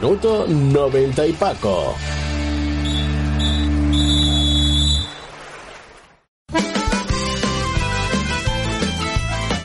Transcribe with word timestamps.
Minuto 0.00 0.46
90 0.48 1.26
y 1.26 1.32
Paco. 1.34 1.94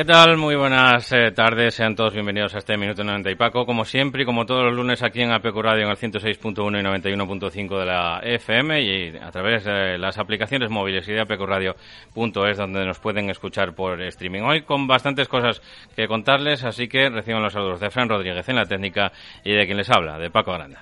¿Qué 0.00 0.06
tal? 0.06 0.38
Muy 0.38 0.56
buenas 0.56 1.12
eh, 1.12 1.30
tardes. 1.30 1.74
Sean 1.74 1.94
todos 1.94 2.14
bienvenidos 2.14 2.54
a 2.54 2.58
este 2.60 2.74
Minuto 2.78 3.04
90 3.04 3.32
y 3.32 3.34
Paco. 3.34 3.66
Como 3.66 3.84
siempre 3.84 4.22
y 4.22 4.24
como 4.24 4.46
todos 4.46 4.64
los 4.64 4.72
lunes 4.72 5.02
aquí 5.02 5.20
en 5.20 5.30
APQ 5.30 5.54
Radio 5.56 5.84
en 5.84 5.90
el 5.90 5.98
106.1 5.98 6.80
y 6.80 7.04
91.5 7.04 7.78
de 7.78 7.84
la 7.84 8.20
FM 8.22 8.80
y 8.80 9.14
a 9.18 9.30
través 9.30 9.64
de 9.64 9.98
las 9.98 10.16
aplicaciones 10.16 10.70
móviles 10.70 11.06
y 11.06 11.12
de 11.12 11.20
apqradio.es 11.20 12.56
donde 12.56 12.86
nos 12.86 12.98
pueden 12.98 13.28
escuchar 13.28 13.74
por 13.74 14.00
streaming. 14.00 14.40
Hoy 14.40 14.62
con 14.62 14.86
bastantes 14.86 15.28
cosas 15.28 15.60
que 15.94 16.08
contarles, 16.08 16.64
así 16.64 16.88
que 16.88 17.10
reciban 17.10 17.42
los 17.42 17.52
saludos 17.52 17.80
de 17.80 17.90
Fran 17.90 18.08
Rodríguez 18.08 18.48
en 18.48 18.56
la 18.56 18.64
técnica 18.64 19.12
y 19.44 19.52
de 19.52 19.66
quien 19.66 19.76
les 19.76 19.90
habla, 19.90 20.18
de 20.18 20.30
Paco 20.30 20.54
Aranda. 20.54 20.80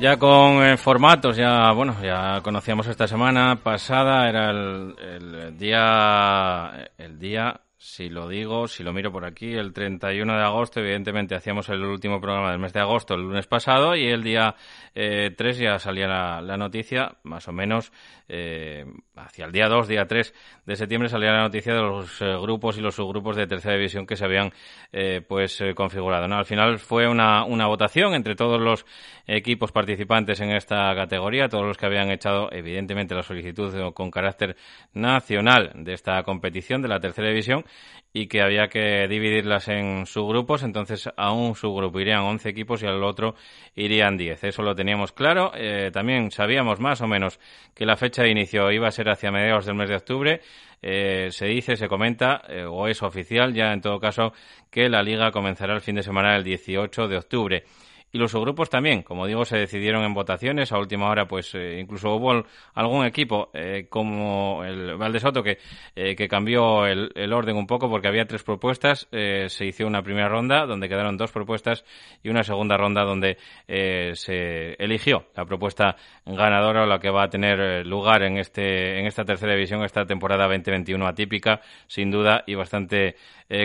Ya 0.00 0.16
con 0.16 0.64
eh, 0.64 0.76
formatos, 0.76 1.36
ya 1.36 1.72
bueno, 1.72 1.96
ya 2.00 2.40
conocíamos 2.42 2.86
esta 2.86 3.08
semana 3.08 3.56
pasada, 3.56 4.28
era 4.28 4.50
el, 4.50 4.94
el 5.00 5.58
día, 5.58 6.90
el 6.96 7.18
día 7.18 7.60
si 7.80 8.08
lo 8.08 8.28
digo, 8.28 8.66
si 8.66 8.82
lo 8.82 8.92
miro 8.92 9.12
por 9.12 9.24
aquí, 9.24 9.54
el 9.54 9.72
31 9.72 10.36
de 10.36 10.42
agosto, 10.42 10.80
evidentemente 10.80 11.36
hacíamos 11.36 11.68
el 11.68 11.84
último 11.84 12.20
programa 12.20 12.50
del 12.50 12.58
mes 12.58 12.72
de 12.72 12.80
agosto 12.80 13.14
el 13.14 13.22
lunes 13.22 13.46
pasado 13.46 13.94
y 13.94 14.08
el 14.08 14.24
día 14.24 14.56
eh, 14.96 15.32
3 15.36 15.58
ya 15.58 15.78
salía 15.78 16.08
la, 16.08 16.56
noticia, 16.56 17.16
más 17.22 17.46
o 17.46 17.52
menos 17.52 17.92
eh, 18.28 18.84
hacia 19.14 19.46
el 19.46 19.52
día 19.52 19.68
2, 19.68 19.86
día 19.88 20.06
3 20.06 20.34
de 20.66 20.76
septiembre 20.76 21.08
salía 21.08 21.32
la 21.32 21.42
noticia 21.42 21.72
de 21.72 21.80
los 21.80 22.20
eh, 22.20 22.26
grupos 22.40 22.76
y 22.78 22.80
los 22.80 22.94
subgrupos 22.94 23.36
de 23.36 23.46
tercera 23.46 23.76
división 23.76 24.06
que 24.06 24.16
se 24.16 24.24
habían 24.24 24.52
eh, 24.92 25.22
pues 25.26 25.60
eh, 25.60 25.74
configurado. 25.74 26.28
¿no? 26.28 26.36
Al 26.36 26.44
final 26.44 26.78
fue 26.78 27.08
una, 27.08 27.44
una 27.44 27.66
votación 27.66 28.14
entre 28.14 28.34
todos 28.34 28.60
los 28.60 28.84
equipos 29.26 29.72
participantes 29.72 30.40
en 30.40 30.50
esta 30.50 30.94
categoría, 30.94 31.48
todos 31.48 31.66
los 31.66 31.76
que 31.76 31.86
habían 31.86 32.10
echado 32.10 32.48
evidentemente 32.52 33.14
la 33.14 33.22
solicitud 33.22 33.92
con 33.92 34.10
carácter 34.10 34.56
nacional 34.92 35.72
de 35.74 35.94
esta 35.94 36.22
competición 36.22 36.82
de 36.82 36.88
la 36.88 37.00
tercera 37.00 37.28
división 37.28 37.64
y 38.12 38.26
que 38.26 38.40
había 38.40 38.68
que 38.68 39.06
dividirlas 39.08 39.68
en 39.68 40.06
subgrupos, 40.06 40.62
entonces 40.62 41.08
a 41.16 41.32
un 41.32 41.54
subgrupo 41.54 42.00
irían 42.00 42.22
11 42.22 42.48
equipos 42.48 42.82
y 42.82 42.86
al 42.86 43.02
otro 43.02 43.34
irían 43.74 44.16
10. 44.16 44.44
Eso 44.44 44.62
lo 44.62 44.74
teníamos 44.74 45.12
claro. 45.12 45.52
Eh, 45.54 45.90
también 45.92 46.30
sabíamos 46.30 46.80
más 46.80 47.00
o 47.00 47.06
menos 47.06 47.38
que 47.74 47.86
la 47.86 47.96
fecha 47.96 48.22
de 48.22 48.30
inicio 48.30 48.72
iba 48.72 48.88
a 48.88 48.92
ser 48.92 49.08
hacia 49.10 49.30
mediados 49.30 49.66
del 49.66 49.74
mes 49.74 49.88
de 49.88 49.96
octubre. 49.96 50.40
Eh, 50.80 51.28
se 51.30 51.46
dice, 51.46 51.76
se 51.76 51.88
comenta, 51.88 52.42
eh, 52.48 52.64
o 52.64 52.88
es 52.88 53.02
oficial 53.02 53.52
ya 53.52 53.72
en 53.72 53.80
todo 53.80 54.00
caso, 54.00 54.32
que 54.70 54.88
la 54.88 55.02
liga 55.02 55.30
comenzará 55.30 55.74
el 55.74 55.80
fin 55.80 55.96
de 55.96 56.02
semana 56.02 56.32
del 56.32 56.44
18 56.44 57.08
de 57.08 57.16
octubre 57.16 57.64
y 58.10 58.18
los 58.18 58.30
subgrupos 58.30 58.70
también, 58.70 59.02
como 59.02 59.26
digo, 59.26 59.44
se 59.44 59.58
decidieron 59.58 60.02
en 60.02 60.14
votaciones. 60.14 60.72
A 60.72 60.78
última 60.78 61.10
hora, 61.10 61.28
pues 61.28 61.54
eh, 61.54 61.78
incluso 61.78 62.14
hubo 62.14 62.44
algún 62.74 63.04
equipo 63.04 63.50
eh, 63.52 63.86
como 63.90 64.64
el 64.64 64.96
Valdesoto 64.96 65.42
que, 65.42 65.58
eh, 65.94 66.16
que 66.16 66.26
cambió 66.26 66.86
el, 66.86 67.10
el, 67.14 67.32
orden 67.34 67.56
un 67.56 67.66
poco 67.66 67.90
porque 67.90 68.08
había 68.08 68.24
tres 68.24 68.42
propuestas. 68.42 69.08
se 69.10 69.66
hizo 69.66 69.86
una 69.86 70.02
primera 70.02 70.28
ronda 70.28 70.64
donde 70.64 70.88
quedaron 70.88 71.16
dos 71.16 71.32
propuestas 71.32 71.84
y 72.22 72.30
una 72.30 72.42
segunda 72.42 72.76
ronda 72.76 73.04
donde 73.04 73.36
se 73.66 74.72
eligió 74.82 75.26
la 75.36 75.44
propuesta 75.44 75.96
ganadora 76.24 76.84
o 76.84 76.86
la 76.86 76.98
que 76.98 77.10
va 77.10 77.24
a 77.24 77.28
tener 77.28 77.86
lugar 77.86 78.22
en, 78.22 78.38
este, 78.38 79.00
en 79.00 79.06
esta 79.06 79.24
tercera 79.24 79.54
división, 79.54 79.82
esta 79.84 80.06
temporada 80.06 80.46
2021 80.46 81.06
atípica, 81.06 81.60
sin 81.86 82.10
duda, 82.10 82.44
y 82.46 82.54
bastante 82.54 83.16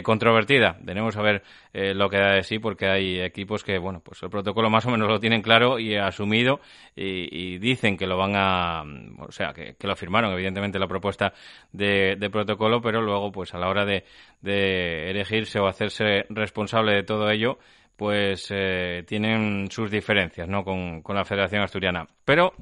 controvertida. 0.04 0.78
Tenemos 0.86 1.16
a 1.18 1.22
ver 1.22 1.44
lo 1.74 2.10
que 2.10 2.18
da 2.18 2.36
de 2.36 2.44
sí 2.44 2.60
porque 2.60 2.88
hay 2.88 3.20
equipos 3.22 3.64
que, 3.64 3.78
bueno, 3.78 4.02
pues 4.04 4.24
protocolo 4.34 4.70
más 4.70 4.86
o 4.88 4.90
menos 4.90 5.08
lo 5.08 5.20
tienen 5.20 5.44
claro 5.44 5.80
y 5.80 5.96
asumido 5.96 6.60
y, 6.96 7.60
dicen 7.60 7.96
que 7.96 8.08
lo 8.08 8.18
van 8.18 8.34
a, 8.36 8.84
o 9.20 9.32
sea, 9.32 9.54
que, 9.54 9.76
lo 9.80 9.96
firmaron 9.96 10.34
evidentemente 10.34 10.80
la 10.80 10.88
propuesta 10.88 11.34
de, 11.72 12.16
de, 12.18 12.30
protocolo, 12.30 12.82
pero 12.82 13.02
luego 13.02 13.32
pues 13.32 13.54
a 13.54 13.60
la 13.60 13.70
hora 13.70 13.86
de, 13.86 14.04
de 14.42 15.12
elegirse 15.12 15.60
o 15.60 15.68
hacerse 15.68 16.26
responsable 16.30 16.96
de 16.96 17.04
todo 17.04 17.30
ello, 17.30 17.60
pues 17.96 18.48
eh, 18.50 19.04
tienen 19.08 19.70
sus 19.70 19.92
diferencias, 19.92 20.48
¿no? 20.48 20.64
Con, 20.64 21.02
con 21.02 21.16
la 21.16 21.26
Federación 21.26 21.62
Asturiana. 21.62 22.08
Pero, 22.26 22.54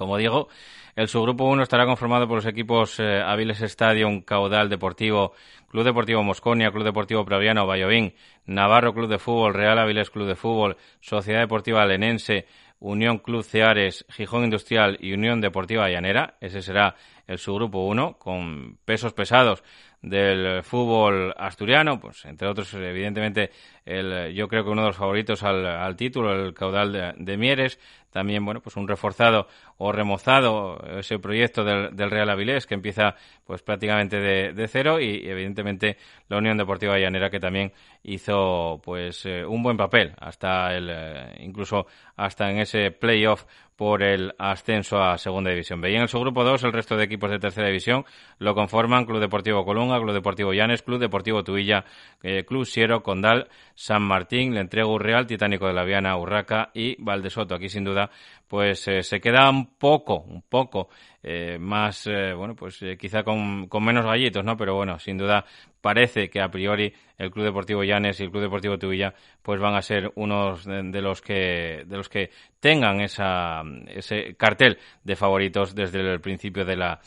como 0.00 0.16
digo, 0.16 0.48
el 0.96 1.08
subgrupo 1.08 1.44
1 1.44 1.62
estará 1.62 1.84
conformado 1.84 2.26
por 2.26 2.36
los 2.36 2.46
equipos 2.46 2.98
eh, 2.98 3.20
Aviles 3.20 3.60
Stadium, 3.60 4.22
Caudal 4.22 4.70
Deportivo, 4.70 5.34
Club 5.68 5.84
Deportivo 5.84 6.22
Mosconia, 6.22 6.70
Club 6.70 6.84
Deportivo 6.84 7.26
Praviano, 7.26 7.66
Vallovín, 7.66 8.14
Navarro 8.46 8.94
Club 8.94 9.10
de 9.10 9.18
Fútbol, 9.18 9.52
Real 9.52 9.78
Aviles 9.78 10.08
Club 10.08 10.26
de 10.26 10.36
Fútbol, 10.36 10.78
Sociedad 11.00 11.40
Deportiva 11.40 11.84
Lenense, 11.84 12.46
Unión 12.78 13.18
Club 13.18 13.42
Ceares, 13.42 14.06
Gijón 14.08 14.44
Industrial 14.44 14.96
y 15.02 15.12
Unión 15.12 15.42
Deportiva 15.42 15.90
Llanera. 15.90 16.38
Ese 16.40 16.62
será 16.62 16.96
el 17.26 17.36
subgrupo 17.36 17.86
1 17.86 18.14
con 18.18 18.78
pesos 18.86 19.12
pesados 19.12 19.62
del 20.02 20.62
fútbol 20.62 21.34
asturiano, 21.36 22.00
pues 22.00 22.24
entre 22.24 22.48
otros, 22.48 22.72
evidentemente, 22.74 23.50
el, 23.84 24.32
yo 24.34 24.48
creo 24.48 24.64
que 24.64 24.70
uno 24.70 24.82
de 24.82 24.88
los 24.88 24.96
favoritos 24.96 25.42
al, 25.42 25.94
título, 25.96 26.32
el 26.32 26.54
caudal 26.54 27.14
de, 27.18 27.36
Mieres, 27.36 27.78
también, 28.10 28.44
bueno, 28.44 28.60
pues 28.60 28.76
un 28.76 28.88
reforzado 28.88 29.46
o 29.78 29.92
remozado 29.92 30.78
ese 30.98 31.18
proyecto 31.18 31.64
del, 31.64 32.10
Real 32.10 32.30
Avilés 32.30 32.66
que 32.66 32.74
empieza, 32.74 33.14
pues 33.46 33.62
prácticamente 33.62 34.18
de, 34.18 34.68
cero 34.68 35.00
y, 35.00 35.28
evidentemente, 35.28 35.96
la 36.28 36.38
Unión 36.38 36.58
Deportiva 36.58 36.98
Llanera 36.98 37.30
que 37.30 37.40
también 37.40 37.72
hizo, 38.02 38.80
pues, 38.84 39.24
eh, 39.26 39.44
un 39.44 39.62
buen 39.62 39.76
papel 39.76 40.12
hasta 40.18 40.74
el, 40.74 40.88
eh, 40.90 41.36
incluso 41.40 41.86
hasta 42.16 42.50
en 42.50 42.58
ese 42.58 42.90
playoff 42.90 43.44
por 43.80 44.02
el 44.02 44.34
ascenso 44.36 45.02
a 45.02 45.16
Segunda 45.16 45.48
División 45.48 45.80
B. 45.80 45.94
En 45.94 46.02
el 46.02 46.08
subgrupo 46.08 46.44
2, 46.44 46.64
el 46.64 46.72
resto 46.74 46.98
de 46.98 47.04
equipos 47.04 47.30
de 47.30 47.38
Tercera 47.38 47.68
División 47.68 48.04
lo 48.38 48.54
conforman 48.54 49.06
Club 49.06 49.20
Deportivo 49.20 49.64
Colunga, 49.64 49.98
Club 49.98 50.12
Deportivo 50.12 50.52
Llanes, 50.52 50.82
Club 50.82 51.00
Deportivo 51.00 51.42
Tuilla, 51.42 51.86
eh, 52.22 52.44
Club 52.44 52.66
Siero, 52.66 53.02
Condal, 53.02 53.48
San 53.74 54.02
Martín, 54.02 54.52
Le 54.52 54.60
Entrego 54.60 54.98
Real, 54.98 55.26
Titánico 55.26 55.66
de 55.66 55.72
la 55.72 55.84
Viana, 55.84 56.14
Urraca 56.18 56.68
y 56.74 57.02
Valdesoto. 57.02 57.54
Aquí, 57.54 57.70
sin 57.70 57.84
duda, 57.84 58.10
pues 58.46 58.86
eh, 58.86 59.02
se 59.02 59.18
queda 59.18 59.48
un 59.48 59.78
poco, 59.78 60.24
un 60.28 60.42
poco 60.42 60.90
eh, 61.22 61.56
más, 61.58 62.06
bueno, 62.36 62.54
pues 62.54 62.84
quizá 62.98 63.22
con, 63.22 63.66
con, 63.66 63.82
menos 63.82 64.04
gallitos, 64.04 64.44
¿no? 64.44 64.58
Pero 64.58 64.74
bueno, 64.74 64.98
sin 64.98 65.16
duda 65.16 65.46
parece 65.80 66.28
que 66.28 66.40
a 66.40 66.50
priori 66.50 66.92
el 67.18 67.30
Club 67.30 67.44
Deportivo 67.44 67.84
Llanes 67.84 68.20
y 68.20 68.24
el 68.24 68.30
Club 68.30 68.42
Deportivo 68.42 68.78
Tuilla 68.78 69.14
pues 69.42 69.60
van 69.60 69.74
a 69.74 69.82
ser 69.82 70.10
unos 70.14 70.64
de, 70.64 71.02
los 71.02 71.20
que 71.22 71.84
de 71.86 71.96
los 71.96 72.08
que 72.08 72.30
tengan 72.60 73.00
esa, 73.00 73.62
ese 73.88 74.34
cartel 74.36 74.78
de 75.04 75.16
favoritos 75.16 75.74
desde 75.74 76.00
el 76.00 76.20
principio 76.20 76.64
de 76.64 76.76
la 76.76 77.00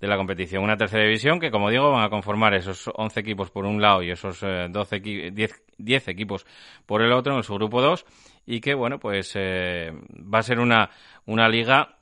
de 0.00 0.08
la 0.08 0.16
competición. 0.16 0.64
Una 0.64 0.78
tercera 0.78 1.04
división 1.04 1.38
que, 1.38 1.50
como 1.50 1.68
digo, 1.68 1.90
van 1.90 2.04
a 2.04 2.08
conformar 2.08 2.54
esos 2.54 2.90
11 2.94 3.20
equipos 3.20 3.50
por 3.50 3.66
un 3.66 3.82
lado 3.82 4.02
y 4.02 4.10
esos 4.10 4.40
12 4.40 5.00
10, 5.30 5.62
10, 5.76 6.08
equipos 6.08 6.46
por 6.86 7.02
el 7.02 7.12
otro 7.12 7.36
en 7.36 7.42
su 7.42 7.54
grupo 7.54 7.82
2 7.82 8.06
y 8.46 8.62
que, 8.62 8.72
bueno, 8.72 8.98
pues 8.98 9.32
eh, 9.34 9.92
va 10.12 10.38
a 10.38 10.42
ser 10.42 10.58
una, 10.58 10.88
una 11.26 11.50
liga 11.50 11.98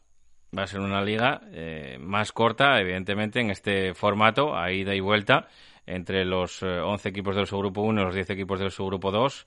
va 0.57 0.63
a 0.63 0.67
ser 0.67 0.81
una 0.81 1.03
liga 1.03 1.43
eh, 1.53 1.99
más 2.01 2.33
corta, 2.33 2.81
evidentemente, 2.81 3.41
en 3.41 3.51
este 3.51 3.95
formato, 3.95 4.57
a 4.57 4.73
ida 4.73 4.95
y 4.95 5.01
vuelta, 5.01 5.49
entre 5.88 6.25
los 6.25 6.62
11 6.62 7.08
eh, 7.08 7.11
equipos 7.11 7.35
del 7.35 7.46
subgrupo 7.46 7.81
1 7.81 8.00
y 8.00 8.05
los 8.05 8.14
10 8.14 8.31
equipos 8.31 8.61
del 8.61 8.70
subgrupo 8.70 9.11
2. 9.11 9.46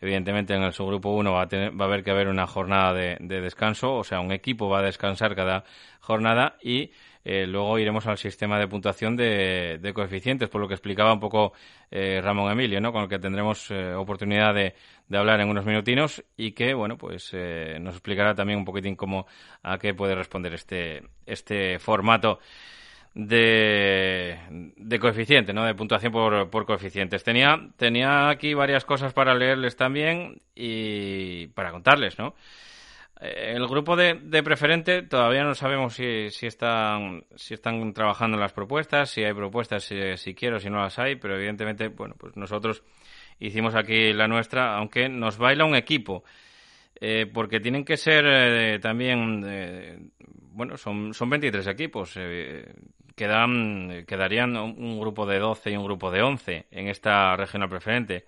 Evidentemente, 0.00 0.54
en 0.54 0.62
el 0.62 0.72
subgrupo 0.72 1.10
1 1.10 1.32
va 1.32 1.42
a, 1.42 1.48
tener, 1.48 1.80
va 1.80 1.86
a 1.86 1.88
haber 1.88 2.02
que 2.04 2.10
haber 2.10 2.28
una 2.28 2.46
jornada 2.46 2.92
de, 2.92 3.16
descanso, 3.40 3.94
o 3.94 4.04
sea, 4.04 4.20
un 4.20 4.32
equipo 4.32 4.68
va 4.68 4.80
a 4.80 4.82
descansar 4.82 5.34
cada 5.34 5.64
jornada 6.00 6.58
y 6.62 6.90
eh, 7.24 7.46
luego 7.46 7.78
iremos 7.78 8.06
al 8.06 8.18
sistema 8.18 8.58
de 8.58 8.68
puntuación 8.68 9.16
de, 9.16 9.92
coeficientes, 9.94 10.50
por 10.50 10.60
lo 10.60 10.68
que 10.68 10.74
explicaba 10.74 11.14
un 11.14 11.20
poco 11.20 11.54
eh, 11.90 12.20
Ramón 12.22 12.52
Emilio, 12.52 12.92
con 12.92 13.04
el 13.04 13.08
que 13.08 13.18
tendremos 13.18 13.70
oportunidad 13.70 14.54
de, 14.54 14.74
de, 15.08 15.18
hablar 15.18 15.40
en 15.40 15.48
unos 15.48 15.64
minutinos 15.64 16.22
y 16.36 16.52
que, 16.52 16.74
bueno, 16.74 16.98
pues 16.98 17.32
nos 17.80 17.94
explicará 17.94 18.34
también 18.34 18.58
un 18.58 18.64
poquitín 18.66 18.96
cómo 18.96 19.26
a 19.62 19.78
qué 19.78 19.94
puede 19.94 20.14
responder 20.14 20.52
este, 20.52 21.02
este 21.24 21.78
formato 21.78 22.38
de, 23.16 24.38
de 24.76 24.98
coeficiente, 24.98 25.54
¿no? 25.54 25.64
De 25.64 25.74
puntuación 25.74 26.12
por, 26.12 26.50
por 26.50 26.66
coeficientes. 26.66 27.24
Tenía, 27.24 27.70
tenía 27.78 28.28
aquí 28.28 28.52
varias 28.52 28.84
cosas 28.84 29.14
para 29.14 29.34
leerles 29.34 29.74
también 29.74 30.42
y 30.54 31.46
para 31.48 31.72
contarles, 31.72 32.18
¿no? 32.18 32.34
Eh, 33.18 33.54
el 33.56 33.66
grupo 33.68 33.96
de, 33.96 34.20
de, 34.22 34.42
preferente 34.42 35.00
todavía 35.00 35.44
no 35.44 35.54
sabemos 35.54 35.94
si, 35.94 36.28
si, 36.28 36.46
están, 36.46 37.24
si 37.34 37.54
están 37.54 37.94
trabajando 37.94 38.36
en 38.36 38.42
las 38.42 38.52
propuestas, 38.52 39.08
si 39.08 39.24
hay 39.24 39.32
propuestas, 39.32 39.84
si, 39.84 39.96
si 40.18 40.34
quiero, 40.34 40.60
si 40.60 40.68
no 40.68 40.82
las 40.82 40.98
hay, 40.98 41.16
pero 41.16 41.36
evidentemente, 41.36 41.88
bueno, 41.88 42.16
pues 42.18 42.36
nosotros 42.36 42.82
hicimos 43.38 43.74
aquí 43.74 44.12
la 44.12 44.28
nuestra, 44.28 44.76
aunque 44.76 45.08
nos 45.08 45.38
baila 45.38 45.64
un 45.64 45.74
equipo. 45.74 46.22
Eh, 46.98 47.26
porque 47.32 47.60
tienen 47.60 47.84
que 47.84 47.96
ser 47.98 48.24
eh, 48.26 48.78
también, 48.78 49.44
eh, 49.46 49.98
bueno, 50.52 50.76
son, 50.76 51.12
son 51.14 51.30
23 51.30 51.66
equipos. 51.66 52.18
Quedan, 53.16 54.04
quedarían 54.06 54.56
un 54.56 55.00
grupo 55.00 55.26
de 55.26 55.38
12 55.38 55.70
y 55.70 55.76
un 55.76 55.84
grupo 55.84 56.10
de 56.10 56.22
11 56.22 56.66
en 56.70 56.88
esta 56.88 57.36
regional 57.36 57.68
preferente. 57.68 58.26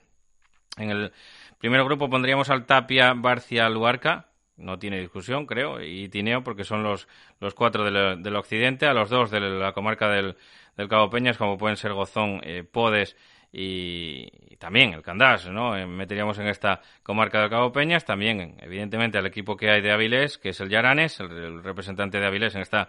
En 0.77 0.91
el 0.91 1.13
primer 1.59 1.85
grupo 1.85 2.11
pondríamos 2.11 2.51
al 2.51 2.67
Tapia, 2.67 3.13
Barcia, 3.15 3.69
Luarca. 3.69 4.27
No 4.57 4.79
tiene 4.79 4.99
discusión, 4.99 5.47
creo, 5.47 5.81
y 5.81 6.09
Tineo, 6.09 6.43
porque 6.43 6.65
son 6.65 6.83
los, 6.83 7.07
los 7.39 7.55
cuatro 7.55 7.85
del, 7.85 8.21
del 8.25 8.35
occidente, 8.35 8.87
a 8.87 8.93
los 8.93 9.09
dos 9.09 9.31
de 9.31 9.39
la 9.39 9.73
comarca 9.73 10.09
del, 10.09 10.37
del 10.77 10.89
Cabo 10.89 11.11
Peñas, 11.11 11.37
como 11.37 11.57
pueden 11.57 11.77
ser 11.77 11.93
Gozón, 11.93 12.41
Podes 12.73 13.15
y, 13.53 14.57
también 14.59 14.93
el 14.93 15.03
Candás, 15.03 15.47
¿no? 15.49 15.77
Eh, 15.77 15.87
meteríamos 15.87 16.39
en 16.39 16.49
esta 16.49 16.81
comarca 17.03 17.41
del 17.41 17.51
Cabo 17.51 17.73
Peñas, 17.73 18.05
también, 18.05 18.57
evidentemente, 18.61 19.19
al 19.19 19.27
equipo 19.27 19.57
que 19.57 19.71
hay 19.71 19.81
de 19.81 19.93
Avilés, 19.93 20.39
que 20.39 20.51
es 20.51 20.61
el 20.61 20.69
Yaranes, 20.69 21.21
el, 21.21 21.63
representante 21.63 22.19
de 22.19 22.27
Avilés 22.27 22.55
en 22.55 22.63
esta 22.63 22.89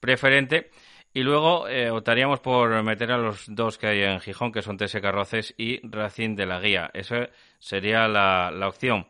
preferente. 0.00 0.70
Y 1.12 1.22
luego 1.22 1.66
eh, 1.68 1.90
optaríamos 1.90 2.38
por 2.40 2.82
meter 2.84 3.10
a 3.10 3.18
los 3.18 3.44
dos 3.48 3.78
que 3.78 3.88
hay 3.88 4.02
en 4.02 4.20
Gijón, 4.20 4.52
que 4.52 4.62
son 4.62 4.76
TS 4.76 5.00
Carroces 5.00 5.54
y 5.56 5.80
Racing 5.86 6.36
de 6.36 6.46
la 6.46 6.60
Guía. 6.60 6.90
Esa 6.94 7.30
sería 7.58 8.06
la, 8.06 8.52
la 8.52 8.68
opción. 8.68 9.06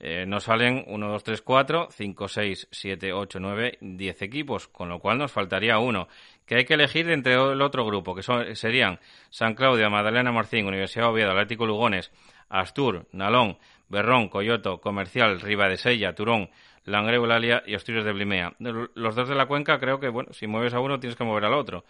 Eh, 0.00 0.26
nos 0.26 0.44
salen 0.44 0.84
1, 0.86 1.08
2, 1.08 1.24
3, 1.24 1.42
4, 1.42 1.88
5, 1.90 2.28
6, 2.28 2.68
7, 2.70 3.12
8, 3.12 3.38
9, 3.40 3.78
10 3.80 4.22
equipos, 4.22 4.68
con 4.68 4.88
lo 4.88 5.00
cual 5.00 5.18
nos 5.18 5.32
faltaría 5.32 5.78
uno, 5.78 6.06
que 6.46 6.56
hay 6.56 6.64
que 6.64 6.74
elegir 6.74 7.10
entre 7.10 7.34
el 7.34 7.60
otro 7.60 7.84
grupo, 7.84 8.14
que 8.14 8.22
son, 8.22 8.54
serían 8.54 9.00
San 9.30 9.54
Claudio, 9.54 9.90
Madalena 9.90 10.30
Morcín, 10.30 10.66
Universidad 10.66 11.08
Oviedo, 11.08 11.32
Atlético 11.32 11.66
Lugones, 11.66 12.12
Astur, 12.48 13.06
Nalón, 13.10 13.58
Berrón, 13.88 14.28
Coyoto, 14.28 14.80
Comercial, 14.80 15.40
Riva 15.40 15.68
de 15.68 16.12
Turón, 16.14 16.48
Langreo, 16.88 17.22
Eulalia 17.22 17.62
y 17.66 17.74
Asturias 17.74 18.04
de 18.04 18.12
Blimea. 18.12 18.54
Los 18.58 19.14
dos 19.14 19.28
de 19.28 19.34
la 19.34 19.46
cuenca 19.46 19.78
creo 19.78 20.00
que, 20.00 20.08
bueno, 20.08 20.32
si 20.32 20.46
mueves 20.46 20.74
a 20.74 20.80
uno 20.80 21.00
tienes 21.00 21.16
que 21.16 21.24
mover 21.24 21.44
al 21.44 21.54
otro. 21.54 21.84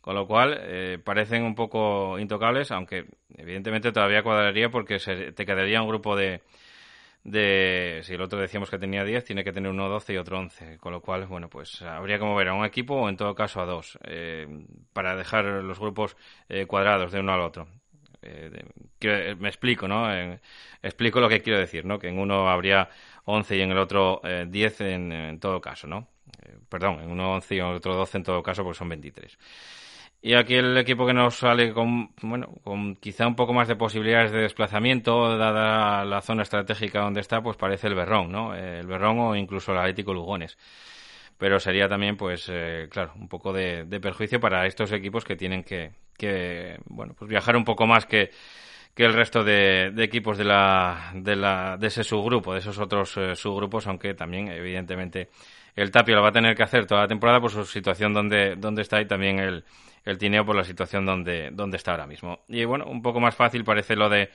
Con 0.00 0.14
lo 0.14 0.26
cual, 0.26 0.56
eh, 0.60 0.98
parecen 1.02 1.42
un 1.42 1.54
poco 1.54 2.18
intocables, 2.18 2.70
aunque 2.70 3.06
evidentemente 3.36 3.90
todavía 3.90 4.22
cuadraría 4.22 4.70
porque 4.70 5.00
se, 5.00 5.32
te 5.32 5.44
quedaría 5.44 5.82
un 5.82 5.88
grupo 5.88 6.14
de, 6.14 6.42
de 7.26 8.02
si 8.04 8.14
el 8.14 8.22
otro 8.22 8.40
decíamos 8.40 8.70
que 8.70 8.78
tenía 8.78 9.02
10, 9.02 9.24
tiene 9.24 9.42
que 9.42 9.52
tener 9.52 9.68
uno 9.68 9.88
12 9.88 10.12
y 10.12 10.16
otro 10.16 10.38
11, 10.38 10.78
con 10.78 10.92
lo 10.92 11.00
cual, 11.00 11.26
bueno, 11.26 11.48
pues 11.48 11.82
habría 11.82 12.18
que 12.18 12.24
mover 12.24 12.48
a 12.48 12.54
un 12.54 12.64
equipo 12.64 12.94
o 12.94 13.08
en 13.08 13.16
todo 13.16 13.34
caso 13.34 13.60
a 13.60 13.66
dos, 13.66 13.98
eh, 14.04 14.46
para 14.92 15.16
dejar 15.16 15.44
los 15.44 15.80
grupos 15.80 16.16
eh, 16.48 16.66
cuadrados 16.66 17.10
de 17.10 17.18
uno 17.18 17.32
al 17.32 17.40
otro. 17.40 17.66
Eh, 18.22 19.34
me 19.38 19.48
explico, 19.48 19.88
¿no? 19.88 20.08
explico 20.82 21.20
lo 21.20 21.28
que 21.28 21.42
quiero 21.42 21.58
decir, 21.58 21.84
¿no? 21.84 21.98
Que 21.98 22.08
en 22.08 22.18
uno 22.18 22.48
habría 22.48 22.88
11 23.26 23.56
y 23.56 23.60
en 23.60 23.70
el 23.70 23.78
otro 23.78 24.20
10 24.48 24.80
en, 24.80 25.12
en, 25.12 25.38
todo 25.38 25.60
caso, 25.60 25.86
¿no? 25.86 26.08
perdón, 26.68 27.00
en 27.00 27.10
uno 27.10 27.34
11 27.34 27.54
y 27.54 27.58
en 27.58 27.66
otro 27.66 27.94
12 27.94 28.18
en 28.18 28.24
todo 28.24 28.42
caso, 28.42 28.64
pues 28.64 28.76
son 28.76 28.88
23. 28.88 29.38
Y 30.22 30.34
aquí 30.34 30.54
el 30.54 30.76
equipo 30.76 31.06
que 31.06 31.12
nos 31.12 31.36
sale 31.36 31.72
con, 31.72 32.10
bueno, 32.22 32.54
con 32.64 32.96
quizá 32.96 33.26
un 33.26 33.36
poco 33.36 33.52
más 33.52 33.68
de 33.68 33.76
posibilidades 33.76 34.32
de 34.32 34.40
desplazamiento, 34.40 35.36
dada 35.38 36.04
la 36.04 36.20
zona 36.20 36.42
estratégica 36.42 37.00
donde 37.00 37.20
está, 37.20 37.42
pues 37.42 37.56
parece 37.56 37.86
el 37.86 37.94
Berrón, 37.94 38.32
¿no? 38.32 38.54
El 38.54 38.86
Berrón 38.86 39.20
o 39.20 39.36
incluso 39.36 39.72
el 39.72 39.78
Atlético 39.78 40.12
Lugones. 40.14 40.58
Pero 41.38 41.60
sería 41.60 41.88
también, 41.88 42.16
pues, 42.16 42.48
eh, 42.50 42.88
claro, 42.90 43.12
un 43.16 43.28
poco 43.28 43.52
de, 43.52 43.84
perjuicio 44.00 44.40
para 44.40 44.66
estos 44.66 44.90
equipos 44.92 45.24
que 45.24 45.36
tienen 45.36 45.62
que, 45.62 45.92
que, 46.16 46.78
bueno, 46.86 47.14
pues 47.16 47.28
viajar 47.28 47.56
un 47.56 47.64
poco 47.64 47.86
más 47.86 48.06
que, 48.06 48.30
que 48.96 49.04
el 49.04 49.12
resto 49.12 49.44
de, 49.44 49.92
equipos 49.98 50.38
de 50.38 50.44
la, 50.44 51.12
de 51.14 51.36
la, 51.36 51.76
de 51.76 51.88
ese 51.88 52.02
subgrupo, 52.02 52.54
de 52.54 52.60
esos 52.60 52.78
otros 52.78 53.14
eh, 53.18 53.36
subgrupos, 53.36 53.86
aunque 53.86 54.14
también, 54.14 54.48
evidentemente, 54.48 55.28
el 55.74 55.90
Tapio 55.90 56.16
lo 56.16 56.22
va 56.22 56.30
a 56.30 56.32
tener 56.32 56.56
que 56.56 56.62
hacer 56.62 56.86
toda 56.86 57.02
la 57.02 57.06
temporada 57.06 57.38
por 57.38 57.50
su 57.50 57.66
situación 57.66 58.14
donde, 58.14 58.56
donde 58.56 58.80
está 58.80 58.98
y 59.02 59.06
también 59.06 59.38
el, 59.38 59.64
el 60.02 60.16
Tineo 60.16 60.46
por 60.46 60.56
la 60.56 60.64
situación 60.64 61.04
donde, 61.04 61.50
donde 61.52 61.76
está 61.76 61.90
ahora 61.90 62.06
mismo. 62.06 62.40
Y 62.48 62.64
bueno, 62.64 62.86
un 62.86 63.02
poco 63.02 63.20
más 63.20 63.36
fácil 63.36 63.64
parece 63.64 63.96
lo 63.96 64.08
de 64.08 64.30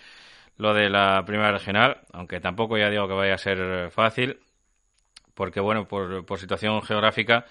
lo 0.58 0.76
de 0.76 0.92
la 0.92 1.24
primera 1.26 1.52
regional, 1.52 2.02
aunque 2.14 2.40
tampoco 2.40 2.78
ya 2.78 2.92
digo 2.92 3.08
que 3.08 3.16
vaya 3.16 3.34
a 3.34 3.40
ser 3.40 3.90
fácil, 3.90 4.38
porque 5.34 5.60
bueno, 5.60 5.88
por, 5.88 6.24
por 6.24 6.38
situación 6.38 6.84
geográfica 6.84 7.46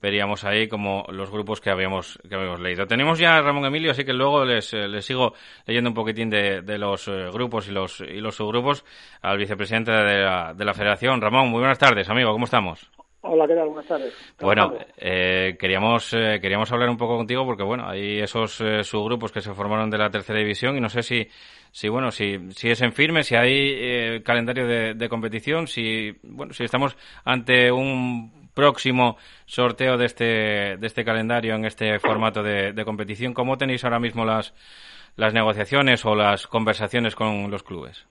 veríamos 0.00 0.44
ahí 0.44 0.68
como 0.68 1.04
los 1.10 1.30
grupos 1.30 1.60
que 1.60 1.70
habíamos, 1.70 2.18
que 2.28 2.34
habíamos 2.34 2.60
leído. 2.60 2.86
Tenemos 2.86 3.18
ya 3.18 3.36
a 3.36 3.42
Ramón 3.42 3.64
Emilio, 3.64 3.90
así 3.90 4.04
que 4.04 4.12
luego 4.12 4.44
les, 4.44 4.72
les 4.72 5.04
sigo 5.04 5.34
leyendo 5.66 5.90
un 5.90 5.94
poquitín 5.94 6.30
de, 6.30 6.62
de 6.62 6.78
los 6.78 7.08
eh, 7.08 7.28
grupos 7.32 7.68
y 7.68 7.72
los, 7.72 8.00
y 8.00 8.20
los 8.20 8.36
subgrupos 8.36 8.84
al 9.22 9.38
vicepresidente 9.38 9.90
de 9.92 10.22
la, 10.22 10.54
de 10.54 10.64
la 10.64 10.74
Federación. 10.74 11.20
Ramón, 11.20 11.48
muy 11.48 11.60
buenas 11.60 11.78
tardes, 11.78 12.08
amigo, 12.08 12.32
¿cómo 12.32 12.44
estamos? 12.44 12.90
Hola, 13.20 13.48
¿qué 13.48 13.54
tal? 13.54 13.66
Buenas 13.66 13.86
tardes. 13.86 14.14
Bueno, 14.40 14.74
eh, 14.96 15.56
queríamos, 15.58 16.14
eh, 16.14 16.38
queríamos 16.40 16.70
hablar 16.70 16.88
un 16.88 16.96
poco 16.96 17.16
contigo 17.16 17.44
porque, 17.44 17.64
bueno, 17.64 17.88
hay 17.88 18.20
esos 18.20 18.60
eh, 18.60 18.84
subgrupos 18.84 19.32
que 19.32 19.40
se 19.40 19.52
formaron 19.54 19.90
de 19.90 19.98
la 19.98 20.08
tercera 20.08 20.38
división 20.38 20.76
y 20.76 20.80
no 20.80 20.88
sé 20.88 21.02
si, 21.02 21.26
si 21.72 21.88
bueno, 21.88 22.12
si, 22.12 22.38
si 22.52 22.70
es 22.70 22.80
en 22.80 22.92
firme, 22.92 23.24
si 23.24 23.34
hay 23.34 24.22
calendario 24.22 24.94
de, 24.94 25.08
competición, 25.08 25.66
si, 25.66 26.14
bueno, 26.22 26.52
si 26.52 26.62
estamos 26.62 26.96
ante 27.24 27.72
un 27.72 28.37
próximo 28.58 29.16
sorteo 29.46 29.96
de 29.96 30.06
este, 30.06 30.24
de 30.78 30.86
este 30.88 31.04
calendario 31.04 31.54
en 31.54 31.64
este 31.64 32.00
formato 32.00 32.42
de, 32.42 32.84
competición. 32.84 33.32
¿Cómo 33.32 33.56
tenéis 33.56 33.84
ahora 33.84 34.00
mismo 34.00 34.24
las, 34.24 34.52
las 35.14 35.32
negociaciones 35.32 36.04
o 36.04 36.16
las 36.16 36.48
conversaciones 36.48 37.14
con 37.14 37.52
los 37.52 37.62
clubes? 37.62 38.04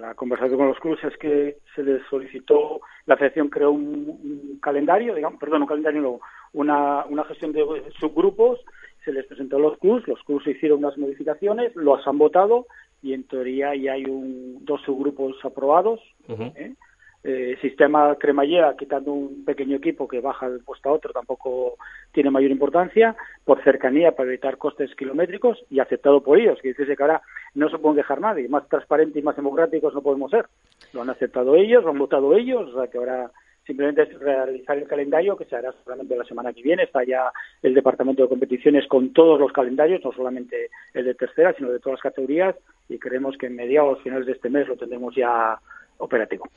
la 0.00 0.14
conversación 0.14 0.58
con 0.58 0.68
los 0.68 0.78
clubes 0.78 1.04
es 1.04 1.16
que 1.18 1.56
se 1.74 1.82
les 1.82 2.02
solicitó, 2.08 2.80
la 3.06 3.16
federación 3.16 3.48
creó 3.48 3.70
un, 3.70 4.58
calendario, 4.62 5.14
digamos, 5.14 5.38
perdón, 5.38 5.62
un 5.62 5.68
calendario, 5.68 6.02
no, 6.02 6.20
una, 6.52 7.04
una 7.06 7.24
gestión 7.24 7.52
de 7.52 7.64
subgrupos, 7.98 8.58
se 9.04 9.12
les 9.12 9.26
presentó 9.26 9.56
a 9.56 9.60
los 9.60 9.78
clubes, 9.78 10.06
los 10.06 10.22
clubes 10.24 10.46
hicieron 10.48 10.78
unas 10.78 10.98
modificaciones, 10.98 11.74
los 11.76 12.06
han 12.06 12.18
votado 12.18 12.66
y 13.02 13.14
en 13.14 13.24
teoría 13.24 13.74
ya 13.74 13.92
hay 13.92 14.04
un, 14.04 14.64
dos 14.64 14.82
subgrupos 14.82 15.36
aprobados. 15.44 16.00
¿eh? 16.28 16.74
Eh, 17.22 17.58
sistema 17.60 18.16
cremallera, 18.16 18.74
quitando 18.78 19.12
un 19.12 19.44
pequeño 19.44 19.76
equipo 19.76 20.08
que 20.08 20.20
baja 20.20 20.48
de 20.48 20.58
puesto 20.60 20.88
a 20.88 20.92
otro, 20.92 21.12
tampoco 21.12 21.76
tiene 22.12 22.30
mayor 22.30 22.50
importancia, 22.50 23.14
por 23.44 23.62
cercanía 23.62 24.12
para 24.12 24.30
evitar 24.30 24.56
costes 24.56 24.94
kilométricos 24.94 25.62
y 25.68 25.80
aceptado 25.80 26.22
por 26.22 26.38
ellos, 26.38 26.58
que 26.62 26.68
dice 26.68 26.96
que 26.96 27.02
ahora 27.02 27.20
no 27.54 27.68
se 27.68 27.76
puede 27.76 27.96
dejar 27.96 28.22
nadie, 28.22 28.48
más 28.48 28.66
transparente 28.68 29.18
y 29.18 29.22
más 29.22 29.36
democráticos 29.36 29.92
no 29.92 30.00
podemos 30.00 30.30
ser. 30.30 30.46
Lo 30.94 31.02
han 31.02 31.10
aceptado 31.10 31.56
ellos, 31.56 31.84
lo 31.84 31.90
han 31.90 31.98
votado 31.98 32.34
ellos, 32.34 32.72
o 32.72 32.78
sea 32.78 32.90
que 32.90 32.96
ahora 32.96 33.30
simplemente 33.66 34.02
es 34.02 34.18
realizar 34.18 34.78
el 34.78 34.88
calendario 34.88 35.36
que 35.36 35.44
se 35.44 35.56
hará 35.56 35.74
solamente 35.84 36.16
la 36.16 36.24
semana 36.24 36.54
que 36.54 36.62
viene. 36.62 36.84
Está 36.84 37.04
ya 37.04 37.30
el 37.62 37.74
departamento 37.74 38.22
de 38.22 38.30
competiciones 38.30 38.86
con 38.88 39.12
todos 39.12 39.38
los 39.38 39.52
calendarios, 39.52 40.02
no 40.02 40.12
solamente 40.12 40.70
el 40.94 41.04
de 41.04 41.14
tercera, 41.14 41.52
sino 41.52 41.70
de 41.70 41.80
todas 41.80 41.98
las 41.98 42.02
categorías 42.02 42.56
y 42.88 42.98
creemos 42.98 43.36
que 43.36 43.46
en 43.46 43.56
mediados, 43.56 44.02
finales 44.02 44.26
de 44.26 44.32
este 44.32 44.48
mes 44.48 44.66
lo 44.66 44.76
tendremos 44.76 45.14
ya 45.14 45.58
operativo. 45.98 46.48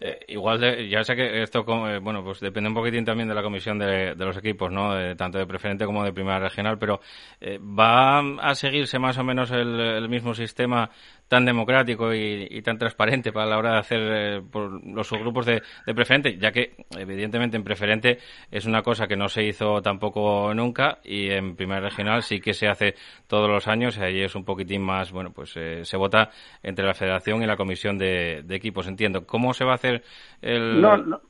Eh, 0.00 0.26
igual, 0.28 0.88
ya 0.88 1.02
sé 1.02 1.16
que 1.16 1.42
esto, 1.42 1.64
eh, 1.88 1.98
bueno, 1.98 2.22
pues 2.22 2.38
depende 2.38 2.68
un 2.68 2.74
poquitín 2.74 3.04
también 3.04 3.28
de 3.28 3.34
la 3.34 3.42
comisión 3.42 3.78
de, 3.78 4.14
los 4.14 4.36
equipos, 4.36 4.70
¿no? 4.70 4.94
tanto 5.16 5.38
de 5.38 5.46
preferente 5.46 5.84
como 5.86 6.04
de 6.04 6.12
primera 6.12 6.38
regional, 6.38 6.78
pero 6.78 7.00
eh, 7.40 7.58
¿va 7.58 8.20
a 8.20 8.54
seguirse 8.54 8.98
más 8.98 9.18
o 9.18 9.24
menos 9.24 9.50
el 9.50 10.08
mismo 10.08 10.34
sistema 10.34 10.90
tan 11.28 11.44
democrático 11.44 12.12
y, 12.12 12.60
tan 12.62 12.78
transparente 12.78 13.32
para 13.32 13.46
la 13.46 13.58
hora 13.58 13.72
de 13.72 13.78
hacer 13.78 14.00
eh, 14.00 14.42
por 14.50 14.84
los 14.84 15.06
subgrupos 15.06 15.46
de, 15.46 15.62
preferente, 15.94 16.36
ya 16.38 16.50
que 16.50 16.72
evidentemente 16.98 17.56
en 17.56 17.64
preferente 17.64 18.18
es 18.50 18.66
una 18.66 18.82
cosa 18.82 19.06
que 19.06 19.16
no 19.16 19.28
se 19.28 19.44
hizo 19.44 19.80
tampoco 19.82 20.52
nunca 20.54 20.98
y 21.04 21.30
en 21.30 21.54
primera 21.54 21.80
regional 21.80 22.22
sí 22.22 22.40
que 22.40 22.54
se 22.54 22.66
hace 22.66 22.94
todos 23.26 23.48
los 23.48 23.68
años 23.68 23.96
y 23.98 24.02
ahí 24.02 24.22
es 24.22 24.34
un 24.34 24.44
poquitín 24.44 24.82
más, 24.82 25.12
bueno, 25.12 25.30
pues 25.30 25.56
eh, 25.56 25.84
se 25.84 25.96
vota 25.96 26.30
entre 26.62 26.86
la 26.86 26.94
federación 26.94 27.42
y 27.42 27.46
la 27.46 27.56
comisión 27.56 27.98
de, 27.98 28.44
equipos, 28.48 28.88
entiendo. 28.88 29.26
¿Cómo 29.26 29.52
se 29.52 29.64
va 29.64 29.72
a 29.72 29.76
hacer 29.76 30.02
el...? 30.40 30.80
No, 30.80 31.20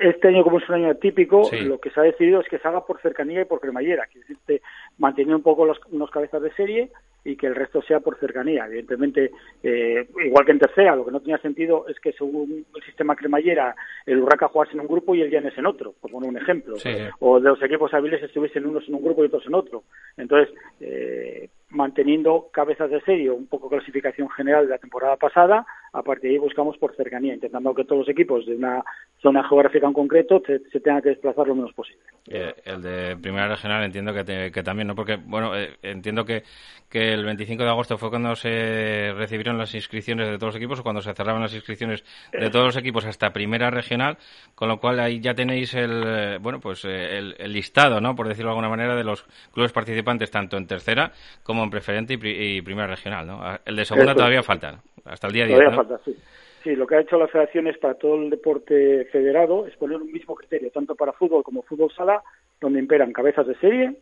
Este 0.00 0.28
año, 0.28 0.42
como 0.42 0.58
es 0.58 0.68
un 0.68 0.74
año 0.74 0.94
típico, 0.96 1.48
lo 1.52 1.78
que 1.78 1.90
se 1.90 2.00
ha 2.00 2.02
decidido 2.02 2.40
es 2.40 2.48
que 2.48 2.58
se 2.58 2.68
haga 2.68 2.84
por 2.84 3.00
cercanía 3.00 3.42
y 3.42 3.44
por 3.44 3.60
cremallera, 3.60 4.06
que 4.12 4.18
es 4.18 4.60
mantener 4.98 5.34
un 5.34 5.42
poco 5.42 5.64
los, 5.64 5.78
unos 5.90 6.10
cabezas 6.10 6.42
de 6.42 6.52
serie 6.54 6.90
y 7.24 7.36
que 7.36 7.46
el 7.46 7.54
resto 7.54 7.82
sea 7.82 8.00
por 8.00 8.18
cercanía. 8.18 8.66
Evidentemente, 8.66 9.30
eh, 9.62 10.06
igual 10.24 10.44
que 10.44 10.52
en 10.52 10.58
tercera, 10.58 10.94
lo 10.94 11.04
que 11.04 11.10
no 11.10 11.20
tenía 11.20 11.38
sentido 11.38 11.86
es 11.88 11.98
que 12.00 12.12
según 12.12 12.66
el 12.74 12.82
sistema 12.82 13.16
cremallera, 13.16 13.74
el 14.06 14.18
Urraca 14.18 14.48
jugase 14.48 14.72
en 14.74 14.80
un 14.80 14.88
grupo 14.88 15.14
y 15.14 15.22
el 15.22 15.30
Llanes 15.30 15.56
en 15.56 15.66
otro, 15.66 15.94
por 16.00 16.10
poner 16.10 16.28
un 16.28 16.36
ejemplo. 16.36 16.76
O 17.20 17.40
de 17.40 17.48
los 17.48 17.62
equipos 17.62 17.92
hábiles 17.94 18.22
estuviesen 18.22 18.66
unos 18.66 18.86
en 18.88 18.94
un 18.94 19.04
grupo 19.04 19.22
y 19.22 19.26
otros 19.26 19.46
en 19.46 19.54
otro. 19.54 19.84
Entonces, 20.16 20.54
eh, 20.80 21.48
manteniendo 21.70 22.48
cabezas 22.52 22.90
de 22.90 23.00
serio, 23.00 23.34
un 23.34 23.46
poco 23.46 23.68
clasificación 23.68 24.28
general 24.30 24.66
de 24.66 24.70
la 24.70 24.78
temporada 24.78 25.16
pasada, 25.16 25.66
a 25.94 26.02
partir 26.02 26.30
de 26.30 26.36
ahí 26.36 26.38
buscamos 26.38 26.76
por 26.76 26.94
cercanía, 26.96 27.34
intentando 27.34 27.72
que 27.72 27.84
todos 27.84 28.00
los 28.00 28.08
equipos 28.08 28.44
de 28.46 28.56
una 28.56 28.82
zona 29.22 29.48
geográfica 29.48 29.86
en 29.86 29.92
concreto 29.92 30.42
se, 30.44 30.80
tengan 30.80 31.00
que 31.00 31.10
desplazar 31.10 31.46
lo 31.46 31.54
menos 31.54 31.72
posible. 31.72 32.02
Eh, 32.28 32.52
el 32.64 32.82
de 32.82 33.16
primera 33.16 33.48
regional 33.48 33.84
entiendo 33.84 34.12
que, 34.12 34.50
que 34.52 34.62
también, 34.62 34.88
¿no? 34.88 34.94
Porque, 34.96 35.16
bueno, 35.16 35.56
eh, 35.56 35.76
entiendo 35.82 36.24
que, 36.24 36.42
que 36.90 37.12
el 37.12 37.24
25 37.24 37.62
de 37.62 37.68
agosto 37.68 37.96
fue 37.96 38.10
cuando 38.10 38.34
se 38.34 39.12
recibieron 39.16 39.56
las 39.56 39.74
inscripciones 39.74 40.28
de 40.28 40.36
todos 40.36 40.54
los 40.54 40.56
equipos 40.56 40.80
o 40.80 40.82
cuando 40.82 41.00
se 41.00 41.14
cerraban 41.14 41.42
las 41.42 41.54
inscripciones 41.54 42.04
de 42.32 42.50
todos 42.50 42.66
los 42.66 42.76
equipos 42.76 43.04
hasta 43.06 43.32
primera 43.32 43.70
regional, 43.70 44.18
con 44.54 44.68
lo 44.68 44.78
cual 44.78 44.98
ahí 44.98 45.20
ya 45.20 45.34
tenéis 45.34 45.74
el, 45.74 46.02
eh, 46.04 46.38
bueno, 46.40 46.58
pues 46.60 46.84
el, 46.84 47.34
listado, 47.52 48.00
¿no? 48.00 48.16
Por 48.16 48.26
decirlo 48.26 48.50
de 48.50 48.52
alguna 48.52 48.68
manera, 48.68 48.96
de 48.96 49.04
los 49.04 49.24
clubes 49.52 49.72
participantes 49.72 50.30
tanto 50.30 50.56
en 50.56 50.66
tercera 50.66 51.12
como 51.44 51.62
en 51.62 51.70
preferente 51.70 52.14
y, 52.14 52.62
primera 52.62 52.88
regional, 52.88 53.26
¿no? 53.26 53.40
El 53.64 53.76
de 53.76 53.84
segunda 53.84 54.14
todavía 54.14 54.42
falta, 54.42 54.80
hasta 55.04 55.26
el 55.26 55.32
día 55.32 55.46
10, 55.46 55.58
Todavía 55.58 55.83
falta, 55.84 56.04
sí. 56.04 56.16
Sí, 56.62 56.74
lo 56.76 56.86
que 56.86 56.96
ha 56.96 57.00
hecho 57.00 57.18
la 57.18 57.28
federación 57.28 57.66
es 57.66 57.76
para 57.76 57.94
todo 57.94 58.16
el 58.16 58.30
deporte 58.30 59.04
federado 59.12 59.66
es 59.66 59.76
poner 59.76 59.98
un 59.98 60.10
mismo 60.10 60.34
criterio, 60.34 60.70
tanto 60.70 60.94
para 60.94 61.12
fútbol 61.12 61.44
como 61.44 61.62
fútbol 61.62 61.92
sala, 61.94 62.22
donde 62.58 62.78
imperan 62.78 63.12
cabezas 63.12 63.46
de 63.46 63.54
serie, 63.56 63.96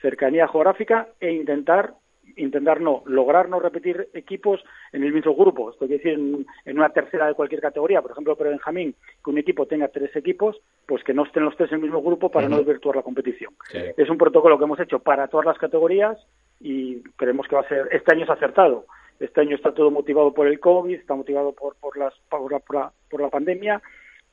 cercanía 0.00 0.46
geográfica 0.46 1.08
e 1.20 1.32
intentar 1.32 1.94
intentar 2.36 2.80
no, 2.80 3.02
lograr 3.06 3.48
no 3.48 3.60
repetir 3.60 4.08
equipos 4.12 4.60
en 4.92 5.04
el 5.04 5.12
mismo 5.12 5.34
grupo. 5.34 5.70
Esto 5.70 5.86
quiere 5.86 6.02
decir 6.02 6.46
en, 6.64 6.76
una 6.76 6.88
tercera 6.88 7.26
de 7.26 7.34
cualquier 7.34 7.60
categoría, 7.60 8.02
por 8.02 8.12
ejemplo, 8.12 8.36
pero 8.36 8.50
Benjamín, 8.50 8.94
que 9.22 9.30
un 9.30 9.38
equipo 9.38 9.66
tenga 9.66 9.88
tres 9.88 10.14
equipos, 10.16 10.60
pues 10.86 11.04
que 11.04 11.14
no 11.14 11.24
estén 11.24 11.44
los 11.44 11.56
tres 11.56 11.70
en 11.70 11.76
el 11.76 11.82
mismo 11.82 12.02
grupo 12.02 12.30
para 12.30 12.48
no 12.48 12.58
desvirtuar 12.58 12.96
la 12.96 13.02
competición. 13.02 13.52
Es 13.96 14.08
un 14.08 14.18
protocolo 14.18 14.58
que 14.58 14.64
hemos 14.64 14.80
hecho 14.80 14.98
para 14.98 15.28
todas 15.28 15.46
las 15.46 15.58
categorías 15.58 16.18
y 16.60 17.02
creemos 17.16 17.46
que 17.46 17.56
va 17.56 17.62
a 17.62 17.68
ser, 17.68 17.88
este 17.92 18.12
año 18.12 18.24
es 18.24 18.30
acertado. 18.30 18.86
Este 19.20 19.40
año 19.40 19.56
está 19.56 19.72
todo 19.72 19.90
motivado 19.90 20.32
por 20.32 20.46
el 20.46 20.60
COVID, 20.60 20.94
está 20.94 21.14
motivado 21.14 21.52
por, 21.52 21.76
por, 21.76 21.96
las, 21.96 22.14
por, 22.28 22.50
la, 22.50 22.92
por 23.10 23.20
la 23.20 23.28
pandemia 23.30 23.80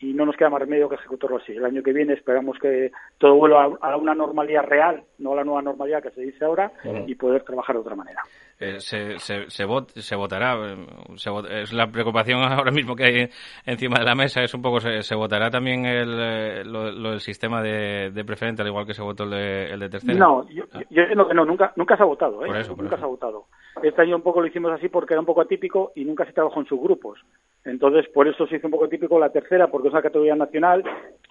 y 0.01 0.13
no 0.13 0.25
nos 0.25 0.35
queda 0.35 0.49
más 0.49 0.61
remedio 0.61 0.89
que 0.89 0.95
ejecutarlo 0.95 1.37
así. 1.37 1.53
El 1.53 1.63
año 1.63 1.83
que 1.83 1.93
viene 1.93 2.13
esperamos 2.13 2.57
que 2.59 2.91
todo 3.19 3.35
vuelva 3.35 3.77
a, 3.81 3.97
una 3.97 4.15
normalidad 4.15 4.63
real, 4.63 5.03
no 5.19 5.33
a 5.33 5.35
la 5.35 5.43
nueva 5.43 5.61
normalidad 5.61 6.01
que 6.01 6.09
se 6.09 6.21
dice 6.21 6.43
ahora, 6.43 6.71
y 7.05 7.13
poder 7.15 7.43
trabajar 7.43 7.75
de 7.75 7.81
otra 7.81 7.95
manera. 7.95 8.21
Eh, 8.59 8.79
se, 8.79 9.19
se, 9.19 9.49
se, 9.49 10.15
votará, 10.15 10.55
eh, 10.55 11.61
es 11.61 11.73
la 11.73 11.87
preocupación 11.87 12.39
ahora 12.51 12.71
mismo 12.71 12.95
que 12.95 13.03
hay 13.03 13.29
encima 13.65 13.99
de 13.99 14.05
la 14.05 14.15
mesa, 14.15 14.43
es 14.43 14.53
un 14.53 14.61
poco, 14.61 14.79
se, 14.79 15.15
votará 15.15 15.49
también 15.51 15.85
el, 15.85 16.19
eh, 16.19 16.63
lo, 16.63 17.19
sistema 17.19 17.61
de, 17.61 18.23
preferente, 18.25 18.63
al 18.63 18.69
igual 18.69 18.87
que 18.87 18.93
se 18.93 19.03
votó 19.03 19.23
el 19.25 19.31
de, 19.31 19.65
el 19.65 19.79
de 19.79 19.89
tercera. 19.89 20.17
No, 20.17 20.47
yo, 20.49 20.63
ah. 20.73 20.81
no, 21.15 21.31
no, 21.31 21.45
nunca, 21.45 21.73
nunca 21.75 21.95
se 21.95 22.03
ha 22.03 22.07
votado, 22.07 22.43
¿eh? 22.43 22.49
nunca 22.75 22.97
se 22.97 23.03
ha 23.03 23.07
votado. 23.07 23.45
Este 23.83 24.01
año 24.01 24.15
un 24.15 24.21
poco 24.21 24.41
lo 24.41 24.47
hicimos 24.47 24.71
así 24.71 24.89
porque 24.89 25.13
era 25.13 25.21
un 25.21 25.25
poco 25.25 25.41
atípico 25.41 25.91
y 25.95 26.05
nunca 26.05 26.25
se 26.25 26.33
trabajó 26.33 26.59
en 26.59 26.67
subgrupos. 26.67 27.19
Entonces, 27.63 28.07
por 28.09 28.27
eso 28.27 28.47
se 28.47 28.57
hizo 28.57 28.67
un 28.67 28.71
poco 28.71 28.89
típico 28.89 29.19
la 29.19 29.31
tercera, 29.31 29.67
porque 29.67 29.87
es 29.87 29.93
una 29.93 30.01
categoría 30.01 30.35
nacional 30.35 30.83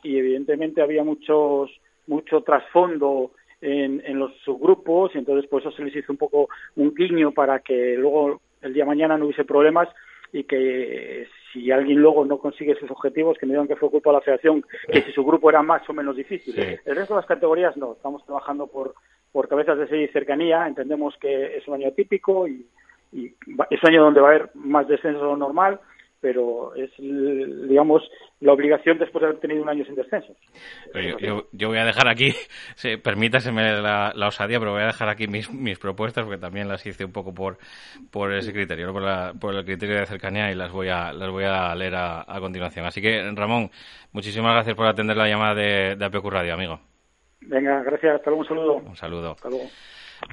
y 0.03 0.17
evidentemente 0.17 0.83
había 0.83 1.05
muchos 1.05 1.71
mucho 2.07 2.43
trasfondo 2.43 3.33
en, 3.61 4.03
en 4.05 4.19
los 4.19 4.35
subgrupos 4.45 5.15
y 5.15 5.19
entonces 5.19 5.49
por 5.49 5.61
eso 5.61 5.71
se 5.73 5.85
les 5.85 5.95
hizo 5.95 6.13
un 6.13 6.19
poco 6.19 6.49
un 6.77 6.95
guiño 6.95 7.33
para 7.33 7.61
que 7.61 7.95
luego 7.97 8.41
el 8.63 8.73
día 8.73 8.85
de 8.85 8.89
mañana 8.89 9.17
no 9.17 9.27
hubiese 9.27 9.45
problemas 9.45 9.89
y 10.33 10.45
que 10.45 11.27
si 11.53 11.71
alguien 11.71 11.99
luego 11.99 12.25
no 12.25 12.39
consigue 12.39 12.77
sus 12.77 12.91
objetivos, 12.91 13.37
que 13.39 13.47
me 13.47 13.53
digan 13.53 13.67
que 13.67 13.77
fue 13.77 13.91
culpa 13.91 14.11
de 14.11 14.17
la 14.17 14.21
federación, 14.23 14.65
que 14.91 15.03
si 15.03 15.13
su 15.13 15.25
grupo 15.25 15.51
era 15.51 15.63
más 15.63 15.89
o 15.89 15.93
menos 15.93 16.17
difícil. 16.17 16.57
El 16.59 16.97
resto 16.97 17.15
de 17.15 17.21
las 17.21 17.27
categorías 17.27 17.77
no, 17.77 17.93
estamos 17.93 18.25
trabajando 18.25 18.67
por, 18.69 18.95
por 19.33 19.49
cabezas 19.49 19.79
de 19.79 19.89
serie 19.89 20.13
cercanía, 20.13 20.67
entendemos 20.67 21.15
que 21.21 21.57
es 21.57 21.67
un 21.69 21.75
año 21.75 21.93
típico 21.93 22.49
y, 22.49 22.67
y 23.13 23.27
es 23.71 23.83
un 23.83 23.89
año 23.91 24.05
donde 24.05 24.21
va 24.21 24.29
a 24.29 24.31
haber 24.31 24.51
más 24.55 24.89
descenso 24.89 25.37
normal, 25.37 25.81
pero 26.21 26.75
es, 26.75 26.91
digamos, 26.99 28.03
la 28.41 28.53
obligación 28.53 28.99
después 28.99 29.23
de 29.23 29.29
haber 29.29 29.41
tenido 29.41 29.63
un 29.63 29.69
año 29.69 29.85
sin 29.85 29.95
descenso. 29.95 30.35
Yo, 30.95 31.47
yo, 31.51 31.69
voy 31.69 31.79
a 31.79 31.85
dejar 31.85 32.09
aquí, 32.09 32.33
sí, 32.75 32.97
permítaseme 32.99 33.81
la, 33.81 34.13
osadía, 34.27 34.59
pero 34.59 34.73
voy 34.73 34.83
a 34.83 34.87
dejar 34.87 35.09
aquí 35.09 35.27
mis, 35.29 35.51
mis 35.53 35.79
propuestas 35.79 36.25
porque 36.25 36.41
también 36.41 36.69
las 36.69 36.85
hice 36.85 37.05
un 37.05 37.13
poco 37.13 37.33
por, 37.33 37.59
por 38.11 38.33
ese 38.35 38.53
criterio, 38.53 38.93
por, 38.93 39.03
la, 39.03 39.33
por 39.39 39.55
el 39.55 39.65
criterio 39.65 39.99
de 39.99 40.07
cercanía 40.07 40.51
y 40.51 40.55
las 40.55 40.71
voy 40.71 40.89
a, 40.89 41.13
las 41.13 41.31
voy 41.31 41.45
a 41.45 41.75
leer 41.75 41.95
a, 41.97 42.25
continuación. 42.41 42.87
Así 42.87 43.01
que, 43.01 43.31
Ramón, 43.35 43.71
muchísimas 44.13 44.53
gracias 44.53 44.77
por 44.77 44.87
atender 44.87 45.17
la 45.17 45.29
llamada 45.29 45.55
de, 45.55 45.97
de 45.97 46.05
APQ 46.05 46.27
Radio, 46.27 46.55
amigo. 46.55 46.90
Venga, 47.43 47.83
gracias. 47.83 48.17
Hasta 48.17 48.31
luego, 48.31 48.43
un 48.43 48.49
saludo. 48.49 48.75
Un 48.77 48.97
saludo. 48.97 49.33
Hasta 49.33 49.49
luego. 49.49 49.71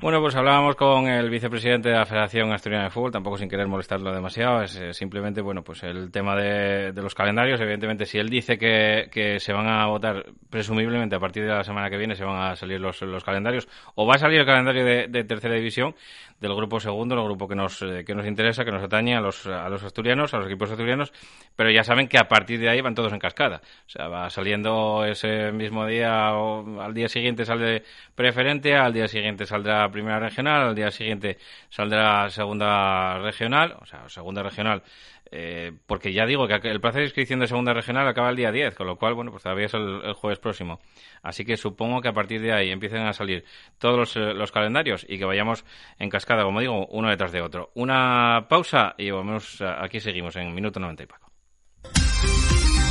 Bueno, 0.02 0.22
pues 0.22 0.36
hablábamos 0.36 0.76
con 0.76 1.08
el 1.08 1.30
vicepresidente 1.30 1.90
de 1.90 1.96
la 1.96 2.06
Federación 2.06 2.52
Asturiana 2.52 2.84
de 2.84 2.90
Fútbol, 2.92 3.12
tampoco 3.12 3.38
sin 3.38 3.50
querer 3.50 3.68
molestarlo 3.68 4.14
demasiado, 4.14 4.62
es 4.62 4.76
eh, 4.76 4.94
simplemente, 4.94 5.42
bueno, 5.42 5.64
pues 5.64 5.82
el 5.84 6.12
tema 6.12 6.36
de, 6.36 6.92
los 6.94 7.16
calendarios, 7.16 7.60
evidentemente, 7.62 8.06
si 8.06 8.20
él 8.20 8.30
dice 8.30 8.58
que, 8.58 9.38
se 9.40 9.54
van 9.54 9.68
a 9.68 9.88
votar, 9.88 10.26
presumiblemente 10.50 11.16
a 11.16 11.20
partir 11.20 11.44
de 11.44 11.50
la 11.50 11.64
semana 11.64 11.90
que 11.90 11.98
viene 11.98 12.16
se 12.16 12.26
van 12.26 12.52
a 12.52 12.56
salir 12.56 12.80
los, 12.80 13.02
los 13.02 13.24
calendarios, 13.24 13.68
o 13.96 14.06
va 14.06 14.16
a 14.16 14.18
salir 14.20 14.42
el 14.42 14.46
calendario 14.46 14.86
de, 14.86 15.24
tercera 15.24 15.56
división 15.56 15.96
del 16.40 16.54
grupo 16.54 16.80
segundo, 16.80 17.16
el 17.16 17.24
grupo 17.24 17.48
que 17.48 17.56
nos, 17.56 17.82
eh, 17.82 18.04
que 18.06 18.14
nos 18.14 18.28
interesa, 18.28 18.64
que 18.64 18.72
nos 18.72 18.84
atañe 18.84 19.16
a 19.16 19.22
los, 19.22 19.48
a 19.48 19.68
los 19.70 19.84
asturianos, 19.84 20.34
a 20.34 20.38
los 20.38 20.48
equipos 20.48 20.70
asturianos, 20.70 21.12
pero 21.56 21.72
ya 21.72 21.84
saben 21.84 22.08
que 22.08 22.20
a 22.20 22.28
partir 22.28 22.60
de 22.60 22.70
ahí 22.70 22.82
van 22.82 22.94
todos 22.94 23.14
en 23.14 23.20
cascada. 23.20 23.62
O 23.88 23.90
sea, 23.90 24.10
va 24.10 24.30
saliendo 24.30 25.06
ese 25.06 25.52
mismo 25.52 25.88
día 25.88 26.34
o 26.34 26.82
al 26.82 26.94
día 26.94 27.08
siguiente 27.08 27.46
sale 27.46 27.84
preferente, 28.14 28.76
al 28.76 28.94
día 28.94 29.08
siguiente 29.08 29.46
saldrá 29.46 29.77
primera 29.92 30.20
regional, 30.20 30.70
al 30.70 30.76
día 30.76 30.92
siguiente 30.92 31.38
saldrá 31.70 32.30
segunda 32.30 33.20
regional, 33.20 33.76
o 33.82 33.86
sea, 33.86 34.08
segunda 34.10 34.44
regional 34.44 34.84
eh, 35.32 35.74
porque 35.86 36.14
ya 36.14 36.26
digo 36.26 36.48
que 36.48 36.56
el 36.70 36.80
plazo 36.80 37.00
de 37.00 37.06
inscripción 37.06 37.40
de 37.40 37.48
segunda 37.48 37.74
regional 37.74 38.08
acaba 38.08 38.30
el 38.30 38.36
día 38.36 38.52
10, 38.52 38.76
con 38.76 38.88
lo 38.88 38.98
cual, 38.98 39.14
bueno, 39.14 39.32
pues 39.32 39.44
todavía 39.44 39.66
es 39.66 39.74
el, 39.74 40.14
jueves 40.14 40.40
próximo. 40.40 40.80
Así 41.22 41.44
que 41.46 41.58
supongo 41.58 42.02
que 42.02 42.08
a 42.08 42.14
partir 42.14 42.42
de 42.42 42.54
ahí 42.54 42.70
empiecen 42.72 43.02
a 43.02 43.14
salir 43.14 43.44
todos 43.78 43.98
los, 43.98 44.16
los, 44.36 44.52
calendarios 44.52 45.06
y 45.08 45.18
que 45.18 45.26
vayamos 45.26 45.66
en 46.00 46.10
cascada, 46.10 46.44
como 46.44 46.60
digo, 46.62 46.88
uno 46.88 47.10
detrás 47.10 47.32
de 47.32 47.42
otro. 47.42 47.72
Una 47.76 48.46
pausa 48.50 48.96
y 48.98 49.12
volvemos, 49.12 49.62
aquí 49.62 50.00
seguimos 50.00 50.36
en 50.36 50.54
minuto 50.54 50.80
90 50.80 51.04
y 51.04 51.06
paco. 51.08 51.27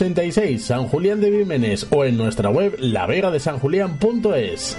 86, 0.00 0.64
San 0.64 0.88
Julián 0.88 1.20
de 1.20 1.30
Vímenes 1.30 1.86
o 1.90 2.06
en 2.06 2.16
nuestra 2.16 2.48
web 2.48 2.74
lavegadesanjulián.es. 2.78 4.78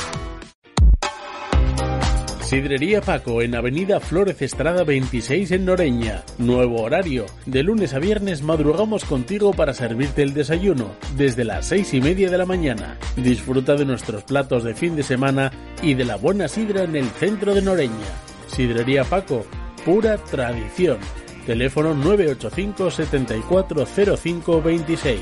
Sidrería 2.51 2.99
Paco 2.99 3.41
en 3.41 3.55
Avenida 3.55 4.01
Flores 4.01 4.41
Estrada 4.41 4.83
26 4.83 5.51
en 5.51 5.63
Noreña. 5.63 6.25
Nuevo 6.37 6.81
horario. 6.81 7.25
De 7.45 7.63
lunes 7.63 7.93
a 7.93 7.99
viernes 7.99 8.41
madrugamos 8.41 9.05
contigo 9.05 9.53
para 9.53 9.73
servirte 9.73 10.21
el 10.21 10.33
desayuno 10.33 10.91
desde 11.15 11.45
las 11.45 11.67
seis 11.67 11.93
y 11.93 12.01
media 12.01 12.29
de 12.29 12.37
la 12.37 12.45
mañana. 12.45 12.97
Disfruta 13.15 13.75
de 13.75 13.85
nuestros 13.85 14.25
platos 14.25 14.65
de 14.65 14.75
fin 14.75 14.97
de 14.97 15.03
semana 15.03 15.49
y 15.81 15.93
de 15.93 16.03
la 16.03 16.17
buena 16.17 16.49
sidra 16.49 16.83
en 16.83 16.97
el 16.97 17.07
centro 17.11 17.55
de 17.55 17.61
Noreña. 17.61 17.93
Sidrería 18.47 19.05
Paco, 19.05 19.45
pura 19.85 20.17
tradición. 20.17 20.97
Teléfono 21.45 21.93
985 21.93 22.91
740526. 22.91 25.21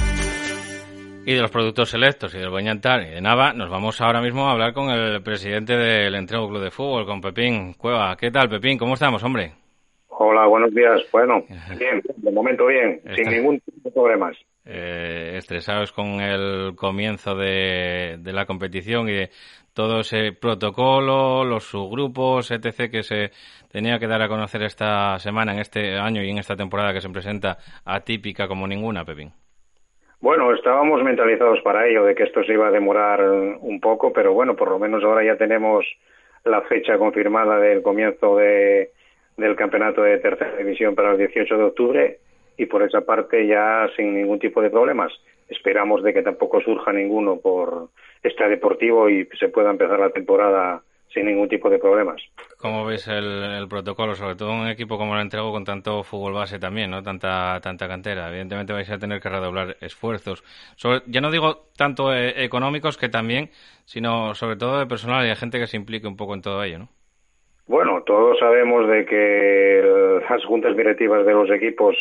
Y 1.23 1.35
de 1.35 1.41
los 1.41 1.51
productos 1.51 1.91
selectos 1.91 2.33
y 2.33 2.39
del 2.39 2.49
Boñantar 2.49 3.03
y 3.03 3.11
de 3.11 3.21
Nava, 3.21 3.53
nos 3.53 3.69
vamos 3.69 4.01
ahora 4.01 4.21
mismo 4.21 4.47
a 4.47 4.53
hablar 4.53 4.73
con 4.73 4.89
el 4.89 5.21
presidente 5.21 5.77
del 5.77 6.15
Entrego 6.15 6.49
Club 6.49 6.63
de 6.63 6.71
Fútbol, 6.71 7.05
con 7.05 7.21
Pepín 7.21 7.75
Cueva. 7.75 8.17
¿Qué 8.17 8.31
tal, 8.31 8.49
Pepín? 8.49 8.79
¿Cómo 8.79 8.95
estamos, 8.95 9.23
hombre? 9.23 9.51
Hola, 10.07 10.47
buenos 10.47 10.73
días. 10.73 10.99
Bueno, 11.11 11.43
bien, 11.77 12.01
de 12.17 12.31
momento 12.31 12.65
bien, 12.65 13.01
sin 13.15 13.29
ningún 13.29 13.59
tipo 13.59 13.81
de 13.83 13.91
problemas. 13.91 14.35
Eh, 14.65 15.35
estresados 15.37 15.91
con 15.91 16.21
el 16.21 16.75
comienzo 16.75 17.35
de, 17.35 18.17
de 18.19 18.33
la 18.33 18.47
competición 18.47 19.07
y 19.07 19.13
de 19.13 19.29
todo 19.73 19.99
ese 19.99 20.33
protocolo, 20.33 21.43
los 21.43 21.65
subgrupos, 21.65 22.49
etc., 22.49 22.89
que 22.89 23.03
se 23.03 23.31
tenía 23.71 23.99
que 23.99 24.07
dar 24.07 24.23
a 24.23 24.27
conocer 24.27 24.63
esta 24.63 25.19
semana, 25.19 25.53
en 25.53 25.59
este 25.59 25.99
año 25.99 26.23
y 26.23 26.31
en 26.31 26.39
esta 26.39 26.55
temporada 26.55 26.93
que 26.93 27.01
se 27.01 27.09
presenta 27.09 27.59
atípica 27.85 28.47
como 28.47 28.67
ninguna, 28.67 29.05
Pepín. 29.05 29.31
Bueno, 30.21 30.53
estábamos 30.53 31.03
mentalizados 31.03 31.61
para 31.61 31.87
ello, 31.87 32.05
de 32.05 32.13
que 32.13 32.23
esto 32.23 32.43
se 32.43 32.53
iba 32.53 32.67
a 32.67 32.71
demorar 32.71 33.23
un 33.23 33.79
poco, 33.81 34.13
pero 34.13 34.33
bueno, 34.33 34.55
por 34.55 34.69
lo 34.69 34.77
menos 34.77 35.03
ahora 35.03 35.23
ya 35.23 35.35
tenemos 35.35 35.83
la 36.43 36.61
fecha 36.61 36.99
confirmada 36.99 37.57
del 37.57 37.81
comienzo 37.81 38.37
de, 38.37 38.91
del 39.37 39.55
campeonato 39.55 40.03
de 40.03 40.19
tercera 40.19 40.55
división 40.57 40.93
para 40.93 41.13
el 41.13 41.17
18 41.17 41.57
de 41.57 41.63
octubre 41.63 42.19
y 42.55 42.67
por 42.67 42.83
esa 42.83 43.01
parte 43.01 43.47
ya 43.47 43.89
sin 43.95 44.13
ningún 44.13 44.37
tipo 44.37 44.61
de 44.61 44.69
problemas. 44.69 45.11
Esperamos 45.49 46.03
de 46.03 46.13
que 46.13 46.21
tampoco 46.21 46.61
surja 46.61 46.93
ninguno 46.93 47.37
por 47.37 47.89
este 48.21 48.47
deportivo 48.47 49.09
y 49.09 49.27
se 49.39 49.49
pueda 49.49 49.71
empezar 49.71 49.99
la 49.99 50.11
temporada 50.11 50.83
sin 51.13 51.25
ningún 51.25 51.49
tipo 51.49 51.69
de 51.69 51.79
problemas. 51.79 52.21
¿Cómo 52.57 52.85
ves 52.85 53.07
el, 53.07 53.67
protocolo, 53.69 54.15
sobre 54.15 54.35
todo 54.35 54.51
un 54.51 54.67
equipo 54.67 54.97
como 54.97 55.15
el 55.15 55.21
entrego 55.21 55.51
con 55.51 55.65
tanto 55.65 56.03
fútbol 56.03 56.33
base 56.33 56.59
también, 56.59 56.91
no 56.91 57.03
tanta 57.03 57.59
tanta 57.61 57.87
cantera? 57.87 58.29
Evidentemente 58.29 58.73
vais 58.73 58.89
a 58.89 58.99
tener 58.99 59.19
que 59.19 59.29
redoblar 59.29 59.77
esfuerzos. 59.81 60.43
ya 61.07 61.21
no 61.21 61.31
digo 61.31 61.65
tanto 61.77 62.13
eh, 62.13 62.43
económicos 62.43 62.97
que 62.97 63.09
también, 63.09 63.49
sino 63.85 64.35
sobre 64.35 64.55
todo 64.55 64.79
de 64.79 64.85
personal 64.85 65.25
y 65.25 65.29
de 65.29 65.35
gente 65.35 65.59
que 65.59 65.67
se 65.67 65.77
implique 65.77 66.07
un 66.07 66.17
poco 66.17 66.33
en 66.33 66.41
todo 66.41 66.63
ello, 66.63 66.79
¿no? 66.79 66.89
Bueno, 67.67 68.03
todos 68.05 68.37
sabemos 68.39 68.87
de 68.89 69.05
que 69.05 70.21
las 70.29 70.43
juntas 70.45 70.75
directivas 70.75 71.25
de 71.25 71.33
los 71.33 71.49
equipos 71.51 71.95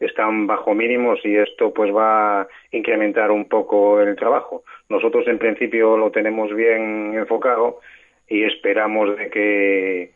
están 0.00 0.46
bajo 0.46 0.74
mínimos 0.74 1.20
y 1.24 1.36
esto 1.36 1.72
pues 1.72 1.94
va 1.94 2.42
a 2.42 2.48
incrementar 2.72 3.30
un 3.30 3.48
poco 3.48 4.00
el 4.00 4.16
trabajo. 4.16 4.64
Nosotros 4.88 5.26
en 5.26 5.38
principio 5.38 5.96
lo 5.96 6.10
tenemos 6.10 6.54
bien 6.54 7.14
enfocado 7.14 7.80
y 8.28 8.44
esperamos 8.44 9.16
de 9.16 9.30
que 9.30 10.12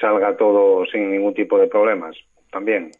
salga 0.00 0.36
todo 0.36 0.84
sin 0.86 1.10
ningún 1.10 1.34
tipo 1.34 1.58
de 1.58 1.66
problemas 1.66 2.16
también. 2.50 2.90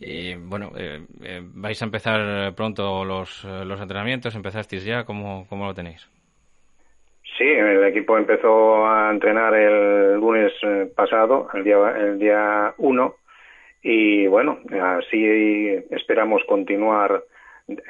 Y 0.00 0.34
bueno, 0.34 0.72
eh, 0.76 1.00
eh, 1.22 1.40
vais 1.42 1.80
a 1.80 1.84
empezar 1.84 2.54
pronto 2.54 3.04
los, 3.04 3.44
los 3.44 3.80
entrenamientos, 3.80 4.34
empezasteis 4.34 4.84
ya, 4.84 5.04
¿cómo, 5.04 5.46
cómo 5.48 5.66
lo 5.66 5.74
tenéis? 5.74 6.08
Sí, 7.38 7.44
Sí, 7.44 7.50
el 7.50 7.84
equipo 7.84 8.16
empezó 8.16 8.86
a 8.86 9.10
entrenar 9.10 9.54
el 9.54 10.14
lunes 10.14 10.52
eh, 10.62 10.88
pasado, 10.94 11.48
el 11.54 11.64
día 11.64 11.76
el 11.98 12.18
día 12.18 12.74
1, 12.78 13.14
y 13.82 14.26
bueno, 14.28 14.60
así 14.80 15.76
esperamos 15.90 16.42
continuar 16.46 17.24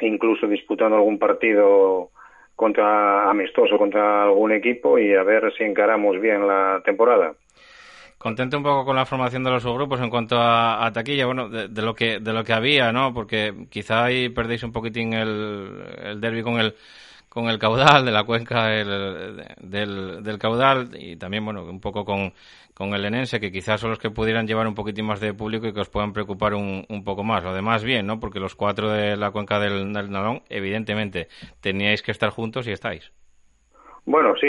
incluso 0.01 0.47
disputando 0.47 0.97
algún 0.97 1.19
partido 1.19 2.11
contra 2.57 3.31
amistoso 3.31 3.79
contra 3.79 4.25
algún 4.25 4.53
equipo 4.53 4.99
y 4.99 5.15
a 5.15 5.23
ver 5.23 5.53
si 5.57 5.65
encaramos 5.65 6.21
bien 6.21 6.47
la 6.47 6.81
temporada. 6.85 7.35
Contento 8.19 8.57
un 8.57 8.63
poco 8.63 8.87
con 8.87 8.97
la 8.97 9.05
formación 9.05 9.45
de 9.45 9.51
los 9.51 9.63
subgrupos 9.63 10.01
en 10.01 10.09
cuanto 10.09 10.37
a, 10.39 10.91
taquilla, 10.95 11.27
bueno, 11.27 11.49
de, 11.49 11.83
lo 11.83 11.95
que 11.95 12.21
de 12.21 12.33
lo 12.33 12.43
que 12.43 12.55
había, 12.55 12.91
¿no? 12.91 13.13
Porque 13.13 13.53
quizá 13.71 14.05
ahí 14.05 14.31
perdéis 14.31 14.63
un 14.63 14.73
poquitín 14.73 15.13
el, 15.13 15.85
el 16.03 16.21
derby 16.21 16.43
con 16.43 16.59
el 16.59 16.75
con 17.35 17.49
el 17.49 17.59
caudal 17.59 18.05
de 18.05 18.13
la 18.13 18.23
cuenca 18.23 18.69
del, 18.69 20.23
del 20.23 20.39
caudal 20.39 20.91
y 20.97 21.17
también, 21.17 21.45
bueno, 21.45 21.65
un 21.65 21.81
poco 21.81 22.05
con, 22.05 22.33
con 22.75 22.95
el 22.95 23.05
Enense, 23.05 23.41
que 23.41 23.51
quizás 23.51 23.81
son 23.81 23.91
los 23.91 23.99
que 23.99 24.11
pudieran 24.11 24.47
llevar 24.47 24.69
un 24.69 24.77
poquitín 24.77 25.05
más 25.05 25.21
de 25.21 25.35
público 25.35 25.67
y 25.67 25.75
que 25.75 25.81
os 25.81 25.91
puedan 25.91 26.13
preocupar 26.13 26.55
un, 26.55 26.85
un 26.89 27.03
poco 27.03 27.25
más. 27.25 27.43
Lo 27.43 27.53
demás, 27.53 27.83
bien, 27.83 28.07
¿no? 28.07 28.21
Porque 28.21 28.39
los 28.39 28.55
cuatro 28.55 28.89
de 28.89 29.17
la 29.17 29.33
cuenca 29.33 29.59
del, 29.59 29.91
Nalón, 29.91 30.43
evidentemente, 30.49 31.27
teníais 31.61 32.03
que 32.03 32.13
estar 32.13 32.31
juntos 32.31 32.69
y 32.69 32.71
estáis. 32.71 33.11
Bueno, 34.07 34.35
sí, 34.41 34.47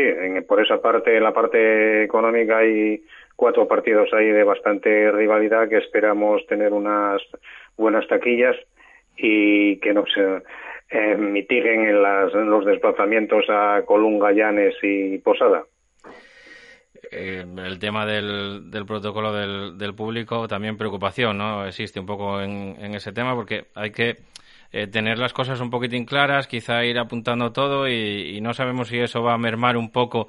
por 0.47 0.61
esa 0.61 0.79
parte, 0.79 1.17
en 1.17 1.23
la 1.23 1.33
parte 1.33 2.03
económica 2.03 2.59
hay 2.59 3.03
cuatro 3.35 3.67
partidos 3.67 4.13
ahí 4.13 4.27
de 4.27 4.43
bastante 4.43 5.11
rivalidad 5.11 5.67
que 5.69 5.77
esperamos 5.77 6.45
tener 6.45 6.71
unas 6.71 7.19
buenas 7.77 8.07
taquillas 8.07 8.55
y 9.17 9.77
que 9.77 9.91
nos 9.93 10.09
eh, 10.89 11.15
mitiguen 11.15 11.87
en, 11.87 12.01
las, 12.01 12.33
los 12.33 12.65
desplazamientos 12.65 13.45
a 13.49 13.83
Colunga, 13.85 14.31
Llanes 14.31 14.75
y 14.81 15.17
Posada. 15.19 15.63
El 17.11 17.79
tema 17.79 18.05
del, 18.05 18.71
del 18.71 18.85
protocolo 18.85 19.31
del, 19.31 19.95
público, 19.95 20.47
también 20.47 20.75
preocupación, 20.75 21.37
¿no? 21.37 21.65
Existe 21.65 21.99
un 21.99 22.05
poco 22.05 22.41
en, 22.41 22.75
en 22.79 22.95
ese 22.95 23.13
tema 23.13 23.35
porque 23.35 23.65
hay 23.75 23.91
que 23.91 24.15
eh, 24.77 24.87
tener 24.87 25.17
las 25.17 25.31
cosas 25.31 25.61
un 25.61 25.69
poquitín 25.69 26.03
claras, 26.03 26.47
quizá 26.47 26.83
ir 26.83 26.99
apuntando 26.99 27.53
todo 27.53 27.87
y, 27.87 28.41
no 28.41 28.53
sabemos 28.53 28.89
si 28.89 28.99
eso 28.99 29.23
va 29.23 29.33
a 29.33 29.37
mermar 29.37 29.77
un 29.77 29.89
poco 29.89 30.27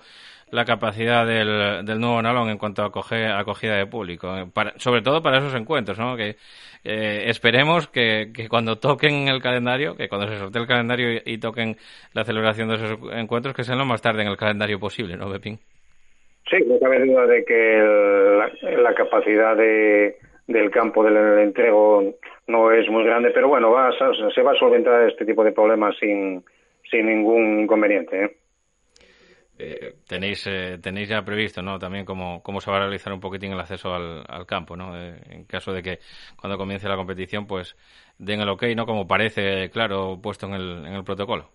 la 0.50 0.64
capacidad 0.64 1.26
del, 1.26 1.84
del 1.84 2.00
nuevo 2.00 2.22
Nalón 2.22 2.50
en 2.50 2.58
cuanto 2.58 2.82
a 2.82 2.86
acogida 2.86 3.76
de 3.76 3.86
público, 3.86 4.32
sobre 4.76 5.02
todo 5.02 5.22
para 5.22 5.38
esos 5.38 5.54
encuentros, 5.54 5.98
¿no? 5.98 6.16
Que 6.16 6.36
eh, 6.84 7.24
esperemos 7.26 7.88
que, 7.88 8.30
que, 8.32 8.48
cuando 8.48 8.76
toquen 8.78 9.26
el 9.28 9.42
calendario, 9.42 9.96
que 9.96 10.08
cuando 10.08 10.28
se 10.28 10.38
sortee 10.38 10.62
el 10.62 10.68
calendario 10.68 11.20
y, 11.24 11.38
toquen 11.38 11.76
la 12.14 12.24
celebración 12.24 12.68
de 12.68 12.76
esos 12.76 12.98
encuentros, 13.12 13.54
que 13.54 13.64
sean 13.64 13.78
lo 13.78 13.84
más 13.84 14.00
tarde 14.00 14.22
en 14.22 14.28
el 14.28 14.36
calendario 14.36 14.78
posible, 14.78 15.16
¿no, 15.16 15.30
Pepín? 15.32 15.58
Sí, 16.48 16.58
no 16.64 16.78
cabe 16.78 17.04
duda 17.04 17.26
de 17.26 17.44
que 17.44 18.76
la, 18.80 18.94
capacidad 18.94 19.56
de, 19.56 20.16
del 20.46 20.70
campo 20.70 21.02
del 21.02 21.16
entrego 21.40 22.14
no 22.46 22.70
es 22.70 22.88
muy 22.88 23.02
grande, 23.04 23.32
pero 23.32 23.48
bueno, 23.48 23.72
va, 23.72 23.90
se 24.32 24.42
va 24.42 24.52
a 24.52 24.58
solventar 24.58 25.08
este 25.08 25.24
tipo 25.24 25.42
de 25.42 25.50
problemas 25.50 25.96
sin, 25.98 26.44
sin 26.88 27.06
ningún 27.06 27.62
inconveniente. 27.62 28.24
¿eh? 28.24 28.36
Eh, 29.58 29.94
tenéis 30.06 30.46
eh, 30.46 30.76
tenéis 30.82 31.08
ya 31.08 31.22
previsto 31.22 31.62
no 31.62 31.78
también 31.78 32.04
cómo, 32.04 32.42
cómo 32.42 32.60
se 32.60 32.70
va 32.70 32.76
a 32.76 32.80
realizar 32.80 33.10
un 33.10 33.20
poquitín 33.20 33.52
el 33.52 33.60
acceso 33.60 33.94
al, 33.94 34.22
al 34.28 34.44
campo 34.44 34.76
no 34.76 34.94
eh, 34.94 35.16
en 35.30 35.44
caso 35.44 35.72
de 35.72 35.82
que 35.82 35.98
cuando 36.38 36.58
comience 36.58 36.86
la 36.86 36.96
competición 36.96 37.46
pues 37.46 37.74
den 38.18 38.42
el 38.42 38.50
ok 38.50 38.64
no 38.76 38.84
como 38.84 39.08
parece 39.08 39.70
claro 39.70 40.18
puesto 40.22 40.46
en 40.46 40.52
el, 40.52 40.84
en 40.86 40.92
el 40.92 41.04
protocolo. 41.04 41.48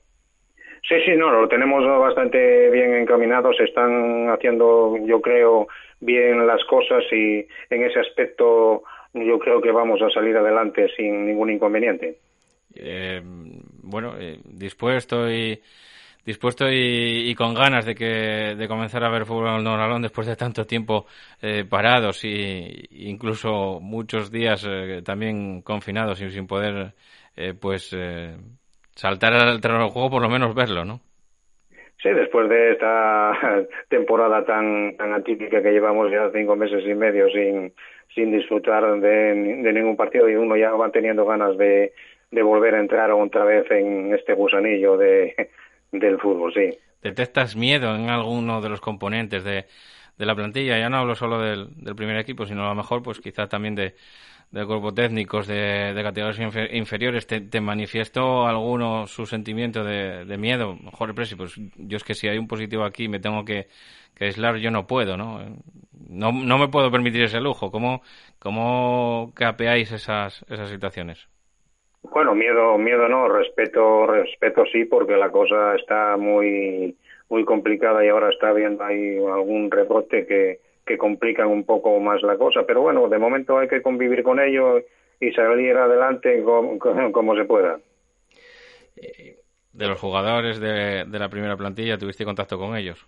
Sí 0.89 0.95
sí 1.05 1.11
no 1.15 1.29
lo 1.29 1.47
tenemos 1.47 1.85
bastante 1.85 2.71
bien 2.71 2.95
encaminado. 2.95 3.53
Se 3.53 3.65
están 3.65 4.29
haciendo 4.29 4.97
yo 5.05 5.21
creo 5.21 5.67
bien 5.99 6.47
las 6.47 6.63
cosas 6.65 7.03
y 7.11 7.45
en 7.69 7.83
ese 7.83 7.99
aspecto 7.99 8.81
yo 9.13 9.37
creo 9.37 9.61
que 9.61 9.71
vamos 9.71 10.01
a 10.01 10.09
salir 10.09 10.35
adelante 10.35 10.89
sin 10.97 11.27
ningún 11.27 11.51
inconveniente. 11.51 12.17
Bueno 13.83 14.15
dispuesto 14.43 15.29
y 15.29 15.61
dispuesto 16.25 16.65
y, 16.69 17.33
con 17.35 17.53
ganas 17.53 17.85
de 17.85 17.95
que 17.95 18.55
de 18.55 18.67
comenzar 18.67 19.03
a 19.03 19.09
ver 19.09 19.25
fútbol 19.25 19.57
en 19.57 19.63
Noralón 19.63 20.01
después 20.01 20.27
de 20.27 20.35
tanto 20.35 20.65
tiempo 20.65 21.05
eh, 21.41 21.65
parados 21.69 22.23
y 22.23 22.87
incluso 22.91 23.79
muchos 23.81 24.31
días 24.31 24.65
eh, 24.69 25.01
también 25.03 25.61
confinados 25.61 26.21
y 26.21 26.29
sin 26.29 26.47
poder 26.47 26.93
eh, 27.35 27.53
pues 27.59 27.95
saltar 28.95 29.33
al 29.33 29.61
terreno 29.61 29.83
del 29.83 29.91
juego 29.91 30.11
por 30.11 30.21
lo 30.21 30.29
menos 30.29 30.53
verlo, 30.53 30.85
¿no? 30.85 30.99
Sí, 32.01 32.09
después 32.09 32.49
de 32.49 32.71
esta 32.71 33.33
temporada 33.89 34.43
tan, 34.43 34.95
tan 34.97 35.13
atípica 35.13 35.61
que 35.61 35.71
llevamos 35.71 36.11
ya 36.11 36.29
cinco 36.33 36.55
meses 36.55 36.83
y 36.85 36.95
medio 36.95 37.29
sin, 37.29 37.73
sin 38.13 38.31
disfrutar 38.31 38.99
de, 38.99 39.35
de 39.61 39.73
ningún 39.73 39.95
partido 39.95 40.27
y 40.27 40.35
uno 40.35 40.57
ya 40.57 40.71
va 40.71 40.89
teniendo 40.91 41.25
ganas 41.25 41.57
de, 41.57 41.93
de 42.31 42.41
volver 42.41 42.75
a 42.75 42.79
entrar 42.79 43.11
otra 43.11 43.43
vez 43.43 43.69
en 43.69 44.13
este 44.15 44.33
gusanillo 44.33 44.97
de, 44.97 45.35
del 45.91 46.19
fútbol, 46.19 46.53
sí. 46.53 46.77
¿Detectas 47.01 47.55
miedo 47.55 47.95
en 47.95 48.09
alguno 48.09 48.61
de 48.61 48.69
los 48.69 48.79
componentes 48.79 49.43
de, 49.43 49.65
de 50.17 50.25
la 50.25 50.35
plantilla? 50.35 50.77
Ya 50.77 50.89
no 50.89 50.97
hablo 50.97 51.15
solo 51.15 51.39
del, 51.39 51.69
del, 51.83 51.95
primer 51.95 52.17
equipo, 52.17 52.45
sino 52.45 52.65
a 52.65 52.69
lo 52.69 52.75
mejor, 52.75 53.01
pues 53.01 53.19
quizá 53.19 53.47
también 53.47 53.75
de, 53.75 53.95
del 54.51 54.67
cuerpo 54.67 54.93
técnicos 54.93 55.47
de, 55.47 55.93
de 55.93 56.03
categorías 56.03 56.39
inferiores. 56.71 57.25
¿Te, 57.25 57.41
¿Te, 57.41 57.59
manifiesto 57.59 58.45
alguno 58.45 59.07
su 59.07 59.25
sentimiento 59.25 59.83
de, 59.83 60.25
de 60.25 60.37
miedo? 60.37 60.75
Mejor 60.75 61.15
Presi, 61.15 61.35
pues 61.35 61.55
yo 61.75 61.97
es 61.97 62.03
que 62.03 62.13
si 62.13 62.27
hay 62.27 62.37
un 62.37 62.47
positivo 62.47 62.83
aquí 62.83 63.07
me 63.07 63.19
tengo 63.19 63.43
que, 63.43 63.67
que 64.13 64.25
aislar, 64.25 64.57
yo 64.57 64.69
no 64.69 64.85
puedo, 64.85 65.17
¿no? 65.17 65.39
No, 66.07 66.31
no 66.31 66.57
me 66.59 66.67
puedo 66.67 66.91
permitir 66.91 67.23
ese 67.23 67.39
lujo. 67.39 67.71
¿Cómo, 67.71 68.03
cómo 68.37 69.31
capeáis 69.33 69.91
esas, 69.91 70.45
esas 70.49 70.69
situaciones? 70.69 71.30
Bueno, 72.03 72.35
miedo, 72.35 72.77
miedo 72.77 73.07
no, 73.07 73.29
respeto, 73.29 74.07
respeto 74.07 74.65
sí, 74.71 74.85
porque 74.85 75.15
la 75.15 75.29
cosa 75.29 75.75
está 75.75 76.17
muy, 76.17 76.95
muy 77.29 77.45
complicada 77.45 78.03
y 78.03 78.09
ahora 78.09 78.29
está 78.29 78.49
habiendo 78.49 78.83
ahí 78.83 79.17
algún 79.17 79.69
rebote 79.69 80.25
que, 80.25 80.59
que 80.85 80.97
complican 80.97 81.47
un 81.47 81.63
poco 81.63 81.99
más 81.99 82.21
la 82.23 82.37
cosa. 82.37 82.63
Pero 82.65 82.81
bueno, 82.81 83.07
de 83.07 83.17
momento 83.19 83.57
hay 83.57 83.67
que 83.67 83.81
convivir 83.81 84.23
con 84.23 84.39
ello 84.39 84.81
y 85.19 85.31
salir 85.31 85.77
adelante 85.77 86.41
como, 86.43 86.79
como 87.11 87.35
se 87.35 87.45
pueda. 87.45 87.79
Eh, 88.97 89.37
de 89.71 89.87
los 89.87 89.99
jugadores 89.99 90.59
de, 90.59 91.05
de 91.05 91.19
la 91.19 91.29
primera 91.29 91.55
plantilla, 91.55 91.97
¿tuviste 91.97 92.25
contacto 92.25 92.57
con 92.57 92.75
ellos? 92.75 93.05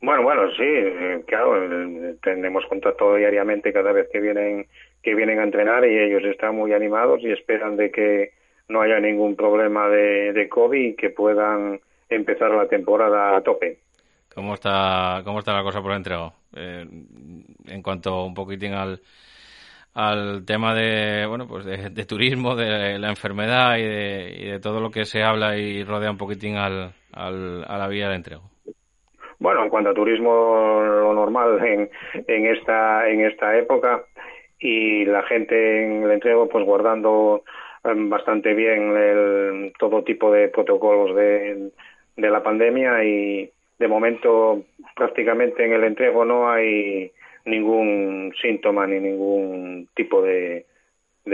Bueno, 0.00 0.22
bueno, 0.22 0.50
sí, 0.52 0.62
eh, 0.62 1.24
claro, 1.26 1.62
eh, 1.62 2.14
tenemos 2.22 2.64
contacto 2.66 3.16
diariamente 3.16 3.72
cada 3.72 3.92
vez 3.92 4.08
que 4.12 4.20
vienen 4.20 4.66
que 5.02 5.14
vienen 5.14 5.38
a 5.38 5.44
entrenar 5.44 5.84
y 5.84 5.98
ellos 5.98 6.24
están 6.24 6.56
muy 6.56 6.72
animados 6.72 7.20
y 7.22 7.30
esperan 7.30 7.76
de 7.76 7.90
que 7.90 8.30
no 8.68 8.82
haya 8.82 8.98
ningún 8.98 9.36
problema 9.36 9.88
de, 9.88 10.32
de 10.32 10.48
COVID 10.48 10.80
y 10.80 10.96
que 10.96 11.10
puedan 11.10 11.80
empezar 12.08 12.50
la 12.50 12.68
temporada 12.68 13.36
a 13.36 13.40
tope. 13.42 13.78
¿Cómo 14.34 14.54
está, 14.54 15.22
cómo 15.24 15.38
está 15.38 15.54
la 15.54 15.62
cosa 15.62 15.80
por 15.80 15.92
dentro? 15.92 16.32
Eh, 16.54 16.84
en 17.68 17.82
cuanto 17.82 18.24
un 18.24 18.34
poquitín 18.34 18.74
al, 18.74 19.00
al 19.94 20.44
tema 20.44 20.74
de 20.74 21.24
bueno 21.26 21.46
pues 21.48 21.64
de, 21.64 22.04
turismo, 22.04 22.54
de 22.54 22.98
la 22.98 23.08
enfermedad 23.08 23.78
y 23.78 23.82
de, 23.82 24.34
y 24.38 24.44
de, 24.50 24.60
todo 24.60 24.80
lo 24.80 24.90
que 24.90 25.06
se 25.06 25.22
habla 25.22 25.56
y 25.56 25.82
rodea 25.84 26.10
un 26.10 26.18
poquitín 26.18 26.56
al, 26.56 26.92
al, 27.12 27.64
a 27.66 27.78
la 27.78 27.88
vía 27.88 28.10
de 28.10 28.16
entrego. 28.16 28.42
Bueno, 29.38 29.64
en 29.64 29.70
cuanto 29.70 29.90
a 29.90 29.94
turismo, 29.94 30.82
lo 30.82 31.14
normal 31.14 31.58
en, 31.64 31.90
en 32.26 32.46
esta 32.46 33.08
en 33.08 33.22
esta 33.22 33.56
época 33.56 34.04
y 34.58 35.04
la 35.04 35.22
gente 35.24 35.84
en 35.84 36.02
el 36.04 36.10
entrego 36.10 36.48
pues 36.48 36.64
guardando 36.64 37.42
em, 37.84 38.08
bastante 38.08 38.54
bien 38.54 38.96
el, 38.96 39.72
todo 39.78 40.02
tipo 40.02 40.32
de 40.32 40.48
protocolos 40.48 41.14
de, 41.14 41.70
de 42.16 42.30
la 42.30 42.42
pandemia 42.42 43.04
y 43.04 43.50
de 43.78 43.88
momento 43.88 44.64
prácticamente 44.94 45.64
en 45.64 45.72
el 45.72 45.84
entrego 45.84 46.24
no 46.24 46.50
hay 46.50 47.12
ningún 47.44 48.32
síntoma 48.40 48.86
ni 48.86 48.98
ningún 48.98 49.88
tipo 49.94 50.22
de, 50.22 50.66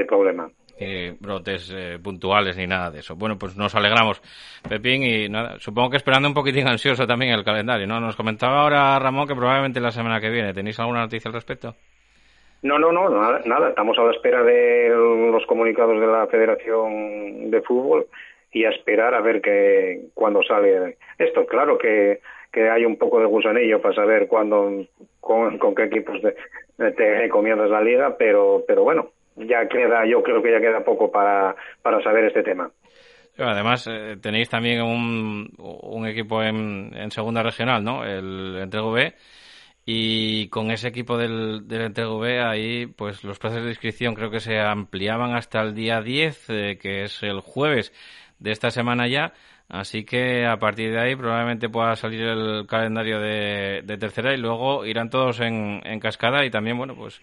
problema. 0.07 0.51
Eh, 0.79 1.15
brotes 1.21 1.73
eh, 1.75 1.99
puntuales 2.03 2.57
ni 2.57 2.67
nada 2.67 2.91
de 2.91 3.01
eso. 3.01 3.15
Bueno, 3.15 3.39
pues 3.39 3.57
nos 3.57 3.75
alegramos, 3.75 4.21
Pepín, 4.69 5.03
y 5.03 5.29
nada, 5.29 5.59
supongo 5.59 5.91
que 5.91 5.97
esperando 5.99 6.29
un 6.29 6.35
poquitín 6.35 6.67
ansioso 6.67 7.07
también 7.07 7.33
el 7.33 7.45
calendario, 7.45 7.87
¿no? 7.87 8.01
Nos 8.01 8.17
comentaba 8.17 8.63
ahora 8.63 8.99
Ramón 8.99 9.29
que 9.29 9.35
probablemente 9.35 9.81
la 9.81 9.91
semana 9.91 10.21
que 10.21 10.31
viene. 10.31 10.53
¿Tenéis 10.53 10.81
alguna 10.81 11.01
noticia 11.01 11.29
al 11.29 11.35
respecto? 11.35 11.75
No, 12.63 12.79
no, 12.79 12.93
no, 12.93 13.09
nada, 13.09 13.41
nada. 13.45 13.71
Estamos 13.71 13.99
a 13.99 14.05
la 14.05 14.13
espera 14.13 14.43
de 14.43 14.89
los 14.89 15.45
comunicados 15.47 16.01
de 16.01 16.07
la 16.07 16.27
Federación 16.29 17.51
de 17.51 17.61
Fútbol 17.63 18.07
y 18.53 18.65
a 18.65 18.71
esperar 18.71 19.15
a 19.15 19.21
ver 19.21 19.41
que 19.41 20.03
cuándo 20.15 20.43
sale 20.43 20.97
esto. 21.19 21.45
Claro 21.47 21.77
que, 21.77 22.21
que 22.53 22.71
hay 22.71 22.85
un 22.85 22.97
poco 22.97 23.19
de 23.19 23.27
gusanillo 23.27 23.81
para 23.83 23.95
saber 23.95 24.29
cuándo, 24.29 24.87
con, 25.21 25.59
con 25.59 25.75
qué 25.75 25.85
equipos 25.85 26.21
te, 26.21 26.93
te 26.93 27.29
comienzas 27.31 27.71
la 27.71 27.81
liga, 27.81 28.17
pero, 28.17 28.63
pero 28.67 28.85
bueno, 28.85 29.11
ya 29.37 29.67
queda, 29.67 30.07
yo 30.07 30.23
creo 30.23 30.43
que 30.43 30.53
ya 30.53 30.61
queda 30.61 30.85
poco 30.85 31.11
para, 31.11 31.57
para 31.83 32.03
saber 32.03 32.27
este 32.27 32.43
tema. 32.43 32.71
Además, 33.39 33.89
eh, 33.91 34.19
tenéis 34.21 34.49
también 34.49 34.83
un, 34.83 36.07
equipo 36.07 36.43
en, 36.43 37.11
segunda 37.11 37.43
regional, 37.43 37.83
¿no? 37.83 38.05
El 38.05 38.59
Entrego. 38.61 38.95
Y 39.85 40.49
con 40.49 40.71
ese 40.71 40.89
equipo 40.89 41.19
del, 41.19 41.67
del 41.67 41.93
B, 41.93 42.41
ahí, 42.41 42.87
pues 42.87 43.25
los 43.25 43.39
plazos 43.39 43.65
de 43.65 43.71
inscripción 43.71 44.15
creo 44.15 44.31
que 44.31 44.39
se 44.41 44.61
ampliaban 44.61 45.35
hasta 45.35 45.61
el 45.61 45.75
día 45.75 46.01
10, 46.01 46.51
eh, 46.51 46.79
que 46.81 47.05
es 47.05 47.23
el 47.23 47.41
jueves 47.41 47.93
de 48.39 48.53
esta 48.53 48.71
semana 48.71 49.09
ya. 49.09 49.33
Así 49.69 50.05
que 50.05 50.47
a 50.47 50.59
partir 50.59 50.93
de 50.93 51.01
ahí 51.01 51.17
probablemente 51.17 51.69
pueda 51.69 51.97
salir 51.97 52.21
el 52.21 52.67
calendario 52.67 53.19
de, 53.21 53.83
tercera 53.99 54.35
y 54.35 54.37
luego 54.37 54.85
irán 54.85 55.11
todos 55.11 55.41
en, 55.41 55.81
en 55.85 55.99
cascada 55.99 56.45
y 56.45 56.51
también, 56.51 56.77
bueno, 56.77 56.95
pues 56.95 57.21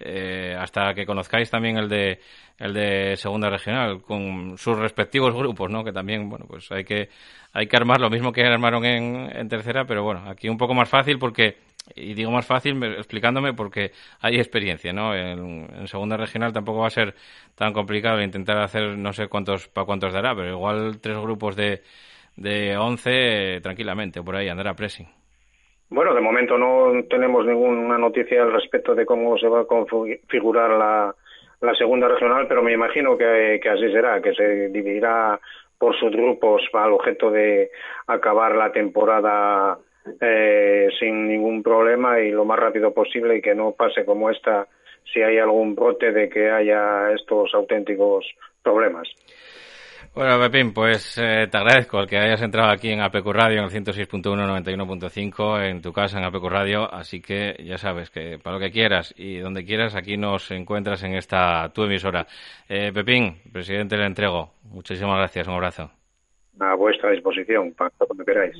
eh, 0.00 0.56
hasta 0.58 0.94
que 0.94 1.06
conozcáis 1.06 1.48
también 1.48 1.76
el 1.76 1.88
de 1.88 2.18
el 2.58 2.74
de 2.74 3.16
segunda 3.16 3.48
regional 3.48 4.02
con 4.02 4.58
sus 4.58 4.76
respectivos 4.78 5.34
grupos, 5.34 5.70
¿no? 5.70 5.84
Que 5.84 5.92
también, 5.92 6.28
bueno, 6.28 6.44
pues 6.48 6.70
hay 6.72 6.84
que 6.84 7.08
hay 7.52 7.66
que 7.66 7.76
armar 7.76 8.00
lo 8.00 8.10
mismo 8.10 8.32
que 8.32 8.44
armaron 8.44 8.84
en, 8.84 9.30
en 9.32 9.48
tercera, 9.48 9.84
pero 9.84 10.02
bueno, 10.02 10.28
aquí 10.28 10.48
un 10.48 10.58
poco 10.58 10.74
más 10.74 10.88
fácil 10.88 11.18
porque 11.18 11.56
y 11.94 12.14
digo 12.14 12.30
más 12.30 12.46
fácil 12.46 12.82
explicándome 12.84 13.54
porque 13.54 13.90
hay 14.20 14.36
experiencia, 14.36 14.92
¿no? 14.92 15.14
En, 15.14 15.86
segunda 15.86 16.16
regional 16.16 16.52
tampoco 16.52 16.80
va 16.80 16.86
a 16.86 16.90
ser 16.90 17.14
tan 17.54 17.72
complicado 17.72 18.22
intentar 18.22 18.58
hacer 18.58 18.96
no 18.96 19.12
sé 19.12 19.28
cuántos 19.28 19.68
para 19.68 19.86
cuántos 19.86 20.12
dará, 20.12 20.34
pero 20.34 20.50
igual 20.50 21.00
tres 21.00 21.18
grupos 21.18 21.56
de 21.56 21.82
de 22.36 22.76
11 22.76 23.60
tranquilamente 23.62 24.22
por 24.22 24.36
ahí 24.36 24.48
andará 24.48 24.74
pressing. 24.74 25.06
Bueno, 25.90 26.14
de 26.14 26.22
momento 26.22 26.56
no 26.56 27.04
tenemos 27.04 27.44
ninguna 27.44 27.98
noticia 27.98 28.42
al 28.42 28.52
respecto 28.52 28.94
de 28.94 29.04
cómo 29.04 29.36
se 29.36 29.46
va 29.46 29.60
a 29.60 29.64
configurar 29.66 30.70
la, 30.70 31.14
la 31.62 31.74
segunda 31.74 32.08
regional, 32.08 32.46
pero 32.48 32.62
me 32.62 32.72
imagino 32.72 33.16
que, 33.16 33.60
así 33.70 33.92
será, 33.92 34.20
que 34.20 34.34
se 34.34 34.68
dividirá 34.68 35.38
por 35.78 35.94
sus 35.98 36.10
grupos 36.10 36.62
al 36.72 36.92
objeto 36.92 37.30
de 37.30 37.70
acabar 38.06 38.54
la 38.54 38.72
temporada 38.72 39.78
eh, 40.20 40.88
sin 40.98 41.28
ningún 41.28 41.62
problema 41.62 42.20
y 42.20 42.30
lo 42.30 42.44
más 42.44 42.58
rápido 42.58 42.92
posible 42.92 43.36
y 43.36 43.42
que 43.42 43.54
no 43.54 43.72
pase 43.72 44.04
como 44.04 44.30
esta 44.30 44.66
si 45.12 45.20
hay 45.20 45.38
algún 45.38 45.74
brote 45.74 46.12
de 46.12 46.28
que 46.28 46.50
haya 46.50 47.12
estos 47.12 47.52
auténticos 47.54 48.26
problemas. 48.62 49.08
Bueno, 50.14 50.38
Pepín, 50.38 50.74
pues 50.74 51.16
eh, 51.16 51.48
te 51.50 51.56
agradezco 51.56 51.98
el 51.98 52.06
que 52.06 52.18
hayas 52.18 52.42
entrado 52.42 52.70
aquí 52.70 52.90
en 52.90 53.00
APQ 53.00 53.28
Radio, 53.28 53.60
en 53.60 53.64
el 53.64 53.70
106.1, 53.70 54.22
91.5, 54.22 55.70
en 55.70 55.80
tu 55.80 55.90
casa 55.90 56.18
en 56.18 56.24
APQ 56.24 56.44
Radio, 56.50 56.92
así 56.92 57.22
que 57.22 57.56
ya 57.64 57.78
sabes 57.78 58.10
que 58.10 58.38
para 58.38 58.56
lo 58.56 58.60
que 58.60 58.70
quieras 58.70 59.14
y 59.16 59.38
donde 59.38 59.64
quieras, 59.64 59.96
aquí 59.96 60.18
nos 60.18 60.50
encuentras 60.50 61.02
en 61.04 61.14
esta 61.14 61.72
tu 61.72 61.84
emisora. 61.84 62.26
Eh, 62.68 62.92
Pepín, 62.92 63.36
presidente 63.50 63.96
del 63.96 64.04
Entrego, 64.04 64.50
muchísimas 64.64 65.16
gracias, 65.16 65.48
un 65.48 65.54
abrazo. 65.54 65.90
A 66.60 66.74
vuestra 66.74 67.10
disposición, 67.10 67.72
para 67.72 67.90
cuando 67.96 68.22
queráis. 68.22 68.54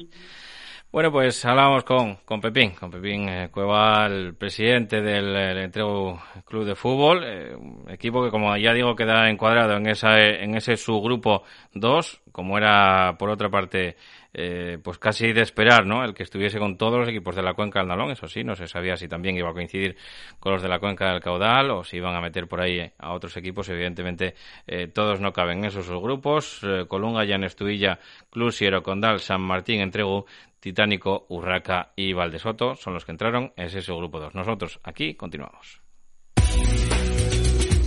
Bueno, 0.93 1.11
pues 1.11 1.43
hablamos 1.47 1.85
con, 1.85 2.17
con 2.17 2.43
Pepín, 2.43 2.73
con 2.73 2.91
Pepín 2.91 3.27
eh, 3.27 3.49
Cueva, 3.51 4.05
el 4.05 4.35
presidente 4.35 5.01
del, 5.01 5.35
Entrego 5.57 6.21
Club 6.45 6.67
de 6.67 6.75
Fútbol, 6.75 7.25
eh, 7.25 7.57
equipo 7.89 8.23
que 8.23 8.31
como 8.31 8.55
ya 8.59 8.75
digo 8.75 8.95
queda 8.95 9.31
encuadrado 9.31 9.79
en, 9.79 9.87
esa, 9.89 10.21
en 10.21 10.55
ese 10.55 10.77
subgrupo 10.77 11.45
2, 11.73 12.21
como 12.31 12.59
era 12.59 13.17
por 13.19 13.31
otra 13.31 13.49
parte 13.49 13.97
eh, 14.35 14.79
pues 14.83 14.99
casi 14.99 15.33
de 15.33 15.43
esperar, 15.43 15.85
¿no? 15.85 16.05
El 16.05 16.15
que 16.15 16.23
estuviese 16.23 16.59
con 16.59 16.79
todos 16.79 17.01
los 17.01 17.09
equipos 17.09 17.37
de 17.37 17.43
la 17.43 17.53
cuenca 17.53 17.81
del 17.81 17.89
Nalón, 17.89 18.13
eso 18.13 18.27
sí, 18.29 18.43
no 18.43 18.55
se 18.55 18.67
sabía 18.67 18.97
si 18.97 19.07
también 19.07 19.37
iba 19.37 19.51
a 19.51 19.53
coincidir 19.53 19.97
con 20.41 20.53
los 20.53 20.63
de 20.63 20.69
la 20.69 20.79
cuenca 20.79 21.11
del 21.11 21.21
Caudal 21.21 21.71
o 21.71 21.85
si 21.85 21.99
iban 21.99 22.15
a 22.15 22.21
meter 22.21 22.49
por 22.49 22.63
ahí 22.63 22.81
a 22.99 23.13
otros 23.13 23.37
equipos. 23.37 23.69
Evidentemente, 23.69 24.35
eh, 24.67 24.87
todos 24.87 25.21
no 25.21 25.33
caben 25.33 25.59
en 25.59 25.65
esos 25.67 25.89
grupos. 25.89 26.61
Eh, 26.63 26.87
Colunga, 26.89 27.25
Llanestuilla, 27.25 27.99
Club 28.31 28.53
Siero 28.53 28.83
Condal, 28.83 29.21
San 29.21 29.43
Martín, 29.43 29.83
Entregu, 29.83 30.25
Titánico, 30.63 31.27
Urraca 31.29 31.93
y 31.97 32.13
Valdesoto 32.13 32.77
son 32.77 32.95
los 32.95 33.05
que 33.05 33.11
entraron 33.11 33.53
en 33.57 33.67
ese 33.67 33.81
grupo 33.93 34.21
2. 34.21 34.37
Nosotros 34.37 34.79
aquí 34.85 35.15
continuamos. 35.17 35.83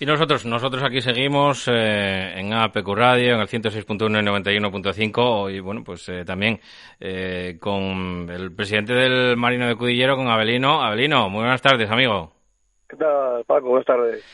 Y 0.00 0.06
nosotros, 0.06 0.44
nosotros 0.44 0.82
aquí 0.82 1.00
seguimos 1.00 1.68
eh, 1.68 2.32
en 2.34 2.52
APQ 2.52 2.88
Radio, 2.96 3.34
en 3.34 3.40
el 3.40 3.46
106.1 3.46 4.20
y 4.20 4.50
91.5 4.50 5.54
y 5.54 5.60
bueno, 5.60 5.84
pues 5.84 6.08
eh, 6.08 6.24
también 6.24 6.58
eh, 6.98 7.58
con 7.60 8.28
el 8.28 8.52
presidente 8.56 8.92
del 8.92 9.36
Marino 9.36 9.68
de 9.68 9.76
Cudillero, 9.76 10.16
con 10.16 10.26
Abelino. 10.26 10.82
Abelino, 10.82 11.30
muy 11.30 11.42
buenas 11.42 11.62
tardes, 11.62 11.88
amigo. 11.88 12.32
¿Qué 12.88 12.96
tal, 12.96 13.44
Paco? 13.44 13.68
Buenas 13.68 13.86
tardes. 13.86 14.24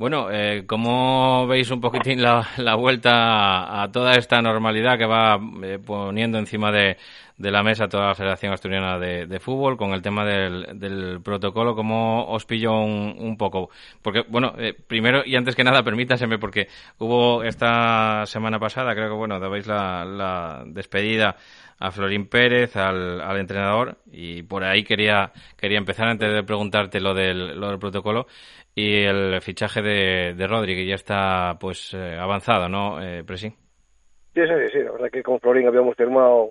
Bueno, 0.00 0.30
eh, 0.30 0.64
¿cómo 0.66 1.46
veis 1.46 1.70
un 1.70 1.78
poquitín 1.78 2.22
la, 2.22 2.48
la 2.56 2.74
vuelta 2.74 3.82
a, 3.82 3.92
toda 3.92 4.14
esta 4.14 4.40
normalidad 4.40 4.96
que 4.96 5.04
va 5.04 5.38
eh, 5.62 5.78
poniendo 5.78 6.38
encima 6.38 6.72
de, 6.72 6.96
la 7.36 7.62
mesa 7.62 7.86
toda 7.86 8.06
la 8.06 8.14
Federación 8.14 8.54
Asturiana 8.54 8.98
de, 8.98 9.40
Fútbol 9.40 9.76
con 9.76 9.92
el 9.92 10.00
tema 10.00 10.24
del, 10.24 10.78
del, 10.80 11.20
protocolo? 11.20 11.74
¿Cómo 11.74 12.24
os 12.28 12.46
pilló 12.46 12.80
un, 12.80 13.14
un 13.18 13.36
poco? 13.36 13.68
Porque, 14.00 14.22
bueno, 14.26 14.54
eh, 14.56 14.72
primero 14.72 15.20
y 15.22 15.36
antes 15.36 15.54
que 15.54 15.64
nada, 15.64 15.82
permítaseme, 15.82 16.38
porque 16.38 16.68
hubo 16.98 17.42
esta 17.42 18.24
semana 18.24 18.58
pasada, 18.58 18.94
creo 18.94 19.10
que, 19.10 19.16
bueno, 19.16 19.38
dabais 19.38 19.66
la, 19.66 20.06
la 20.06 20.62
despedida 20.64 21.36
a 21.80 21.90
Florín 21.90 22.28
Pérez, 22.28 22.76
al, 22.76 23.22
al, 23.22 23.38
entrenador, 23.38 23.96
y 24.12 24.42
por 24.42 24.64
ahí 24.64 24.84
quería, 24.84 25.32
quería 25.56 25.78
empezar 25.78 26.08
antes 26.08 26.30
de 26.30 26.42
preguntarte 26.42 27.00
lo 27.00 27.14
del, 27.14 27.58
lo 27.58 27.70
del 27.70 27.78
protocolo 27.78 28.26
y 28.74 29.02
el 29.02 29.40
fichaje 29.40 29.80
de, 29.80 30.34
de 30.34 30.46
Rodri, 30.46 30.74
que 30.76 30.86
ya 30.86 30.94
está 30.94 31.56
pues 31.58 31.94
eh, 31.94 32.18
avanzado, 32.18 32.68
¿no, 32.68 33.02
eh, 33.02 33.24
Presi? 33.24 33.48
Sí, 33.48 34.42
sí, 34.42 34.68
sí, 34.72 34.78
la 34.80 34.92
verdad 34.92 35.10
que 35.10 35.22
con 35.22 35.40
Florín 35.40 35.66
habíamos 35.66 35.96
firmado 35.96 36.50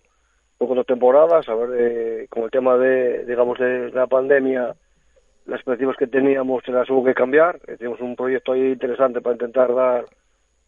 poco 0.57 0.73
dos 0.73 0.87
temporadas, 0.87 1.47
a 1.47 1.53
ver, 1.53 1.69
eh, 1.79 2.27
con 2.27 2.43
el 2.43 2.51
tema 2.51 2.75
de, 2.77 3.23
digamos, 3.25 3.59
de 3.59 3.91
la 3.91 4.07
pandemia, 4.07 4.75
las 5.45 5.59
expectativas 5.59 5.95
que 5.95 6.07
teníamos 6.07 6.63
se 6.65 6.71
las 6.71 6.89
hubo 6.89 7.05
que 7.05 7.13
cambiar, 7.13 7.59
eh, 7.67 7.77
tenemos 7.77 8.01
un 8.01 8.15
proyecto 8.15 8.53
ahí 8.53 8.71
interesante 8.71 9.21
para 9.21 9.35
intentar 9.35 9.75
dar, 9.75 10.05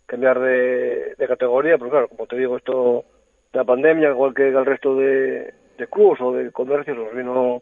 cambiar 0.06 0.40
de 0.40 1.28
categoría, 1.28 1.80
pero 1.80 1.90
claro, 1.90 2.08
como 2.08 2.28
te 2.28 2.38
digo, 2.38 2.58
esto 2.58 3.06
la 3.54 3.64
pandemia, 3.64 4.10
igual 4.10 4.34
que 4.34 4.48
el 4.48 4.66
resto 4.66 4.96
de, 4.96 5.54
de 5.78 5.88
clubs 5.88 6.22
o 6.22 6.34
de 6.34 6.52
comercios, 6.52 6.98
nos 6.98 7.14
vino, 7.14 7.62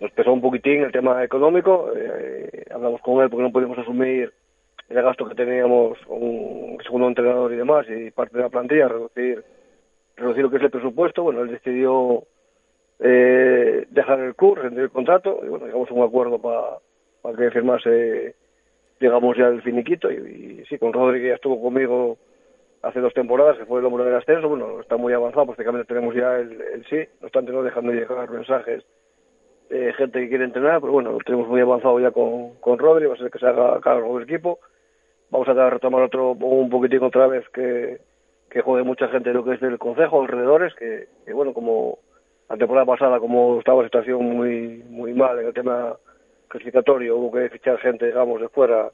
nos 0.00 0.10
pesó 0.12 0.32
un 0.32 0.40
poquitín 0.40 0.82
el 0.82 0.92
tema 0.92 1.22
económico. 1.22 1.90
Eh, 1.96 2.64
hablamos 2.70 3.00
con 3.00 3.22
él 3.22 3.30
porque 3.30 3.44
no 3.44 3.52
podíamos 3.52 3.78
asumir 3.78 4.32
el 4.88 5.02
gasto 5.02 5.28
que 5.28 5.34
teníamos 5.34 5.98
un 6.08 6.78
segundo 6.82 7.08
entrenador 7.08 7.52
y 7.52 7.56
demás, 7.56 7.86
y 7.88 8.10
parte 8.10 8.36
de 8.36 8.42
la 8.42 8.50
plantilla, 8.50 8.88
reducir, 8.88 9.42
reducir 10.16 10.42
lo 10.42 10.50
que 10.50 10.56
es 10.56 10.62
el 10.62 10.70
presupuesto. 10.70 11.22
Bueno, 11.22 11.42
él 11.42 11.50
decidió 11.50 12.24
eh, 12.98 13.86
dejar 13.90 14.20
el 14.20 14.34
club, 14.34 14.56
rendir 14.56 14.84
el 14.84 14.90
contrato, 14.90 15.40
y 15.42 15.48
bueno, 15.48 15.66
llegamos 15.66 15.90
a 15.90 15.94
un 15.94 16.02
acuerdo 16.02 16.38
para 16.38 16.78
para 17.22 17.36
que 17.36 17.52
firmase, 17.52 18.34
digamos, 18.98 19.36
ya 19.36 19.46
el 19.46 19.62
finiquito. 19.62 20.10
Y, 20.10 20.16
y 20.60 20.64
sí, 20.68 20.76
con 20.76 20.92
Rodríguez 20.92 21.28
ya 21.28 21.34
estuvo 21.36 21.62
conmigo 21.62 22.18
hace 22.82 23.00
dos 23.00 23.14
temporadas, 23.14 23.58
que 23.58 23.64
fue 23.64 23.80
el 23.80 23.86
hombre 23.86 24.04
del 24.04 24.16
ascenso, 24.16 24.48
bueno, 24.48 24.80
está 24.80 24.96
muy 24.96 25.12
avanzado, 25.12 25.46
prácticamente 25.46 25.86
tenemos 25.86 26.14
ya 26.14 26.36
el, 26.36 26.60
el 26.60 26.84
sí, 26.86 26.98
no 27.20 27.26
obstante 27.26 27.52
no 27.52 27.62
dejando 27.62 27.92
de 27.92 28.00
llegar 28.00 28.28
mensajes 28.30 28.84
de 29.70 29.92
gente 29.94 30.20
que 30.20 30.28
quiere 30.28 30.44
entrenar, 30.44 30.80
pero 30.80 30.92
bueno, 30.92 31.12
lo 31.12 31.18
tenemos 31.18 31.48
muy 31.48 31.60
avanzado 31.60 31.98
ya 32.00 32.10
con, 32.10 32.54
con 32.56 32.78
Rodri, 32.78 33.06
va 33.06 33.14
a 33.14 33.16
ser 33.16 33.30
que 33.30 33.38
se 33.38 33.46
haga 33.46 33.80
cargo 33.80 34.18
del 34.18 34.28
equipo, 34.28 34.58
vamos 35.30 35.48
a 35.48 35.70
retomar 35.70 36.02
otro 36.02 36.32
un 36.32 36.68
poquitín 36.68 37.02
otra 37.02 37.26
vez 37.26 37.48
que, 37.50 38.00
que 38.50 38.60
juegue 38.60 38.84
mucha 38.84 39.08
gente 39.08 39.30
de 39.30 39.34
lo 39.34 39.44
que 39.44 39.54
es 39.54 39.60
del 39.60 39.78
Consejo, 39.78 40.20
alrededores, 40.20 40.74
que, 40.74 41.08
que 41.24 41.32
bueno, 41.32 41.54
como 41.54 42.00
la 42.50 42.56
temporada 42.58 42.84
pasada, 42.84 43.18
como 43.18 43.58
estaba 43.58 43.80
la 43.80 43.88
situación 43.88 44.22
muy, 44.24 44.84
muy 44.90 45.14
mal 45.14 45.38
en 45.38 45.46
el 45.46 45.54
tema 45.54 45.96
clasificatorio, 46.48 47.16
hubo 47.16 47.32
que 47.32 47.48
fichar 47.48 47.78
gente, 47.78 48.06
digamos, 48.06 48.42
de 48.42 48.48
fuera, 48.50 48.90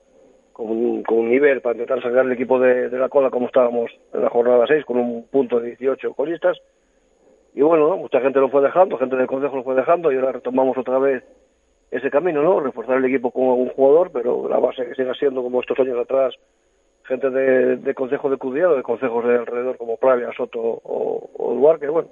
con 0.59 0.71
un, 0.71 1.05
con 1.05 1.19
un 1.19 1.31
nivel 1.31 1.61
para 1.61 1.75
intentar 1.75 2.03
sacar 2.03 2.27
el 2.27 2.33
equipo 2.33 2.59
de, 2.59 2.89
de 2.89 2.99
la 2.99 3.09
cola 3.09 3.31
como 3.31 3.47
estábamos 3.47 3.93
en 4.13 4.23
la 4.23 4.29
jornada 4.29 4.67
6 4.67 4.85
con 4.85 4.97
un 4.97 5.29
punto 5.29 5.61
de 5.61 5.69
18 5.69 6.15
colistas 6.15 6.59
y 7.55 7.63
bueno, 7.63 7.89
¿no? 7.89 7.97
mucha 7.97 8.21
gente 8.21 8.41
lo 8.41 8.49
fue 8.49 8.61
dejando, 8.61 8.99
gente 8.99 9.15
del 9.15 9.29
consejo 9.29 9.55
lo 9.55 9.63
fue 9.63 9.77
dejando 9.77 10.11
y 10.11 10.17
ahora 10.17 10.33
retomamos 10.33 10.77
otra 10.77 10.99
vez 10.99 11.23
ese 11.93 12.11
camino, 12.11 12.43
¿no? 12.43 12.59
Reforzar 12.59 12.97
el 12.97 13.05
equipo 13.05 13.31
con 13.31 13.45
algún 13.45 13.69
jugador, 13.69 14.11
pero 14.13 14.49
la 14.49 14.59
base 14.59 14.85
que 14.85 14.97
siga 14.97 15.15
siendo 15.15 15.45
como 15.45 15.61
estos 15.61 15.79
años 15.79 15.97
atrás, 15.97 16.35
gente 17.05 17.31
de, 17.31 17.77
de 17.77 17.95
consejo 17.95 18.29
de 18.29 18.37
Cudiado, 18.37 18.75
de 18.75 18.83
consejos 18.83 19.25
de 19.27 19.37
alrededor 19.39 19.79
como 19.79 19.97
Pravia, 19.97 20.33
Soto 20.37 20.61
o, 20.61 21.31
o 21.39 21.55
Duarte, 21.55 21.89
bueno, 21.89 22.09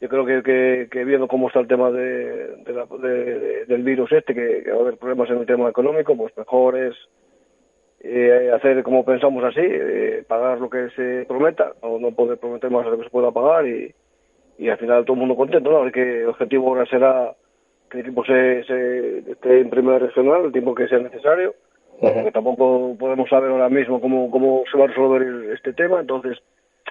yo 0.00 0.08
creo 0.08 0.24
que, 0.24 0.42
que, 0.42 0.88
que, 0.90 1.04
viendo 1.04 1.28
cómo 1.28 1.48
está 1.48 1.60
el 1.60 1.68
tema 1.68 1.90
de, 1.90 2.56
de 2.64 2.72
la, 2.72 2.86
de, 2.86 3.66
del 3.66 3.82
virus 3.82 4.10
este, 4.12 4.34
que, 4.34 4.62
que, 4.64 4.70
va 4.70 4.78
a 4.78 4.80
haber 4.80 4.96
problemas 4.96 5.28
en 5.28 5.38
el 5.38 5.46
tema 5.46 5.68
económico, 5.68 6.16
pues 6.16 6.34
mejor 6.38 6.78
es 6.78 6.96
eh, 8.02 8.50
hacer 8.54 8.82
como 8.82 9.04
pensamos 9.04 9.44
así, 9.44 9.60
eh, 9.62 10.24
pagar 10.26 10.58
lo 10.58 10.70
que 10.70 10.88
se 10.90 11.26
prometa, 11.26 11.72
o 11.80 11.98
no 11.98 12.12
poder 12.12 12.38
prometer 12.38 12.70
más 12.70 12.84
de 12.84 12.92
lo 12.92 12.98
que 12.98 13.04
se 13.04 13.10
pueda 13.10 13.30
pagar 13.30 13.66
y, 13.66 13.94
y 14.58 14.68
al 14.68 14.78
final 14.78 15.04
todo 15.04 15.14
el 15.14 15.20
mundo 15.20 15.36
contento, 15.36 15.70
¿no? 15.70 15.90
que 15.92 16.22
el 16.22 16.28
objetivo 16.28 16.68
ahora 16.68 16.86
será 16.86 17.34
que 17.90 17.98
el 17.98 18.06
equipo 18.06 18.24
se, 18.24 18.64
se 18.64 19.18
esté 19.30 19.60
en 19.60 19.70
primera 19.70 19.98
regional 19.98 20.46
el 20.46 20.52
tiempo 20.52 20.74
que 20.74 20.88
sea 20.88 20.98
necesario, 20.98 21.54
uh 22.00 22.06
-huh. 22.06 22.14
porque 22.14 22.32
tampoco 22.32 22.96
podemos 22.98 23.28
saber 23.28 23.50
ahora 23.50 23.68
mismo 23.68 24.00
cómo, 24.00 24.30
cómo 24.30 24.62
se 24.70 24.78
va 24.78 24.84
a 24.84 24.88
resolver 24.88 25.52
este 25.52 25.72
tema, 25.72 26.00
entonces 26.00 26.38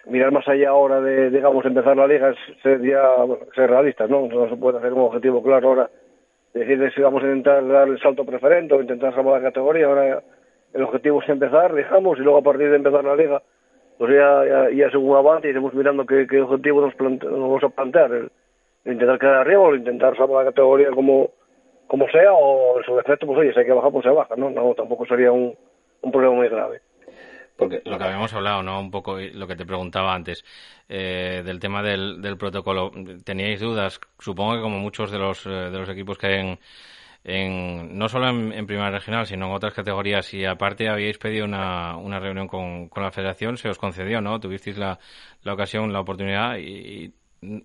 mirar 0.06 0.32
más 0.32 0.48
allá 0.48 0.69
ahora 0.69 1.02
de, 1.02 1.30
digamos, 1.30 1.65
empezar 1.65 1.98
la 1.98 2.08
liga 2.08 2.30
es 2.30 2.62
ser 2.62 2.82
ya, 2.82 3.15
bueno, 3.24 3.45
ser 3.56 3.69
realistas, 3.69 4.10
¿no? 4.10 4.28
No 4.28 4.50
se 4.50 4.56
puede 4.56 4.78
hacer 4.78 4.93
un 4.93 5.02
objetivo 5.02 5.41
claro 5.41 5.69
ahora, 5.69 5.89
decir 6.54 6.91
si 6.93 7.02
vamos 7.02 7.24
a 7.24 7.28
intentar 7.28 7.67
dar 7.67 7.88
el 7.88 8.00
salto 8.00 8.26
preferente 8.26 8.74
o 8.74 8.82
intentar 8.82 9.13
salvar 9.13 9.41
la 9.41 9.50
categoría, 9.50 9.88
ahora 9.88 10.22
el 10.73 10.84
objetivo 10.84 11.21
es 11.21 11.29
empezar, 11.29 11.73
dejamos, 11.73 12.17
y 12.17 12.21
luego 12.21 12.39
a 12.39 12.43
partir 12.43 12.69
de 12.69 12.75
empezar 12.75 13.03
la 13.03 13.15
liga, 13.15 13.41
pues 13.97 14.12
ya, 14.13 14.45
ya, 14.45 14.69
ya 14.69 14.91
según 14.91 15.17
avance 15.17 15.49
iremos 15.49 15.73
mirando 15.73 16.05
qué, 16.05 16.27
qué 16.27 16.41
objetivo 16.41 16.82
nos, 16.82 16.95
plante, 16.95 17.25
nos 17.25 17.39
vamos 17.39 17.63
a 17.63 17.69
plantear, 17.69 18.12
el, 18.13 18.32
intentar 18.86 19.19
quedar 19.19 19.36
arriba 19.36 19.62
o 19.62 19.69
el 19.71 19.79
intentar 19.79 20.15
salvar 20.15 20.45
la 20.45 20.51
categoría 20.51 20.91
como, 20.91 21.32
como 21.88 22.08
sea, 22.10 22.34
o 22.34 22.77
en 22.79 22.86
su 22.86 22.95
defecto, 22.95 23.25
pues 23.25 23.39
oye, 23.39 23.53
si 23.53 23.60
hay 23.60 23.65
que 23.65 23.73
bajar, 23.73 23.91
pues 23.91 24.03
se 24.03 24.10
baja, 24.10 24.36
¿no? 24.36 24.49
No, 24.49 24.73
tampoco 24.73 25.05
sería 25.05 25.32
un, 25.32 25.55
un 26.01 26.12
problema 26.12 26.36
muy 26.36 26.47
grave. 26.47 26.82
Porque 27.58 27.82
lo 27.84 27.97
que 27.97 28.03
habíamos 28.05 28.34
hablado, 28.34 28.63
¿no? 28.63 28.79
Un 28.79 28.89
poco 28.89 29.17
lo 29.17 29.47
que 29.47 29.58
te 29.58 29.65
preguntaba 29.65 30.15
antes, 30.15 30.45
eh, 30.88 31.41
del 31.43 31.60
tema 31.60 31.84
del, 31.84 32.21
del 32.21 32.38
protocolo. 32.38 32.89
¿Teníais 33.25 33.60
dudas? 33.60 33.99
Supongo 34.17 34.55
que 34.55 34.62
como 34.62 34.79
muchos 34.79 35.12
de 35.12 35.19
los, 35.19 35.43
de 35.43 35.77
los 35.77 35.89
equipos 35.89 36.17
que 36.17 36.27
hay 36.27 36.39
en, 36.39 36.60
en, 37.23 37.97
no 37.97 38.08
solo 38.10 38.29
en, 38.29 38.53
en, 38.53 38.65
primera 38.65 38.91
regional, 38.91 39.25
sino 39.25 39.47
en 39.47 39.53
otras 39.53 39.73
categorías. 39.73 40.34
Y 40.34 40.45
aparte 40.45 40.89
habíais 40.89 41.17
pedido 41.17 41.45
una, 41.45 41.97
una 41.97 42.19
reunión 42.19 42.47
con, 42.47 42.89
con 42.89 43.03
la 43.03 43.12
federación, 43.12 43.58
se 43.58 43.69
os 43.69 43.77
concedió, 43.77 44.21
¿no? 44.21 44.39
Tuvisteis 44.39 44.77
la, 44.77 44.99
la 45.43 45.53
ocasión, 45.53 45.91
la 45.93 46.01
oportunidad 46.01 46.58
y, 46.58 47.13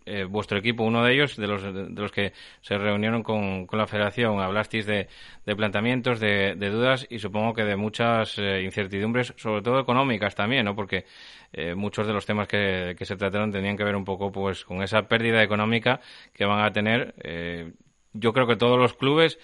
eh, 0.07 0.25
vuestro 0.25 0.59
equipo, 0.59 0.85
uno 0.85 1.05
de 1.05 1.15
ellos, 1.15 1.37
de 1.37 1.47
los, 1.49 1.63
de 1.63 2.01
los 2.01 2.13
que 2.13 2.33
se 2.61 2.79
reunieron 2.79 3.25
con, 3.25 3.67
con 3.67 3.79
la 3.79 3.89
federación, 3.89 4.41
hablasteis 4.41 4.87
de, 4.87 5.09
de 5.45 5.57
planteamientos, 5.57 6.21
de, 6.21 6.55
de, 6.55 6.71
dudas 6.71 7.07
y 7.11 7.19
supongo 7.19 7.55
que 7.55 7.65
de 7.65 7.75
muchas 7.75 8.39
eh, 8.39 8.63
incertidumbres, 8.63 9.35
sobre 9.37 9.63
todo 9.63 9.81
económicas 9.81 10.37
también, 10.37 10.65
¿no? 10.65 10.77
Porque 10.77 11.07
eh, 11.53 11.75
muchos 11.75 12.07
de 12.07 12.13
los 12.13 12.25
temas 12.25 12.47
que, 12.47 12.95
que, 12.97 13.05
se 13.05 13.17
trataron 13.17 13.51
tenían 13.51 13.77
que 13.77 13.85
ver 13.85 13.97
un 13.97 14.05
poco 14.05 14.31
pues 14.31 14.65
con 14.65 14.83
esa 14.83 15.09
pérdida 15.09 15.43
económica 15.43 16.01
que 16.33 16.45
van 16.45 16.65
a 16.65 16.71
tener. 16.73 17.15
Eh, 17.25 17.73
yo 18.15 18.33
creo 18.33 18.47
que 18.47 18.57
todos 18.57 18.79
los 18.79 18.95
clubes, 18.95 19.39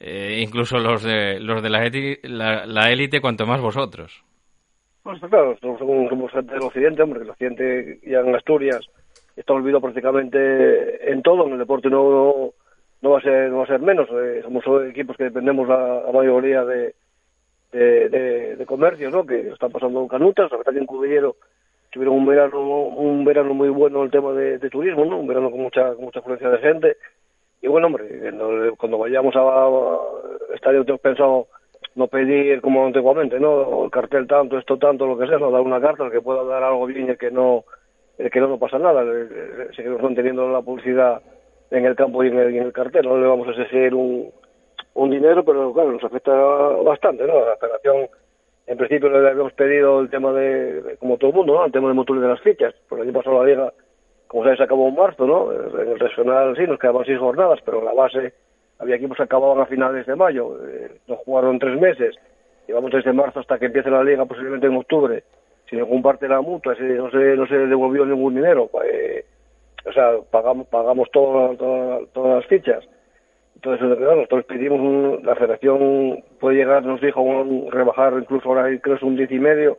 eh, 0.00 0.40
incluso 0.42 0.78
los 0.78 1.02
de 1.02 1.38
los 1.40 1.62
de 1.62 1.70
la, 1.70 2.90
élite, 2.90 3.20
cuanto 3.20 3.46
más 3.46 3.60
vosotros. 3.60 4.24
Pues 5.02 5.20
claro, 5.20 5.56
somos, 5.60 5.78
somos 5.78 6.32
gente 6.32 6.52
del 6.52 6.62
occidente, 6.62 7.02
hombre, 7.02 7.22
el 7.22 7.30
occidente 7.30 8.00
ya 8.04 8.20
en 8.20 8.34
Asturias 8.34 8.80
está 9.36 9.52
olvidado 9.52 9.82
prácticamente 9.82 11.12
en 11.12 11.22
todo, 11.22 11.46
en 11.46 11.52
el 11.52 11.58
deporte 11.58 11.90
no, 11.90 12.10
no, 12.10 12.50
no 13.02 13.10
va 13.10 13.18
a 13.18 13.22
ser 13.22 13.50
no 13.50 13.58
va 13.58 13.64
a 13.64 13.68
ser 13.68 13.80
menos, 13.80 14.08
eh, 14.10 14.40
somos 14.42 14.64
equipos 14.88 15.16
que 15.16 15.24
dependemos 15.24 15.68
la, 15.68 16.02
la 16.06 16.12
mayoría 16.12 16.64
de, 16.64 16.94
de, 17.72 18.08
de, 18.08 19.10
¿no? 19.10 19.26
que 19.26 19.48
están 19.50 19.70
pasando 19.70 20.08
canutas, 20.08 20.50
la 20.50 20.56
verdad 20.56 20.72
que 20.72 20.78
en 20.78 20.86
Cudillero 20.86 21.36
tuvieron 21.92 22.16
un 22.16 22.26
verano 22.26 22.60
un 22.60 23.24
verano 23.24 23.54
muy 23.54 23.68
bueno 23.68 24.02
el 24.02 24.10
tema 24.10 24.32
de, 24.32 24.58
de 24.58 24.70
turismo, 24.70 25.04
¿no? 25.04 25.18
un 25.18 25.26
verano 25.26 25.50
con 25.50 25.60
mucha 25.60 25.94
con 25.94 26.06
mucha 26.06 26.20
afluencia 26.20 26.48
de 26.48 26.58
gente, 26.58 26.96
y 27.66 27.68
bueno, 27.68 27.88
hombre, 27.88 28.06
cuando 28.78 28.96
vayamos 28.96 29.34
a 29.34 30.54
estadio 30.54 30.84
tengo 30.84 30.98
pensado 30.98 31.48
no 31.96 32.06
pedir 32.06 32.60
como 32.60 32.86
antiguamente, 32.86 33.40
¿no? 33.40 33.86
El 33.86 33.90
cartel 33.90 34.28
tanto, 34.28 34.56
esto 34.56 34.78
tanto, 34.78 35.04
lo 35.04 35.18
que 35.18 35.26
sea, 35.26 35.38
no 35.38 35.50
dar 35.50 35.62
una 35.62 35.80
carta, 35.80 36.04
el 36.04 36.12
que 36.12 36.20
pueda 36.20 36.44
dar 36.44 36.62
algo 36.62 36.86
bien 36.86 37.10
y 37.10 37.16
que 37.16 37.32
no, 37.32 37.64
el 38.18 38.30
que 38.30 38.38
no, 38.38 38.46
no 38.46 38.58
pasa 38.60 38.78
nada. 38.78 39.04
Seguimos 39.74 40.00
manteniendo 40.00 40.48
la 40.48 40.62
publicidad 40.62 41.20
en 41.72 41.86
el 41.86 41.96
campo 41.96 42.22
y 42.22 42.28
en 42.28 42.38
el, 42.38 42.72
cartel, 42.72 43.04
no 43.04 43.18
le 43.18 43.26
vamos 43.26 43.48
a 43.48 43.50
exigir 43.50 43.92
un, 43.94 44.30
un 44.94 45.10
dinero, 45.10 45.44
pero 45.44 45.72
claro, 45.72 45.90
nos 45.90 46.04
afecta 46.04 46.32
bastante, 46.32 47.26
¿no? 47.26 47.46
La 47.46 47.56
federación, 47.56 48.08
en 48.68 48.78
principio 48.78 49.08
le 49.08 49.28
habíamos 49.28 49.54
pedido 49.54 49.98
el 49.98 50.08
tema 50.08 50.30
de, 50.30 50.96
como 51.00 51.16
todo 51.16 51.30
el 51.30 51.36
mundo, 51.36 51.54
¿no? 51.54 51.66
El 51.66 51.72
tema 51.72 51.88
de 51.88 51.94
motor 51.94 52.20
de 52.20 52.28
las 52.28 52.40
fichas. 52.42 52.74
Por 52.88 53.00
el 53.00 53.08
año 53.08 53.18
pasado 53.18 53.42
la 53.42 53.50
liga, 53.50 53.72
como 54.28 54.44
sabes, 54.44 54.60
acabó 54.60 54.88
en 54.88 54.94
marzo, 54.94 55.26
¿no? 55.26 55.52
En 55.52 55.88
el 55.88 55.98
regional 55.98 56.56
sí, 56.56 56.66
nos 56.66 56.78
quedaban 56.78 57.04
seis 57.04 57.18
jornadas, 57.18 57.60
pero 57.64 57.78
en 57.78 57.84
la 57.84 57.92
base 57.92 58.32
había 58.78 58.96
equipos 58.96 59.16
que 59.16 59.22
acababan 59.22 59.60
a 59.60 59.66
finales 59.66 60.06
de 60.06 60.16
mayo, 60.16 60.56
eh, 60.68 60.90
no 61.06 61.16
jugaron 61.16 61.58
tres 61.58 61.80
meses, 61.80 62.14
llevamos 62.66 62.90
desde 62.90 63.12
marzo 63.12 63.40
hasta 63.40 63.58
que 63.58 63.66
empiece 63.66 63.90
la 63.90 64.04
liga, 64.04 64.24
posiblemente 64.24 64.66
en 64.66 64.76
octubre, 64.76 65.22
si 65.68 65.76
no 65.76 65.88
comparte 65.88 66.28
la 66.28 66.40
mutua, 66.40 66.74
no 66.74 67.10
se, 67.10 67.36
no 67.36 67.46
se 67.46 67.56
devolvió 67.56 68.04
ningún 68.04 68.34
dinero, 68.34 68.68
eh, 68.84 69.24
o 69.84 69.92
sea, 69.92 70.12
pagamos, 70.30 70.66
pagamos 70.66 71.08
todas 71.10 71.56
las 72.14 72.46
fichas. 72.46 72.84
Entonces, 73.54 73.98
nosotros 73.98 74.44
pedimos, 74.44 75.22
la 75.24 75.34
federación 75.34 76.22
puede 76.38 76.56
llegar, 76.56 76.84
nos 76.84 77.00
dijo, 77.00 77.22
un, 77.22 77.70
rebajar 77.70 78.12
incluso 78.18 78.48
ahora 78.48 78.68
creo 78.80 78.96
es 78.96 79.02
un 79.02 79.16
10 79.16 79.30
y 79.30 79.38
medio, 79.38 79.78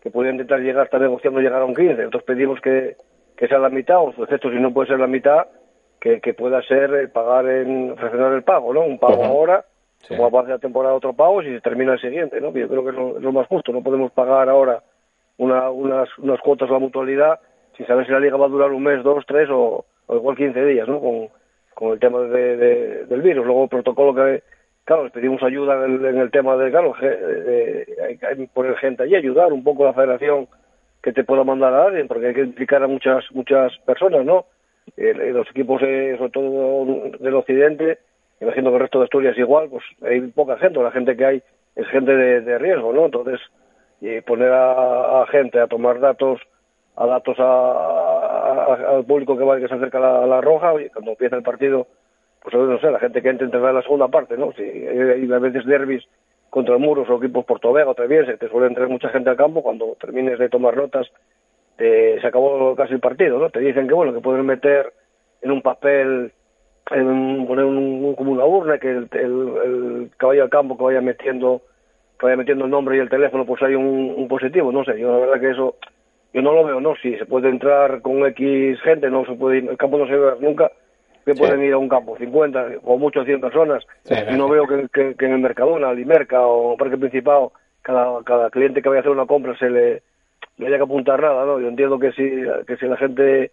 que 0.00 0.10
podía 0.10 0.30
intentar 0.30 0.60
llegar, 0.60 0.84
está 0.86 0.98
negociando 0.98 1.40
llegar 1.40 1.60
a 1.60 1.66
un 1.66 1.74
15. 1.74 2.02
Entonces 2.02 2.26
pedimos 2.26 2.60
que, 2.60 2.96
que 3.38 3.46
sea 3.46 3.58
la 3.58 3.70
mitad, 3.70 4.00
o 4.00 4.10
excepto 4.10 4.50
si 4.50 4.56
no 4.56 4.74
puede 4.74 4.88
ser 4.88 4.98
la 4.98 5.06
mitad, 5.06 5.46
que, 6.00 6.20
que 6.20 6.34
pueda 6.34 6.60
ser 6.62 6.92
eh, 6.94 7.08
pagar 7.08 7.46
en 7.46 7.96
fraccionar 7.96 8.32
el 8.32 8.42
pago, 8.42 8.74
¿no? 8.74 8.80
Un 8.80 8.98
pago 8.98 9.24
ahora, 9.24 9.64
como 10.08 10.38
a 10.38 10.42
de 10.42 10.50
la 10.50 10.58
temporada 10.58 10.94
otro 10.94 11.12
pago, 11.12 11.40
si 11.42 11.48
se 11.50 11.60
termina 11.60 11.92
el 11.92 12.00
siguiente, 12.00 12.40
¿no? 12.40 12.52
Yo 12.52 12.68
creo 12.68 12.82
que 12.82 12.90
es 12.90 13.22
lo, 13.22 13.32
más 13.32 13.46
justo, 13.46 13.72
no 13.72 13.82
podemos 13.82 14.10
pagar 14.10 14.48
ahora 14.48 14.82
una, 15.36 15.70
unas, 15.70 16.08
unas 16.18 16.40
cuotas 16.40 16.68
a 16.68 16.72
la 16.72 16.78
mutualidad 16.80 17.38
sin 17.76 17.86
saber 17.86 18.06
si 18.06 18.12
la 18.12 18.18
liga 18.18 18.36
va 18.36 18.46
a 18.46 18.50
durar 18.50 18.72
un 18.72 18.82
mes, 18.82 19.04
dos, 19.04 19.24
tres 19.24 19.48
o, 19.52 19.84
igual 20.08 20.36
15 20.36 20.64
días, 20.64 20.88
¿no? 20.88 20.98
Con, 21.00 21.28
con 21.74 21.92
el 21.92 22.00
tema 22.00 22.18
de, 22.22 23.06
del 23.06 23.22
virus. 23.22 23.46
Luego 23.46 23.64
el 23.64 23.68
protocolo 23.68 24.14
que, 24.16 24.42
claro, 24.84 25.04
les 25.04 25.12
pedimos 25.12 25.40
ayuda 25.44 25.84
en 25.84 26.18
el, 26.18 26.30
tema 26.32 26.56
de, 26.56 26.72
claro, 26.72 26.92
hay 27.00 28.16
que 28.18 28.48
poner 28.52 28.76
gente 28.78 29.04
allí, 29.04 29.14
ayudar 29.14 29.52
un 29.52 29.62
poco 29.62 29.84
a 29.84 29.88
la 29.88 29.94
federación 29.94 30.48
que 31.02 31.12
te 31.12 31.24
pueda 31.24 31.44
mandar 31.44 31.72
a 31.74 31.84
alguien, 31.84 32.08
porque 32.08 32.28
hay 32.28 32.34
que 32.34 32.42
implicar 32.42 32.82
a 32.82 32.88
muchas, 32.88 33.24
muchas 33.32 33.76
personas, 33.86 34.24
¿no? 34.24 34.46
eh, 34.96 35.32
los 35.32 35.48
equipos, 35.50 35.82
eh, 35.82 36.14
sobre 36.16 36.30
todo 36.30 37.10
del 37.18 37.34
occidente, 37.34 37.98
imagino 38.40 38.70
que 38.70 38.76
el 38.76 38.82
resto 38.82 38.98
de 38.98 39.04
Asturias 39.04 39.36
igual, 39.36 39.68
pues 39.68 39.84
hay 40.02 40.20
poca 40.20 40.56
gente, 40.58 40.82
la 40.82 40.90
gente 40.90 41.16
que 41.16 41.24
hay 41.24 41.42
es 41.76 41.86
gente 41.88 42.12
de, 42.12 42.58
riesgo, 42.58 42.92
¿no? 42.92 43.06
Entonces, 43.06 43.40
y 44.00 44.20
poner 44.22 44.50
a, 44.52 45.24
gente 45.30 45.60
a 45.60 45.66
tomar 45.66 46.00
datos, 46.00 46.40
a 46.96 47.06
datos 47.06 47.38
al 47.38 49.04
público 49.04 49.36
que 49.36 49.44
va 49.44 49.58
que 49.58 49.68
se 49.68 49.74
acerca 49.74 49.98
a 49.98 50.26
la, 50.26 50.40
roja, 50.40 50.80
y 50.80 50.88
cuando 50.90 51.12
empieza 51.12 51.36
el 51.36 51.42
partido, 51.42 51.86
pues 52.42 52.54
no 52.54 52.78
sé, 52.80 52.90
la 52.90 52.98
gente 52.98 53.22
que 53.22 53.28
entra 53.28 53.46
en 53.46 53.74
la 53.74 53.82
segunda 53.82 54.08
parte, 54.08 54.36
¿no? 54.36 54.52
Si 54.52 54.62
hay, 54.62 55.30
a 55.30 55.38
veces 55.38 55.64
derbis 55.66 56.04
contra 56.50 56.78
muros 56.78 57.08
o 57.10 57.16
equipos 57.16 57.44
Portovega 57.44 57.94
Treviese, 57.94 58.36
te 58.36 58.48
suele 58.48 58.68
entrar 58.68 58.88
mucha 58.88 59.08
gente 59.10 59.30
al 59.30 59.36
campo, 59.36 59.62
cuando 59.62 59.96
termines 60.00 60.38
de 60.38 60.48
tomar 60.48 60.76
notas 60.76 61.08
se 61.78 62.26
acabó 62.26 62.74
casi 62.74 62.94
el 62.94 63.00
partido, 63.00 63.38
¿no? 63.38 63.50
Te 63.50 63.60
dicen 63.60 63.86
que, 63.86 63.94
bueno, 63.94 64.12
que 64.12 64.20
pueden 64.20 64.44
meter 64.44 64.92
en 65.42 65.52
un 65.52 65.62
papel, 65.62 66.32
en 66.90 67.46
poner 67.46 67.64
un, 67.64 68.14
como 68.16 68.32
una 68.32 68.44
urna, 68.44 68.78
que 68.78 68.90
el, 68.90 69.08
el, 69.12 70.10
caballo 70.16 70.42
al 70.42 70.50
campo 70.50 70.76
que 70.76 70.84
vaya 70.84 71.00
metiendo 71.00 71.62
que 72.18 72.26
vaya 72.26 72.36
metiendo 72.36 72.64
el 72.64 72.70
nombre 72.72 72.96
y 72.96 73.00
el 73.00 73.08
teléfono, 73.08 73.46
pues 73.46 73.62
hay 73.62 73.76
un, 73.76 74.26
positivo, 74.28 74.72
no 74.72 74.84
sé, 74.84 74.98
yo 74.98 75.12
la 75.12 75.18
verdad 75.18 75.40
que 75.40 75.50
eso, 75.50 75.76
yo 76.32 76.42
no 76.42 76.52
lo 76.52 76.64
veo, 76.64 76.80
¿no? 76.80 76.96
Si 76.96 77.16
se 77.16 77.26
puede 77.26 77.48
entrar 77.48 78.02
con 78.02 78.26
X 78.26 78.80
gente, 78.80 79.08
no 79.08 79.24
se 79.24 79.34
puede 79.34 79.58
el 79.58 79.76
campo 79.76 79.98
no 79.98 80.06
se 80.08 80.16
ve 80.16 80.32
nunca, 80.40 80.72
que 81.28 81.34
pueden 81.34 81.62
ir 81.62 81.74
a 81.74 81.78
un 81.78 81.88
campo, 81.88 82.16
50 82.16 82.78
o 82.84 82.96
mucho 82.96 83.24
100 83.24 83.40
personas, 83.40 83.84
y 84.08 84.34
no 84.34 84.48
veo 84.48 84.66
que, 84.66 85.14
que, 85.16 85.26
en 85.26 85.32
el 85.32 85.38
Mercadona, 85.40 85.92
Limerca 85.92 86.40
o 86.40 86.76
Parque 86.76 86.96
Principado, 86.96 87.52
cada, 87.82 88.22
cada 88.24 88.50
cliente 88.50 88.80
que 88.80 88.88
vaya 88.88 89.00
a 89.00 89.02
hacer 89.02 89.12
una 89.12 89.26
compra 89.26 89.56
se 89.58 89.68
le 89.68 90.02
no 90.56 90.66
haya 90.66 90.76
que 90.76 90.82
apuntar 90.82 91.20
nada, 91.20 91.44
¿no? 91.44 91.60
Yo 91.60 91.68
entiendo 91.68 91.98
que 91.98 92.12
si, 92.12 92.28
que 92.66 92.76
si 92.76 92.86
la 92.86 92.96
gente 92.96 93.52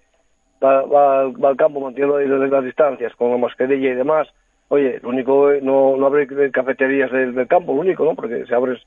va, 0.63 0.83
va, 0.83 1.21
al 1.21 1.57
campo 1.57 1.79
manteniendo 1.79 2.17
ahí 2.17 2.27
las 2.27 2.63
distancias 2.63 3.13
con 3.15 3.31
la 3.31 3.37
mascarilla 3.37 3.91
y 3.91 3.95
demás, 3.95 4.27
oye, 4.69 4.99
lo 5.01 5.09
único, 5.09 5.51
no, 5.61 5.97
no 5.97 6.05
abre 6.05 6.27
cafeterías 6.51 7.11
del, 7.11 7.47
campo, 7.47 7.73
lo 7.73 7.81
único, 7.81 8.03
¿no? 8.05 8.15
Porque 8.15 8.45
si 8.45 8.53
abres 8.53 8.81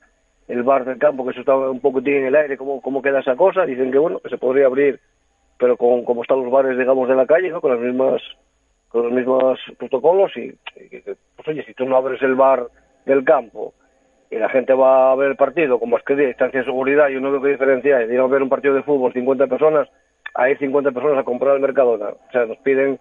el 0.48 0.62
bar 0.62 0.84
del 0.84 0.98
campo, 0.98 1.24
que 1.24 1.30
eso 1.30 1.40
está 1.40 1.56
un 1.56 1.80
poco 1.80 2.00
en 2.00 2.26
el 2.26 2.34
aire, 2.34 2.56
¿cómo, 2.56 2.80
cómo 2.80 3.02
queda 3.02 3.20
esa 3.20 3.36
cosa? 3.36 3.64
Dicen 3.66 3.92
que, 3.92 3.98
bueno, 3.98 4.18
que 4.18 4.30
se 4.30 4.38
podría 4.38 4.66
abrir, 4.66 4.98
pero 5.58 5.76
con 5.76 6.04
como 6.04 6.22
están 6.22 6.42
los 6.42 6.50
bares, 6.50 6.76
digamos, 6.76 7.08
de 7.08 7.14
la 7.14 7.26
calle, 7.26 7.50
¿no? 7.50 7.60
Con 7.60 7.70
las 7.70 7.80
mismas 7.80 8.20
con 8.88 9.04
los 9.04 9.12
mismos 9.12 9.58
protocolos 9.78 10.34
y, 10.36 10.52
pues 11.36 11.48
oye, 11.48 11.64
si 11.64 11.74
tú 11.74 11.84
no 11.84 11.96
abres 11.96 12.22
el 12.22 12.34
bar 12.34 12.66
del 13.04 13.24
campo 13.24 13.74
y 14.30 14.36
la 14.36 14.48
gente 14.48 14.72
va 14.72 15.12
a 15.12 15.16
ver 15.16 15.30
el 15.30 15.36
partido 15.36 15.78
con 15.78 15.90
mascarilla, 15.90 16.28
distancia 16.28 16.60
de 16.60 16.66
seguridad, 16.66 17.08
yo 17.08 17.20
no 17.20 17.30
veo 17.30 17.42
qué 17.42 17.48
diferencia 17.48 17.98
hay 17.98 18.06
de 18.06 18.14
ir 18.14 18.20
a 18.20 18.26
ver 18.26 18.42
un 18.42 18.48
partido 18.48 18.74
de 18.74 18.82
fútbol 18.82 19.12
50 19.12 19.46
personas 19.46 19.88
ir 20.48 20.58
50 20.58 20.92
personas 20.92 21.18
a 21.18 21.24
comprar 21.24 21.54
al 21.54 21.60
Mercadona. 21.60 22.10
O 22.10 22.32
sea, 22.32 22.46
nos 22.46 22.58
piden 22.58 22.98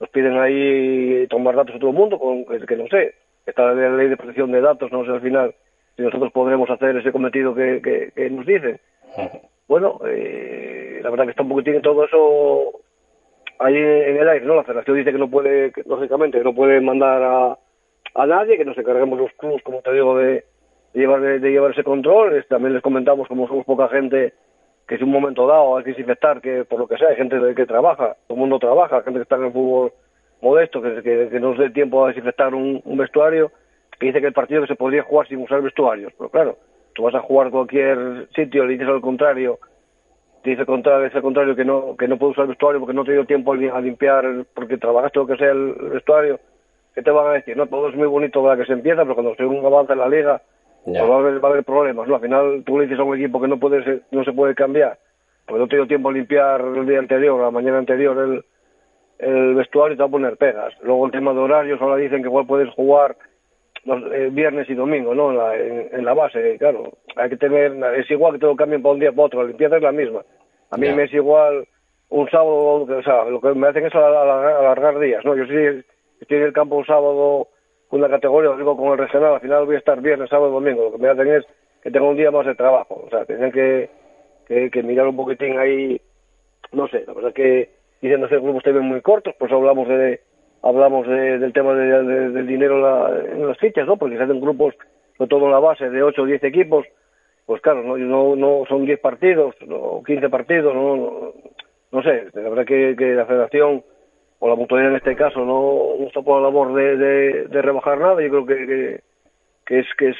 nos 0.00 0.08
piden 0.08 0.38
ahí 0.38 1.26
tomar 1.28 1.54
datos 1.54 1.76
a 1.76 1.78
todo 1.78 1.90
el 1.90 1.96
mundo, 1.96 2.18
con, 2.18 2.46
que, 2.46 2.76
no 2.76 2.86
sé, 2.88 3.14
está 3.44 3.74
la 3.74 3.90
ley 3.90 4.08
de 4.08 4.16
protección 4.16 4.50
de 4.50 4.62
datos, 4.62 4.90
no 4.90 5.04
sé 5.04 5.10
al 5.10 5.20
final 5.20 5.54
si 5.94 6.02
nosotros 6.02 6.32
podremos 6.32 6.70
hacer 6.70 6.96
ese 6.96 7.12
cometido 7.12 7.54
que, 7.54 8.10
que, 8.14 8.30
nos 8.30 8.46
dicen. 8.46 8.80
Bueno, 9.68 10.00
eh, 10.08 11.00
la 11.02 11.10
verdad 11.10 11.26
que 11.26 11.30
está 11.32 11.42
un 11.42 11.50
poquitín 11.50 11.82
todo 11.82 12.04
eso 12.04 12.80
ahí 13.60 13.76
en 13.76 14.16
el 14.16 14.28
aire, 14.28 14.44
¿no? 14.44 14.56
La 14.56 14.64
federación 14.64 14.96
dice 14.96 15.12
que 15.12 15.18
no 15.18 15.30
puede, 15.30 15.72
lógicamente, 15.86 16.38
que 16.38 16.44
no 16.44 16.54
puede 16.54 16.80
mandar 16.80 17.22
a, 17.22 17.58
a 18.14 18.26
nadie, 18.26 18.56
que 18.56 18.64
nos 18.64 18.76
encarguemos 18.76 19.18
los 19.18 19.32
clubs, 19.34 19.62
como 19.62 19.82
te 19.82 19.92
digo, 19.92 20.18
de, 20.18 20.44
de 20.94 21.00
llevar, 21.00 21.20
de 21.20 21.50
llevar 21.50 21.70
ese 21.70 21.84
control. 21.84 22.44
También 22.48 22.74
les 22.74 22.82
comentamos, 22.82 23.28
como 23.28 23.46
somos 23.46 23.64
poca 23.64 23.88
gente, 23.88 24.32
que 24.88 24.98
si 24.98 25.04
un 25.04 25.10
momento 25.12 25.46
dado 25.46 25.76
hay 25.76 25.84
que 25.84 25.90
desinfectar, 25.90 26.40
que 26.40 26.64
por 26.64 26.80
lo 26.80 26.88
que 26.88 26.96
sea, 26.96 27.08
hay 27.08 27.16
gente 27.16 27.36
que 27.54 27.66
trabaja, 27.66 28.16
todo 28.26 28.34
el 28.34 28.40
mundo 28.40 28.58
trabaja, 28.58 29.02
gente 29.02 29.20
que 29.20 29.22
está 29.22 29.36
en 29.36 29.44
el 29.44 29.52
fútbol 29.52 29.92
modesto, 30.40 30.80
que, 30.82 31.02
que, 31.02 31.38
no 31.38 31.54
dé 31.54 31.70
tiempo 31.70 32.04
a 32.04 32.08
desinfectar 32.08 32.54
un, 32.54 32.82
vestuario, 32.96 33.52
que 33.98 34.06
dice 34.06 34.20
que 34.20 34.28
el 34.28 34.32
partido 34.32 34.66
se 34.66 34.74
podría 34.74 35.02
jugar 35.02 35.28
sin 35.28 35.42
usar 35.42 35.62
vestuarios. 35.62 36.12
Pero 36.16 36.30
claro, 36.30 36.58
tú 36.94 37.02
vas 37.02 37.14
a 37.14 37.20
jugar 37.20 37.50
cualquier 37.50 38.26
sitio, 38.34 38.64
le 38.64 38.72
dices 38.72 38.88
al 38.88 39.00
contrario, 39.00 39.58
te 40.42 40.50
dice 40.50 40.62
al 40.62 41.22
contrario 41.22 41.54
que 41.54 41.64
no, 41.64 41.96
que 41.96 42.08
no 42.08 42.16
puede 42.16 42.32
usar 42.32 42.46
vestuario 42.46 42.80
porque 42.80 42.94
no 42.94 43.04
te 43.04 43.12
dio 43.12 43.26
tiempo 43.26 43.52
a 43.52 43.80
limpiar, 43.80 44.24
porque 44.54 44.78
trabajaste 44.78 45.18
lo 45.18 45.26
que 45.26 45.36
sea 45.36 45.50
el 45.50 45.74
vestuario, 45.92 46.40
¿qué 46.94 47.02
te 47.02 47.10
van 47.10 47.26
a 47.26 47.32
decir? 47.32 47.56
No, 47.56 47.66
todo 47.66 47.88
es 47.88 47.96
muy 47.96 48.06
bonito 48.06 48.42
para 48.42 48.56
que 48.56 48.66
se 48.66 48.72
empieza, 48.72 49.02
pero 49.02 49.14
cuando 49.14 49.34
se 49.34 49.44
un 49.44 49.64
avance 49.64 49.92
en 49.92 49.98
la 49.98 50.08
liga, 50.08 50.40
pues 50.84 50.98
va, 50.98 51.14
a 51.14 51.18
haber, 51.18 51.44
va 51.44 51.48
a 51.48 51.52
haber 51.52 51.64
problemas, 51.64 52.08
¿no? 52.08 52.14
Al 52.14 52.20
final 52.22 52.62
tú 52.64 52.78
le 52.78 52.86
dices 52.86 52.98
a 52.98 53.04
un 53.04 53.16
equipo 53.16 53.40
que 53.40 53.48
no 53.48 53.58
puede 53.58 54.02
no 54.10 54.24
se 54.24 54.32
puede 54.32 54.54
cambiar, 54.54 54.98
porque 55.46 55.60
no 55.60 55.68
te 55.68 55.76
dio 55.76 55.86
tiempo 55.86 56.08
a 56.08 56.12
limpiar 56.12 56.60
el 56.62 56.86
día 56.86 56.98
anterior, 56.98 57.40
la 57.40 57.50
mañana 57.50 57.78
anterior 57.78 58.16
el, 58.18 58.44
el 59.18 59.54
vestuario 59.54 59.94
y 59.94 59.96
te 59.96 60.02
va 60.02 60.08
a 60.08 60.12
poner 60.12 60.36
pegas. 60.38 60.72
Luego 60.82 61.04
el 61.04 61.12
tema 61.12 61.34
de 61.34 61.40
horarios, 61.40 61.82
ahora 61.82 61.96
dicen 61.96 62.22
que 62.22 62.28
igual 62.28 62.46
puedes 62.46 62.70
jugar 62.70 63.16
los, 63.84 64.12
eh, 64.12 64.28
viernes 64.30 64.68
y 64.68 64.74
domingo, 64.74 65.14
¿no? 65.14 65.30
En 65.30 65.36
la, 65.36 65.56
en, 65.56 66.04
la 66.04 66.14
base, 66.14 66.56
claro. 66.58 66.92
Hay 67.16 67.30
que 67.30 67.36
tener, 67.36 67.72
es 67.96 68.10
igual 68.10 68.34
que 68.34 68.40
te 68.40 68.46
lo 68.46 68.56
cambien 68.56 68.82
para 68.82 68.94
un 68.94 69.00
día 69.00 69.12
para 69.12 69.26
otro, 69.26 69.42
la 69.42 69.48
limpieza 69.48 69.76
es 69.76 69.82
la 69.82 69.92
misma. 69.92 70.22
A 70.70 70.76
mí 70.76 70.88
me 70.92 71.04
es 71.04 71.14
igual 71.14 71.66
un 72.10 72.28
sábado, 72.30 72.82
o 72.82 73.02
sea, 73.02 73.24
lo 73.24 73.40
que 73.40 73.54
me 73.54 73.68
hacen 73.68 73.86
es 73.86 73.94
alargar 73.94 74.98
días, 74.98 75.24
¿no? 75.24 75.36
Yo 75.36 75.44
sí 75.46 75.84
estoy 76.20 76.38
en 76.38 76.44
el 76.44 76.52
campo 76.52 76.76
un 76.76 76.86
sábado 76.86 77.48
una 77.90 78.08
categoría, 78.08 78.56
digo 78.56 78.76
con 78.76 78.92
el 78.92 78.98
regional, 78.98 79.34
al 79.34 79.40
final 79.40 79.66
voy 79.66 79.74
a 79.74 79.78
estar 79.78 80.00
viernes, 80.00 80.30
sábado 80.30 80.52
domingo. 80.52 80.84
Lo 80.84 80.92
que 80.92 80.98
me 80.98 81.08
hacen 81.08 81.28
es 81.28 81.44
que 81.82 81.90
tengo 81.90 82.10
un 82.10 82.16
día 82.16 82.30
más 82.30 82.46
de 82.46 82.54
trabajo. 82.54 83.02
O 83.06 83.10
sea, 83.10 83.24
tienen 83.24 83.50
que, 83.50 83.90
que, 84.46 84.82
mirar 84.82 85.08
un 85.08 85.16
poquitín 85.16 85.58
ahí, 85.58 86.00
no 86.72 86.86
sé, 86.88 87.04
la 87.06 87.14
verdad 87.14 87.32
que 87.32 87.70
dicen 88.00 88.24
hacer 88.24 88.40
grupos 88.40 88.62
también 88.62 88.86
muy 88.86 89.00
cortos, 89.00 89.34
pues 89.38 89.50
hablamos 89.52 89.88
de 89.88 90.20
hablamos 90.62 91.06
del 91.06 91.52
tema 91.52 91.74
del 91.74 92.46
dinero 92.46 92.76
en, 93.24 93.46
las 93.46 93.58
fichas, 93.58 93.86
¿no? 93.86 93.96
Porque 93.96 94.16
se 94.16 94.22
hacen 94.22 94.40
grupos, 94.40 94.74
sobre 95.16 95.28
todo 95.28 95.46
en 95.46 95.52
la 95.52 95.58
base, 95.58 95.88
de 95.88 96.02
8 96.02 96.22
o 96.22 96.26
10 96.26 96.44
equipos, 96.44 96.86
pues 97.46 97.62
claro, 97.62 97.82
no, 97.82 97.96
no, 97.96 98.36
no 98.36 98.64
son 98.68 98.84
10 98.84 99.00
partidos 99.00 99.54
o 99.68 100.02
15 100.04 100.28
partidos, 100.28 100.74
no, 100.74 101.32
no, 101.90 102.02
sé, 102.02 102.26
la 102.34 102.48
verdad 102.48 102.64
que, 102.64 102.94
que 102.96 103.14
la 103.14 103.26
federación 103.26 103.82
o 104.38 104.48
la 104.48 104.54
mutualidad 104.54 104.92
en 104.92 104.96
este 104.98 105.16
caso 105.16 105.40
no, 105.40 105.96
no 105.98 106.06
está 106.06 106.22
por 106.22 106.36
la 106.36 106.48
labor 106.48 106.74
de, 106.74 107.48
de, 107.48 107.62
rebajar 107.62 107.98
nada, 107.98 108.22
yo 108.22 108.30
creo 108.30 108.46
que, 108.46 109.00
que, 109.66 109.78
es 109.80 109.86
que 109.98 110.10
es 110.10 110.16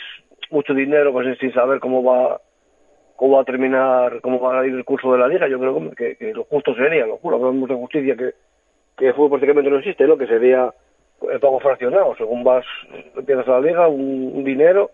mucho 0.50 0.74
dinero 0.74 1.12
pues 1.12 1.38
sin 1.38 1.52
saber 1.52 1.80
cómo 1.80 2.02
va 2.02 2.40
cómo 3.16 3.36
va 3.36 3.42
a 3.42 3.44
terminar, 3.44 4.20
cómo 4.22 4.40
va 4.40 4.60
a 4.60 4.66
ir 4.66 4.74
el 4.74 4.84
curso 4.84 5.12
de 5.12 5.18
la 5.18 5.28
liga, 5.28 5.46
yo 5.46 5.58
creo 5.58 5.90
que, 5.90 6.16
que 6.16 6.32
lo 6.32 6.44
justo 6.44 6.74
sería, 6.74 7.06
lo 7.06 7.18
juro, 7.18 7.36
hablamos 7.36 7.68
de 7.68 7.74
justicia 7.74 8.16
que, 8.16 8.32
que 9.00 9.08
el 9.08 9.14
fútbol 9.14 9.30
prácticamente 9.30 9.70
no 9.70 9.78
existe, 9.78 10.06
¿no? 10.06 10.18
que 10.18 10.26
sería 10.26 10.70
el 11.32 11.40
pago 11.40 11.58
fraccionado, 11.58 12.14
según 12.16 12.44
vas, 12.44 12.66
empiezas 13.16 13.46
la 13.46 13.60
liga, 13.60 13.88
un, 13.88 14.44
dinero, 14.44 14.90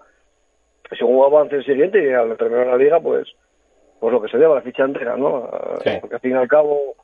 según 0.96 1.24
avance 1.24 1.56
el 1.56 1.64
siguiente 1.64 2.02
y 2.02 2.12
al 2.12 2.36
terminar 2.36 2.68
la 2.68 2.76
liga, 2.76 3.00
pues, 3.00 3.26
pues 3.98 4.12
lo 4.12 4.22
que 4.22 4.28
se 4.28 4.38
deba, 4.38 4.54
la 4.54 4.62
ficha 4.62 4.84
entera, 4.84 5.16
¿no? 5.16 5.50
Porque 6.00 6.14
al 6.14 6.20
fin 6.20 6.32
y 6.32 6.34
al 6.34 6.46
cabo, 6.46 6.94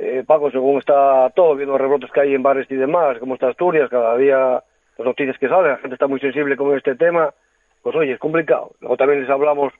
eh, 0.00 0.24
Paco, 0.26 0.50
según 0.50 0.78
está 0.78 1.30
todo, 1.36 1.54
viendo 1.54 1.74
los 1.74 1.80
rebrotes 1.80 2.10
que 2.10 2.20
hay 2.20 2.34
en 2.34 2.42
bares 2.42 2.68
y 2.68 2.74
demás, 2.74 3.18
como 3.18 3.34
está 3.34 3.48
Asturias, 3.48 3.88
cada 3.88 4.16
día 4.16 4.62
las 4.98 5.06
noticias 5.06 5.38
que 5.38 5.48
salen, 5.48 5.70
la 5.70 5.78
gente 5.78 5.94
está 5.94 6.08
muy 6.08 6.18
sensible 6.18 6.56
con 6.56 6.76
este 6.76 6.96
tema, 6.96 7.32
pues 7.82 7.94
oye, 7.94 8.12
es 8.12 8.18
complicado. 8.18 8.72
Luego 8.80 8.96
también 8.96 9.20
les 9.20 9.30
hablamos 9.30 9.72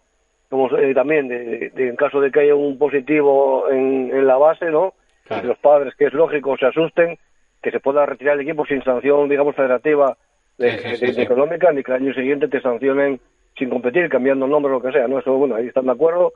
como, 0.51 0.69
eh, 0.77 0.95
también 0.95 1.27
de, 1.27 1.73
en 1.77 1.97
caso 1.97 2.21
de 2.21 2.31
que 2.31 2.41
haya 2.41 2.55
un 2.55 2.79
positivo 2.79 3.69
en, 3.71 4.11
en 4.13 4.27
la 4.27 4.37
base, 4.37 4.67
¿no? 4.71 4.95
Los 5.43 5.59
padres, 5.59 5.95
que 5.97 6.07
es 6.07 6.13
lógico, 6.13 6.57
se 6.57 6.67
asusten, 6.67 7.19
que 7.63 7.71
se 7.71 7.81
pueda 7.81 8.05
retirar 8.07 8.35
el 8.35 8.43
equipo 8.43 8.67
sin 8.67 8.83
sanción, 8.83 9.29
digamos, 9.29 9.57
federativa 9.57 10.17
de, 10.59 10.99
económica, 11.17 11.73
ni 11.73 11.83
que 11.83 11.93
el 11.93 12.03
año 12.03 12.15
siguiente 12.15 12.49
te 12.49 12.61
sancionen 12.61 13.21
sin 13.59 13.71
competir, 13.71 14.09
cambiando 14.09 14.45
el 14.45 14.51
nombre 14.51 14.73
o 14.73 14.77
lo 14.77 14.83
que 14.83 14.93
sea, 14.93 15.09
¿no? 15.09 15.19
Eso, 15.19 15.33
bueno, 15.35 15.55
ahí 15.55 15.69
están 15.69 15.87
de 15.87 15.93
acuerdo, 15.93 16.33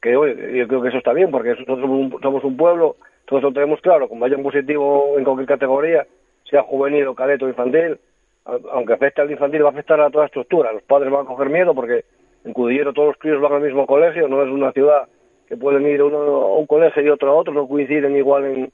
que 0.00 0.16
oye, 0.16 0.58
yo 0.58 0.66
creo 0.66 0.82
que 0.82 0.88
eso 0.88 0.98
está 0.98 1.12
bien, 1.12 1.30
porque 1.30 1.50
nosotros 1.50 1.80
somos 2.22 2.44
un, 2.44 2.56
pueblo, 2.56 2.96
todos 3.26 3.42
lo 3.42 3.52
tenemos 3.52 3.80
claro, 3.80 4.08
como 4.08 4.24
haya 4.24 4.36
un 4.36 4.42
positivo 4.42 5.14
en 5.18 5.24
cualquier 5.24 5.48
categoría, 5.48 6.06
sea 6.48 6.62
juvenil 6.62 7.06
o 7.08 7.14
cadeto 7.14 7.46
o 7.46 7.48
infantil, 7.48 7.98
aunque 8.44 8.94
afecte 8.94 9.20
al 9.20 9.30
infantil, 9.30 9.64
va 9.64 9.68
a 9.68 9.72
afectar 9.72 10.00
a 10.00 10.10
toda 10.10 10.24
la 10.24 10.26
estructura. 10.26 10.72
Los 10.72 10.82
padres 10.82 11.12
van 11.12 11.24
a 11.24 11.28
coger 11.28 11.48
miedo 11.48 11.74
porque 11.74 12.04
en 12.44 12.52
Cudillero 12.52 12.92
todos 12.92 13.08
los 13.08 13.18
críos 13.18 13.40
van 13.40 13.52
al 13.52 13.62
mismo 13.62 13.86
colegio, 13.86 14.26
no 14.26 14.42
es 14.42 14.48
una 14.50 14.72
ciudad 14.72 15.08
que 15.52 15.58
pueden 15.58 15.86
ir 15.86 16.02
uno 16.02 16.16
a 16.16 16.56
un 16.56 16.66
colegio 16.66 17.02
y 17.02 17.10
otro 17.10 17.30
a 17.30 17.34
otro, 17.34 17.52
no 17.52 17.68
coinciden 17.68 18.16
igual 18.16 18.46
en, 18.46 18.72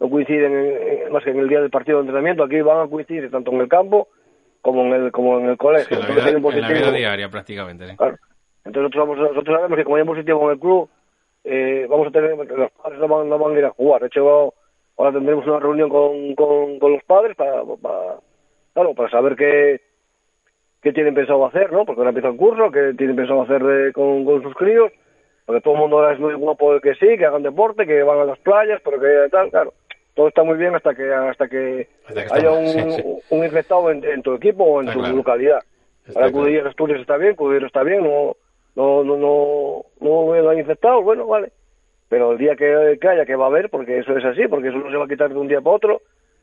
no 0.00 0.10
coinciden 0.10 1.12
más 1.12 1.22
que 1.22 1.30
en 1.30 1.38
el 1.38 1.48
día 1.48 1.60
del 1.60 1.70
partido 1.70 1.98
de 1.98 2.00
entrenamiento, 2.00 2.42
aquí 2.42 2.60
van 2.62 2.84
a 2.84 2.90
coincidir 2.90 3.30
tanto 3.30 3.52
en 3.52 3.60
el 3.60 3.68
campo 3.68 4.08
como 4.60 4.82
en 4.86 5.04
el, 5.04 5.12
como 5.12 5.38
en 5.38 5.50
el 5.50 5.56
colegio. 5.56 5.96
en, 6.00 6.42
la 6.42 6.68
vida, 6.68 6.90
diaria 6.90 7.28
prácticamente. 7.28 7.84
Entonces 7.84 8.12
nosotros, 8.64 9.18
nosotros 9.18 9.56
sabemos 9.56 9.78
que 9.78 9.84
como 9.84 9.94
hay 9.94 10.02
un 10.02 10.08
positivo 10.08 10.42
en 10.46 10.54
el 10.54 10.58
club, 10.58 10.88
eh, 11.44 11.86
vamos 11.88 12.08
a 12.08 12.10
tener, 12.10 12.36
los 12.36 12.72
padres 12.72 12.98
no 12.98 13.06
van, 13.06 13.28
no 13.28 13.38
van 13.38 13.54
a 13.54 13.58
ir 13.60 13.64
a 13.64 13.70
jugar. 13.70 14.00
De 14.00 14.08
hecho, 14.08 14.52
ahora 14.96 15.12
tendremos 15.12 15.46
una 15.46 15.60
reunión 15.60 15.88
con, 15.88 16.34
con, 16.34 16.80
con 16.80 16.92
los 16.92 17.04
padres 17.04 17.36
para, 17.36 17.62
para, 17.80 18.16
claro, 18.74 18.94
para 18.94 19.10
saber 19.10 19.36
qué, 19.36 19.80
qué 20.82 20.92
tienen 20.92 21.14
pensado 21.14 21.46
hacer, 21.46 21.70
¿no? 21.70 21.84
Porque 21.84 22.00
ahora 22.00 22.10
empieza 22.10 22.30
el 22.30 22.36
curso, 22.36 22.72
qué 22.72 22.94
tienen 22.98 23.14
pensado 23.14 23.42
hacer 23.42 23.62
de, 23.62 23.92
con, 23.92 24.24
con 24.24 24.42
sus 24.42 24.56
críos 24.56 24.90
porque 25.46 25.60
todo 25.60 25.74
el 25.74 25.80
mundo 25.80 25.98
ahora 25.98 26.12
es 26.12 26.18
muy 26.18 26.34
guapo 26.34 26.80
que 26.80 26.94
sí, 26.96 27.16
que 27.16 27.24
hagan 27.24 27.44
deporte, 27.44 27.86
que 27.86 28.02
van 28.02 28.18
a 28.18 28.24
las 28.24 28.38
playas, 28.40 28.80
pero 28.84 29.00
que 29.00 29.28
tal, 29.30 29.48
claro. 29.50 29.72
Todo 30.14 30.28
está 30.28 30.42
muy 30.42 30.56
bien 30.56 30.74
hasta 30.74 30.94
que 30.94 31.12
hasta 31.12 31.46
que, 31.46 31.88
haya 32.30 32.50
un, 32.50 33.20
un, 33.30 33.44
infectado 33.44 33.90
en, 33.90 34.22
tu 34.22 34.34
equipo 34.34 34.64
o 34.64 34.80
en 34.80 34.90
tu 34.90 35.00
localidad. 35.00 35.60
Para 36.12 36.32
Cudillas 36.32 36.66
Asturias 36.66 37.00
está 37.00 37.16
bien, 37.16 37.36
Cudillas 37.36 37.66
está 37.66 37.82
bien, 37.82 38.02
no 38.02 38.34
no 38.74 39.04
no 39.04 39.16
no 39.16 39.84
no, 40.00 40.48
hay 40.50 40.58
infectados, 40.58 41.04
bueno, 41.04 41.26
vale. 41.26 41.52
Pero 42.08 42.32
el 42.32 42.38
día 42.38 42.56
que, 42.56 42.98
que, 43.00 43.08
haya, 43.08 43.26
que 43.26 43.36
va 43.36 43.44
a 43.44 43.48
haber, 43.48 43.68
porque 43.68 43.98
eso 43.98 44.16
es 44.16 44.24
así, 44.24 44.48
porque 44.48 44.68
eso 44.68 44.78
no 44.78 44.90
se 44.90 44.96
va 44.96 45.04
a 45.04 45.08
quitar 45.08 45.28
de 45.28 45.38
un 45.38 45.48
día 45.48 45.60
para 45.60 45.76
otro, 45.76 46.02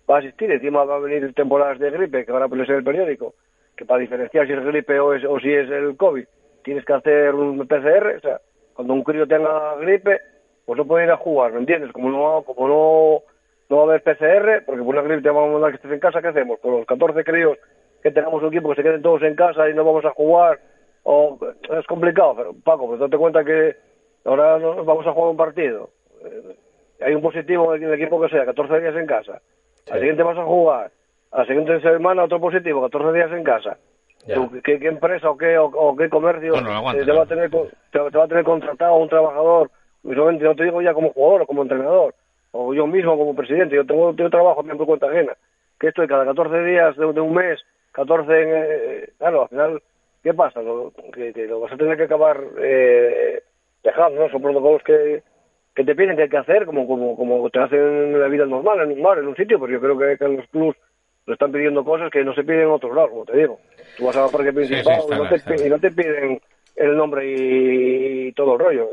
va 0.09 0.17
a 0.17 0.19
asistir. 0.19 0.51
Encima 0.51 0.83
va 0.83 0.97
a 0.97 0.99
venir 0.99 1.33
temporadas 1.33 1.79
de 1.79 1.89
gripe, 1.89 2.25
que 2.25 2.31
ahora 2.31 2.47
puede 2.47 2.65
ser 2.65 2.75
el 2.75 2.83
periódico, 2.83 3.33
que 3.75 3.85
para 3.85 4.01
diferenciar 4.01 4.45
si 4.45 4.53
es 4.53 4.63
gripe 4.63 4.99
o, 4.99 5.13
es, 5.13 5.23
o 5.25 5.39
si 5.39 5.51
es 5.51 5.69
el 5.69 5.97
COVID, 5.97 6.25
tienes 6.63 6.85
que 6.85 6.93
hacer 6.93 7.33
un 7.33 7.65
PCR, 7.65 8.17
o 8.17 8.19
sea, 8.19 8.41
cuando 8.73 8.93
un 8.93 9.03
crío 9.03 9.27
tenga 9.27 9.75
gripe, 9.75 10.19
pues 10.65 10.77
no 10.77 10.85
puede 10.85 11.05
ir 11.05 11.11
a 11.11 11.17
jugar, 11.17 11.51
¿me 11.53 11.59
entiendes? 11.59 11.91
Como 11.91 12.09
no, 12.09 12.43
como 12.43 12.67
no, 12.67 13.21
no 13.69 13.77
va 13.77 13.83
a 13.83 13.95
haber 13.95 14.03
PCR, 14.03 14.65
porque 14.65 14.81
por 14.81 14.95
una 14.95 15.01
gripe 15.01 15.21
te 15.21 15.29
vamos 15.29 15.49
a 15.49 15.53
mandar 15.53 15.71
que 15.71 15.75
estés 15.77 15.91
en 15.91 15.99
casa, 15.99 16.21
¿qué 16.21 16.29
hacemos? 16.29 16.59
Con 16.59 16.71
los 16.71 16.85
14 16.85 17.23
críos 17.23 17.57
que 18.01 18.11
tengamos 18.11 18.41
un 18.41 18.49
equipo 18.49 18.69
que 18.69 18.75
se 18.75 18.83
queden 18.83 19.01
todos 19.01 19.21
en 19.23 19.35
casa 19.35 19.69
y 19.69 19.73
no 19.73 19.85
vamos 19.85 20.05
a 20.05 20.11
jugar, 20.11 20.59
o 21.03 21.37
es 21.77 21.85
complicado, 21.87 22.35
pero 22.35 22.53
Paco, 22.63 22.87
pues 22.87 22.99
date 22.99 23.17
cuenta 23.17 23.43
que 23.43 23.75
ahora 24.25 24.59
no 24.59 24.83
vamos 24.83 25.07
a 25.07 25.13
jugar 25.13 25.31
un 25.31 25.37
partido. 25.37 25.89
Eh, 26.23 26.55
hay 27.01 27.15
un 27.15 27.21
positivo 27.21 27.75
en 27.75 27.83
el 27.83 27.93
equipo 27.93 28.21
que 28.21 28.29
sea, 28.29 28.45
14 28.45 28.79
días 28.79 28.95
en 28.95 29.05
casa. 29.05 29.41
Al 29.91 29.99
siguiente 29.99 30.23
vas 30.23 30.37
a 30.37 30.45
jugar. 30.45 30.91
A 31.31 31.39
la 31.39 31.45
siguiente 31.45 31.81
semana 31.81 32.23
otro 32.23 32.39
positivo, 32.39 32.81
14 32.81 33.11
días 33.17 33.31
en 33.31 33.43
casa. 33.43 33.77
¿Qué, 34.25 34.79
empresa 34.87 35.29
o 35.29 35.37
qué, 35.37 35.57
o, 35.57 35.95
qué 35.97 36.09
comercio 36.09 36.53
te, 36.53 36.61
va 37.11 37.23
a 37.23 37.25
tener, 37.25 37.51
te, 37.91 37.99
va 37.99 38.23
a 38.23 38.27
tener 38.27 38.43
contratado 38.43 38.95
un 38.95 39.09
trabajador? 39.09 39.69
No 40.03 40.55
te 40.55 40.63
digo 40.63 40.81
ya 40.81 40.93
como 40.93 41.11
jugador 41.11 41.41
o 41.41 41.45
como 41.45 41.63
entrenador, 41.63 42.15
o 42.51 42.73
yo 42.73 42.87
mismo 42.87 43.17
como 43.17 43.35
presidente. 43.35 43.75
Yo 43.75 43.85
tengo, 43.85 44.13
tengo 44.13 44.29
trabajo 44.29 44.63
por 44.63 44.85
cuenta 44.85 45.07
ajena. 45.07 45.33
Que 45.79 45.87
estoy 45.89 46.07
cada 46.07 46.25
14 46.25 46.63
días 46.63 46.95
de, 46.95 47.05
un 47.05 47.33
mes, 47.33 47.59
14 47.91 48.31
eh, 48.31 49.09
claro, 49.17 49.43
al 49.43 49.49
final, 49.49 49.81
¿qué 50.23 50.33
pasa? 50.33 50.61
Lo, 50.61 50.93
que, 51.13 51.33
lo 51.47 51.59
vas 51.59 51.73
a 51.73 51.77
tener 51.77 51.97
que 51.97 52.03
acabar 52.03 52.39
eh, 52.61 53.43
dejando, 53.83 54.21
¿no? 54.21 54.29
Son 54.29 54.41
protocolos 54.41 54.83
que, 54.83 55.23
que 55.75 55.83
te 55.83 55.95
piden 55.95 56.15
que 56.15 56.23
hay 56.23 56.29
que 56.29 56.37
hacer, 56.37 56.65
como, 56.65 56.87
como, 56.87 57.17
como 57.17 57.49
te 57.49 57.59
hacen 57.59 57.79
en 57.79 58.19
la 58.19 58.27
vida 58.27 58.45
normal, 58.45 58.79
en 58.81 58.91
un 58.93 59.03
bar, 59.03 59.17
en 59.17 59.27
un 59.27 59.35
sitio, 59.35 59.59
pero 59.59 59.73
yo 59.73 59.81
creo 59.81 59.97
que, 59.97 60.17
que 60.17 60.25
en 60.25 60.37
los 60.37 60.47
clubs 60.47 60.77
lo 61.25 61.33
están 61.33 61.51
pidiendo 61.51 61.83
cosas 61.83 62.11
que 62.11 62.23
no 62.23 62.33
se 62.33 62.43
piden 62.43 62.61
en 62.61 62.69
otros 62.69 62.95
lados, 62.95 63.11
como 63.11 63.25
te 63.25 63.37
digo. 63.37 63.59
Tú 63.97 64.05
vas 64.05 64.17
a 64.17 64.29
parque 64.29 64.51
principal 64.51 65.01
y, 65.07 65.15
no 65.15 65.29
te, 65.29 65.67
y, 65.67 65.69
no 65.69 65.79
te, 65.79 65.91
piden 65.91 66.41
el 66.75 66.97
nombre 66.97 67.25
y, 67.25 68.31
todo 68.33 68.53
el 68.53 68.59
rollo. 68.59 68.89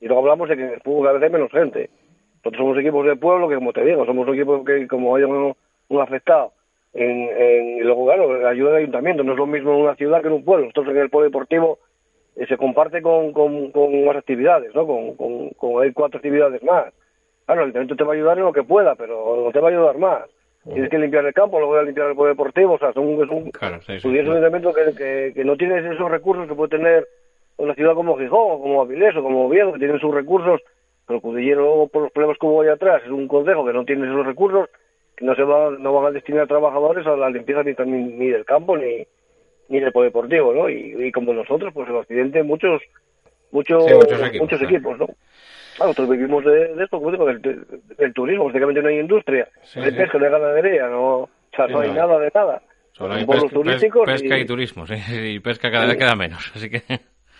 Y 0.00 0.06
luego 0.06 0.22
hablamos 0.22 0.48
de 0.48 0.56
que 0.56 0.62
en 0.62 0.74
el 0.74 0.80
fútbol 0.80 1.06
cada 1.06 1.18
vez 1.18 1.22
hay 1.24 1.30
menos 1.30 1.50
gente. 1.50 1.90
Nosotros 2.36 2.58
somos 2.58 2.78
equipos 2.78 3.06
de 3.06 3.16
pueblo 3.16 3.48
que, 3.48 3.56
como 3.56 3.72
te 3.72 3.84
digo, 3.84 4.06
somos 4.06 4.28
un 4.28 4.34
equipo 4.34 4.64
que 4.64 4.86
como 4.86 5.16
hay 5.16 5.24
un, 5.24 5.56
afectado, 6.00 6.52
en, 6.92 7.28
en, 7.36 7.78
y 7.78 7.80
luego, 7.80 8.06
claro, 8.06 8.48
ayuda 8.48 8.70
al 8.70 8.76
ayuntamiento. 8.76 9.24
No 9.24 9.32
es 9.32 9.38
lo 9.38 9.46
mismo 9.46 9.72
en 9.74 9.80
una 9.80 9.96
ciudad 9.96 10.20
que 10.20 10.28
en 10.28 10.34
un 10.34 10.44
pueblo. 10.44 10.66
Nosotros 10.66 10.94
en 10.94 11.02
el 11.02 11.10
pueblo 11.10 11.28
deportivo 11.28 11.78
eh, 12.36 12.46
se 12.46 12.56
comparte 12.56 13.02
con, 13.02 13.32
con, 13.32 13.72
con 13.72 14.04
más 14.04 14.16
actividades, 14.16 14.72
¿no? 14.74 14.86
Con, 14.86 15.16
con, 15.16 15.50
con 15.50 15.82
hay 15.82 15.92
cuatro 15.92 16.18
actividades 16.18 16.62
más. 16.62 16.92
Claro, 17.46 17.62
el 17.62 17.66
ayuntamiento 17.66 17.96
te 17.96 18.04
va 18.04 18.12
a 18.12 18.16
ayudar 18.16 18.38
en 18.38 18.44
lo 18.44 18.52
que 18.52 18.62
pueda, 18.62 18.94
pero 18.94 19.42
no 19.44 19.50
te 19.50 19.60
va 19.60 19.68
a 19.68 19.70
ayudar 19.72 19.98
más. 19.98 20.35
Tienes 20.72 20.90
que 20.90 20.98
limpiar 20.98 21.24
el 21.24 21.32
campo, 21.32 21.60
lo 21.60 21.68
voy 21.68 21.78
a 21.78 21.82
limpiar 21.82 22.10
el 22.10 22.16
deportivo, 22.16 22.74
o 22.74 22.78
sea, 22.78 22.90
es 22.90 22.96
un, 22.96 23.22
es 23.22 24.04
un, 24.04 24.36
elemento 24.36 24.72
que, 24.72 25.32
que, 25.32 25.44
no 25.44 25.56
tienes 25.56 25.84
esos 25.84 26.10
recursos 26.10 26.48
que 26.48 26.54
puede 26.54 26.76
tener 26.76 27.06
una 27.56 27.74
ciudad 27.74 27.94
como 27.94 28.18
Gijón, 28.18 28.60
como 28.60 28.82
Avilés, 28.82 29.16
o 29.16 29.22
como 29.22 29.46
Oviedo, 29.46 29.72
que 29.72 29.78
tienen 29.78 30.00
sus 30.00 30.12
recursos, 30.12 30.60
pero 31.06 31.20
Cudillero, 31.20 31.88
por 31.92 32.02
los 32.02 32.12
problemas 32.12 32.36
que 32.38 32.46
hubo 32.46 32.62
ahí 32.62 32.68
atrás, 32.68 33.02
es 33.04 33.10
un 33.10 33.28
consejo 33.28 33.64
que 33.64 33.72
no 33.72 33.84
tiene 33.84 34.06
esos 34.06 34.26
recursos, 34.26 34.68
que 35.16 35.24
no 35.24 35.36
se 35.36 35.42
van, 35.42 35.82
no 35.82 35.92
van 35.92 36.06
a 36.06 36.10
destinar 36.10 36.48
trabajadores 36.48 37.06
a 37.06 37.16
la 37.16 37.30
limpieza 37.30 37.62
ni, 37.62 38.02
ni, 38.02 38.28
del 38.28 38.44
campo 38.44 38.76
ni, 38.76 39.06
ni 39.68 39.80
del 39.80 39.92
deportivo, 39.92 40.52
¿no? 40.52 40.68
Y, 40.68 41.12
como 41.12 41.32
nosotros, 41.32 41.72
pues 41.72 41.88
el 41.88 41.96
accidente 41.96 42.42
muchos, 42.42 42.82
muchos, 43.52 43.84
muchos 44.40 44.62
equipos 44.62 44.98
¿no? 44.98 45.06
Claro, 45.76 45.90
nosotros 45.90 46.08
vivimos 46.08 46.44
de, 46.44 46.72
esto, 46.82 46.98
como 46.98 47.10
digo, 47.10 47.26
del, 47.26 48.14
turismo, 48.14 48.46
básicamente 48.46 48.82
no 48.82 48.88
hay 48.88 48.98
industria, 48.98 49.46
de 49.74 49.92
pesca, 49.92 50.18
de 50.18 50.30
ganadería, 50.30 50.88
no, 50.88 51.16
o 51.18 51.30
sea, 51.54 51.66
no, 51.66 51.80
hay 51.80 51.92
nada 51.92 52.18
de 52.18 52.30
nada. 52.34 52.62
Solo 52.92 53.14
hay 53.14 53.26
pesca, 53.26 53.48
pesca 54.06 54.38
y, 54.38 54.46
turismo, 54.46 54.86
¿sí? 54.86 54.94
y 55.34 55.40
pesca 55.40 55.70
cada 55.70 55.86
vez 55.86 55.96
queda 55.96 56.16
menos, 56.16 56.50
así 56.56 56.70
que... 56.70 56.82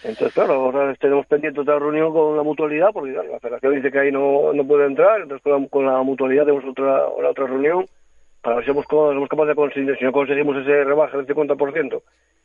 Entonces, 0.04 0.34
claro, 0.34 0.52
ahora 0.54 0.94
tenemos 0.96 1.26
pendiente 1.26 1.60
otra 1.60 1.78
reunión 1.78 2.12
con 2.12 2.36
la 2.36 2.42
mutualidad, 2.42 2.90
porque 2.92 3.12
la 3.12 3.40
federación 3.40 3.74
dice 3.74 3.90
que 3.90 3.98
ahí 3.98 4.12
no, 4.12 4.52
no 4.52 4.66
puede 4.66 4.84
entrar, 4.84 5.22
entonces 5.22 5.42
con 5.70 5.86
la, 5.86 6.02
mutualidad 6.02 6.44
tenemos 6.44 6.64
otra, 6.64 7.08
otra 7.08 7.46
reunión 7.46 7.86
para 8.42 8.56
ver 8.56 8.64
si 8.64 8.70
somos, 8.70 8.84
somos 8.86 9.28
capaces 9.28 9.48
de 9.48 9.54
conseguir, 9.54 9.96
si 9.98 10.04
no 10.04 10.12
conseguimos 10.12 10.56
ese 10.58 10.84
rebaje 10.84 11.16
del 11.16 11.26
50%, 11.26 12.02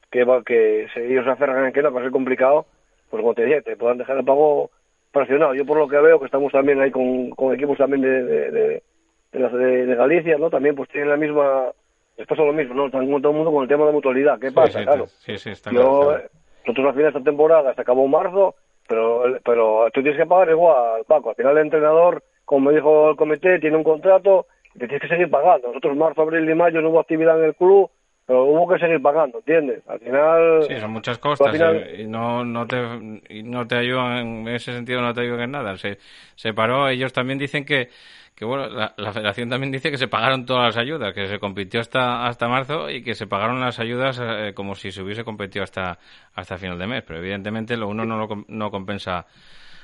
que, 0.10 0.24
va, 0.24 0.42
que 0.44 0.88
si 0.94 1.02
ellos 1.02 1.26
se 1.26 1.32
aferran 1.32 1.66
en 1.66 1.74
que 1.74 1.82
no, 1.82 1.92
va 1.92 2.00
a 2.00 2.04
ser 2.04 2.12
complicado, 2.12 2.66
pues 3.10 3.22
como 3.22 3.36
te 3.36 3.44
decía, 3.44 3.62
te 3.62 3.76
puedan 3.76 3.98
dejar 3.98 4.18
el 4.18 4.26
pago 4.26 4.72
fraccionado. 5.12 5.54
Yo 5.54 5.66
por 5.66 5.78
lo 5.78 5.88
que 5.88 5.98
veo 5.98 6.20
que 6.20 6.26
estamos 6.26 6.52
también 6.52 6.82
ahí 6.82 6.92
con, 6.92 7.30
con 7.32 7.54
equipos 7.54 7.78
también 7.78 8.02
de, 8.02 8.24
de, 8.24 8.52
de, 8.52 9.86
de, 9.86 9.96
Galicia, 9.96 10.38
¿no? 10.38 10.50
También 10.50 10.76
pues 10.76 10.90
tienen 10.90 11.10
la 11.10 11.18
misma, 11.18 11.72
les 12.18 12.28
pasa 12.28 12.44
lo 12.44 12.54
mismo, 12.54 12.74
¿no? 12.74 12.86
Están 12.88 13.10
con 13.10 13.22
todo 13.22 13.32
el 13.32 13.38
mundo 13.38 13.52
con 13.52 13.64
el 13.64 13.70
tema 13.70 13.86
de 13.86 13.92
mutualidad. 13.92 14.40
¿Qué 14.40 14.52
pasa? 14.52 14.84
claro. 14.84 15.08
Sí, 15.08 15.38
sí, 15.38 15.52
está 15.52 15.72
Yo, 15.72 16.18
Nosotros 16.66 16.88
al 16.88 16.94
final 16.94 17.14
de 17.14 17.20
esta 17.20 17.24
temporada 17.24 17.74
se 17.74 17.82
acabó 17.82 18.08
marzo, 18.08 18.56
pero, 18.88 19.24
pero 19.44 19.90
tú 19.94 20.02
tienes 20.02 20.20
que 20.20 20.28
pagar 20.28 20.50
igual, 20.50 21.04
Paco. 21.08 21.30
Al 21.30 21.36
final 21.36 21.58
el 21.58 21.66
entrenador, 21.66 22.24
como 22.46 22.70
me 22.70 22.76
dijo 22.76 23.10
el 23.10 23.16
comité, 23.16 23.60
tiene 23.60 23.78
un 23.78 23.84
contrato 23.84 24.48
y 24.76 24.80
te 24.80 24.88
tienes 24.88 25.02
que 25.02 25.08
seguir 25.08 25.30
pagando. 25.30 25.70
Nosotros 25.70 25.96
marzo, 25.98 26.22
abril 26.22 26.50
y 26.50 26.56
mayo 26.56 26.82
no 26.82 26.90
hubo 26.90 27.00
actividad 27.00 27.40
en 27.40 27.46
el 27.46 27.56
club 27.56 27.90
pero 28.26 28.46
hubo 28.46 28.68
que 28.70 28.80
seguir 28.80 29.02
pagando, 29.02 29.40
¿entiendes? 29.40 29.82
Al 29.88 30.00
final... 30.00 30.64
Sí, 30.68 30.80
son 30.80 30.92
muchas 30.92 31.18
costas 31.18 31.56
y 31.98 32.06
no, 32.06 32.46
no, 32.46 32.66
te, 32.66 32.78
no 33.44 33.68
te 33.68 33.76
ayudan, 33.76 34.18
en 34.18 34.48
ese 34.48 34.74
sentido 34.74 35.02
no 35.02 35.14
te 35.14 35.22
ayudan 35.22 35.42
en 35.42 35.52
nada. 35.52 35.78
Se, 35.78 35.98
se 36.36 36.54
paró, 36.54 36.88
ellos 36.88 37.12
también 37.12 37.40
dicen 37.40 37.66
que, 37.66 37.90
que 38.36 38.46
bueno, 38.46 38.68
la, 38.70 39.12
federación 39.12 39.50
también 39.50 39.72
dice 39.72 39.92
que 39.92 39.98
se 39.98 40.08
pagaron 40.08 40.46
todas 40.46 40.76
las 40.76 40.78
ayudas, 40.78 41.14
que 41.14 41.28
se 41.28 41.40
compitió 41.40 41.80
hasta, 41.80 42.26
hasta 42.26 42.48
marzo 42.48 42.90
y 42.90 43.04
que 43.04 43.16
se 43.16 43.28
pagaron 43.28 43.60
las 43.60 43.80
ayudas 43.80 44.20
eh, 44.22 44.54
como 44.56 44.76
si 44.76 44.92
se 44.92 45.02
hubiese 45.02 45.24
competido 45.24 45.64
hasta, 45.64 46.00
hasta 46.34 46.58
final 46.58 46.80
de 46.80 46.88
mes, 46.88 47.04
pero 47.06 47.20
evidentemente 47.20 47.76
lo 47.76 47.88
uno 47.90 48.06
no, 48.06 48.18
lo, 48.18 48.46
no 48.48 48.72
compensa 48.72 49.26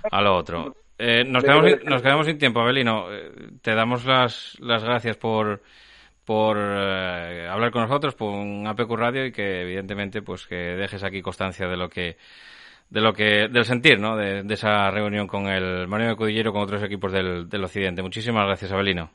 a 0.10 0.22
lo 0.22 0.36
otro. 0.36 0.76
Eh, 0.98 1.24
nos, 1.24 1.44
quedamos, 1.44 1.84
nos 1.84 2.02
quedamos 2.02 2.26
sin 2.26 2.38
tiempo, 2.38 2.60
Abelino. 2.60 3.14
Eh, 3.14 3.32
te 3.62 3.76
damos 3.76 4.06
las, 4.06 4.58
las 4.60 4.84
gracias 4.84 5.18
por 5.18 5.62
por 6.28 6.58
eh, 6.60 7.48
hablar 7.50 7.72
con 7.72 7.84
nosotros 7.84 8.14
por 8.14 8.34
un 8.34 8.68
APQ 8.68 8.92
Radio 8.98 9.26
y 9.26 9.32
que 9.32 9.62
evidentemente 9.62 10.22
pues 10.22 10.46
que 10.46 10.56
dejes 10.56 11.02
aquí 11.06 11.22
constancia 11.22 11.70
de 11.70 11.78
lo 11.78 11.88
que 11.88 12.18
de 12.90 13.00
lo 13.00 13.14
que 13.14 13.48
del 13.48 13.64
sentir 13.64 13.98
¿no? 13.98 14.18
de, 14.18 14.44
esa 14.50 14.92
reunión 14.92 15.26
con 15.26 15.48
el 15.48 15.88
Mario 15.88 16.18
Cudillero 16.18 16.52
con 16.52 16.64
otros 16.64 16.84
equipos 16.84 17.14
del, 17.14 17.48
del 17.48 17.64
Occidente. 17.64 18.02
Muchísimas 18.02 18.46
gracias, 18.46 18.74
Abelino. 18.74 19.10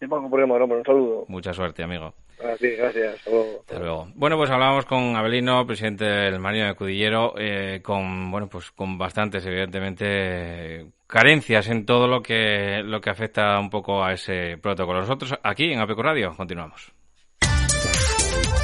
problema, 0.00 0.56
un 0.56 0.84
saludo. 0.84 1.24
Mucha 1.28 1.52
suerte, 1.52 1.84
amigo. 1.84 2.14
Gracias, 2.36 2.78
gracias. 2.78 3.14
Hasta 3.60 3.78
luego. 3.78 4.08
Bueno, 4.16 4.36
pues 4.36 4.50
hablábamos 4.50 4.86
con 4.86 5.14
Abelino, 5.14 5.64
presidente 5.66 6.04
del 6.04 6.40
Marino 6.40 6.66
de 6.66 6.74
Cudillero, 6.74 7.34
eh, 7.38 7.80
con 7.80 8.32
bueno, 8.32 8.48
pues 8.48 8.72
con 8.72 8.98
bastantes, 8.98 9.46
evidentemente, 9.46 10.86
carencias 11.10 11.68
en 11.68 11.84
todo 11.84 12.06
lo 12.06 12.22
que 12.22 12.82
lo 12.84 13.00
que 13.00 13.10
afecta 13.10 13.58
un 13.58 13.68
poco 13.68 14.02
a 14.02 14.12
ese 14.12 14.56
protocolo. 14.58 15.00
Nosotros 15.00 15.34
aquí 15.42 15.72
en 15.72 15.80
Apeco 15.80 16.02
Radio 16.02 16.34
continuamos. 16.36 16.92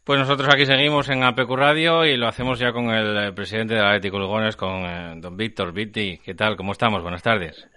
Pues 0.03 0.19
nosotros 0.19 0.53
aquí 0.53 0.67
seguimos 0.67 1.09
en 1.09 1.23
APQ 1.23 1.53
Radio 1.53 2.05
y 2.05 2.17
lo 2.17 2.27
hacemos 2.27 2.59
ya 2.59 2.73
con 2.73 2.91
el 2.91 3.33
presidente 3.35 3.75
de 3.75 3.81
Atlético 3.81 4.19
Lugones, 4.19 4.57
con 4.57 4.85
eh, 4.85 5.15
don 5.19 5.37
Víctor 5.37 5.73
Vitti. 5.73 6.19
¿Qué 6.25 6.35
tal? 6.35 6.57
¿Cómo 6.57 6.73
estamos? 6.73 7.03
Buenas 7.03 7.23
tardes. 7.23 7.69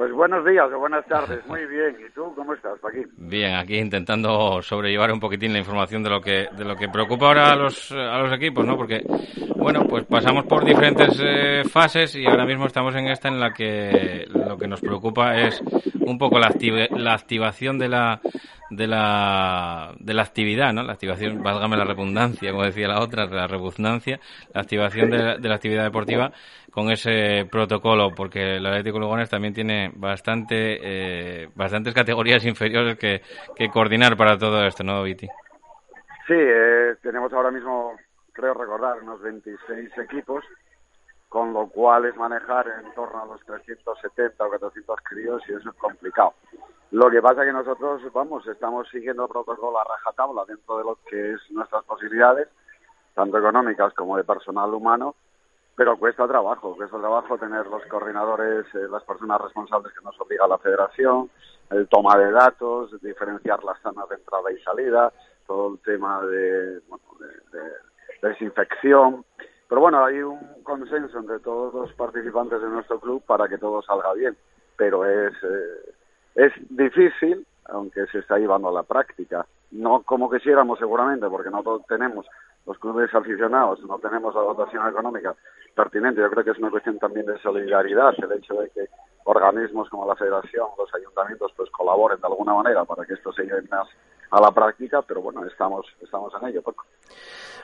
Pues 0.00 0.12
buenos 0.14 0.46
días 0.46 0.64
o 0.74 0.78
buenas 0.78 1.04
tardes, 1.04 1.46
muy 1.46 1.66
bien. 1.66 1.94
¿Y 2.00 2.10
tú 2.14 2.32
cómo 2.34 2.54
estás, 2.54 2.78
Paquín? 2.78 3.06
Bien, 3.18 3.56
aquí 3.56 3.76
intentando 3.76 4.62
sobrellevar 4.62 5.12
un 5.12 5.20
poquitín 5.20 5.52
la 5.52 5.58
información 5.58 6.02
de 6.02 6.08
lo 6.08 6.22
que 6.22 6.48
de 6.56 6.64
lo 6.64 6.74
que 6.74 6.88
preocupa 6.88 7.26
ahora 7.26 7.50
a 7.50 7.54
los 7.54 7.92
a 7.92 8.16
los 8.16 8.32
equipos, 8.32 8.64
¿no? 8.64 8.78
Porque 8.78 9.02
bueno, 9.56 9.84
pues 9.86 10.06
pasamos 10.06 10.46
por 10.46 10.64
diferentes 10.64 11.20
eh, 11.22 11.64
fases 11.70 12.16
y 12.16 12.24
ahora 12.24 12.46
mismo 12.46 12.64
estamos 12.64 12.94
en 12.94 13.08
esta 13.08 13.28
en 13.28 13.38
la 13.38 13.52
que 13.52 14.24
lo 14.26 14.56
que 14.56 14.66
nos 14.66 14.80
preocupa 14.80 15.36
es 15.36 15.62
un 16.00 16.16
poco 16.16 16.38
la, 16.38 16.50
la 16.96 17.12
activación 17.12 17.78
de 17.78 17.88
la 17.90 18.22
de 18.70 18.86
la, 18.86 19.92
de 19.98 20.14
la 20.14 20.22
actividad, 20.22 20.72
¿no? 20.72 20.82
La 20.82 20.92
activación, 20.92 21.42
válgame 21.42 21.76
la 21.76 21.84
redundancia, 21.84 22.52
como 22.52 22.64
decía 22.64 22.88
la 22.88 23.00
otra, 23.00 23.26
la 23.26 23.46
rebuznancia, 23.46 24.20
la 24.54 24.60
activación 24.60 25.10
de 25.10 25.48
la, 25.48 25.54
actividad 25.54 25.82
deportiva 25.82 26.32
con 26.70 26.90
ese 26.90 27.46
protocolo, 27.50 28.14
porque 28.14 28.56
el 28.56 28.66
Atlético 28.66 28.98
Lugones 28.98 29.28
también 29.28 29.54
tiene 29.54 29.92
bastante, 29.94 30.78
eh, 30.82 31.48
bastantes 31.54 31.94
categorías 31.94 32.44
inferiores 32.46 32.98
que, 32.98 33.22
que 33.56 33.68
coordinar 33.70 34.16
para 34.16 34.38
todo 34.38 34.64
esto, 34.64 34.84
¿no, 34.84 35.02
Viti? 35.02 35.26
Sí, 36.26 36.36
eh, 36.36 36.96
tenemos 37.02 37.32
ahora 37.32 37.50
mismo, 37.50 37.96
creo 38.32 38.54
recordar, 38.54 39.02
unos 39.02 39.20
26 39.20 39.98
equipos, 39.98 40.44
con 41.28 41.52
lo 41.52 41.68
cual 41.68 42.06
es 42.06 42.16
manejar 42.16 42.66
en 42.68 42.94
torno 42.94 43.22
a 43.22 43.26
los 43.26 43.40
370 43.44 44.44
o 44.44 44.48
400 44.48 44.96
críos 45.02 45.42
y 45.48 45.52
eso 45.52 45.70
es 45.70 45.76
complicado. 45.76 46.34
Lo 46.92 47.08
que 47.08 47.22
pasa 47.22 47.42
es 47.42 47.48
que 47.48 47.52
nosotros, 47.52 48.02
vamos, 48.12 48.46
estamos 48.48 48.88
siguiendo 48.90 49.24
el 49.24 49.30
protocolo 49.30 49.78
a 49.78 49.84
rajatabla 49.84 50.44
dentro 50.46 50.78
de 50.78 50.84
lo 50.84 50.98
que 51.08 51.32
es 51.32 51.40
nuestras 51.50 51.84
posibilidades, 51.84 52.48
tanto 53.14 53.38
económicas 53.38 53.94
como 53.94 54.16
de 54.16 54.24
personal 54.24 54.74
humano, 54.74 55.14
pero 55.76 55.96
cuesta 55.96 56.26
trabajo, 56.26 56.76
cuesta 56.76 56.98
trabajo 56.98 57.38
tener 57.38 57.66
los 57.66 57.84
coordinadores, 57.86 58.66
eh, 58.74 58.88
las 58.90 59.02
personas 59.04 59.40
responsables 59.40 59.92
que 59.92 60.04
nos 60.04 60.20
obliga 60.20 60.46
la 60.46 60.58
federación, 60.58 61.30
el 61.70 61.88
toma 61.88 62.18
de 62.18 62.32
datos, 62.32 63.00
diferenciar 63.00 63.62
las 63.64 63.80
zonas 63.80 64.08
de 64.08 64.16
entrada 64.16 64.52
y 64.52 64.58
salida, 64.62 65.12
todo 65.46 65.74
el 65.74 65.78
tema 65.80 66.22
de, 66.22 66.80
bueno, 66.88 67.04
de, 67.20 68.28
desinfección. 68.28 69.24
Pero 69.68 69.80
bueno, 69.80 70.04
hay 70.04 70.20
un 70.20 70.62
consenso 70.62 71.18
entre 71.18 71.38
todos 71.38 71.72
los 71.72 71.92
participantes 71.94 72.60
de 72.60 72.68
nuestro 72.68 72.98
club 73.00 73.22
para 73.24 73.48
que 73.48 73.58
todo 73.58 73.82
salga 73.82 74.12
bien, 74.14 74.36
pero 74.76 75.06
es... 75.06 75.32
Eh, 75.42 75.94
es 76.34 76.52
difícil, 76.68 77.46
aunque 77.66 78.06
se 78.06 78.18
está 78.18 78.38
llevando 78.38 78.68
a 78.68 78.72
la 78.72 78.82
práctica. 78.82 79.46
No 79.72 80.02
como 80.02 80.30
quisiéramos 80.30 80.78
seguramente, 80.78 81.28
porque 81.28 81.50
no 81.50 81.62
todos 81.62 81.86
tenemos 81.86 82.26
los 82.66 82.78
clubes 82.78 83.12
aficionados, 83.14 83.80
no 83.84 83.98
tenemos 83.98 84.34
la 84.34 84.42
dotación 84.42 84.86
económica 84.88 85.34
pertinente. 85.74 86.20
Yo 86.20 86.30
creo 86.30 86.44
que 86.44 86.50
es 86.50 86.58
una 86.58 86.70
cuestión 86.70 86.98
también 86.98 87.26
de 87.26 87.38
solidaridad, 87.38 88.14
el 88.18 88.32
hecho 88.32 88.54
de 88.54 88.70
que 88.70 88.88
organismos 89.24 89.88
como 89.88 90.06
la 90.06 90.16
Federación, 90.16 90.68
los 90.78 90.92
ayuntamientos, 90.94 91.52
pues 91.56 91.70
colaboren 91.70 92.20
de 92.20 92.26
alguna 92.26 92.54
manera 92.54 92.84
para 92.84 93.04
que 93.04 93.14
esto 93.14 93.32
se 93.32 93.44
lleve 93.44 93.62
más 93.70 93.88
a 94.30 94.40
la 94.40 94.50
práctica, 94.52 95.02
pero 95.02 95.22
bueno, 95.22 95.44
estamos, 95.46 95.86
estamos 96.02 96.32
en 96.40 96.48
ello. 96.48 96.62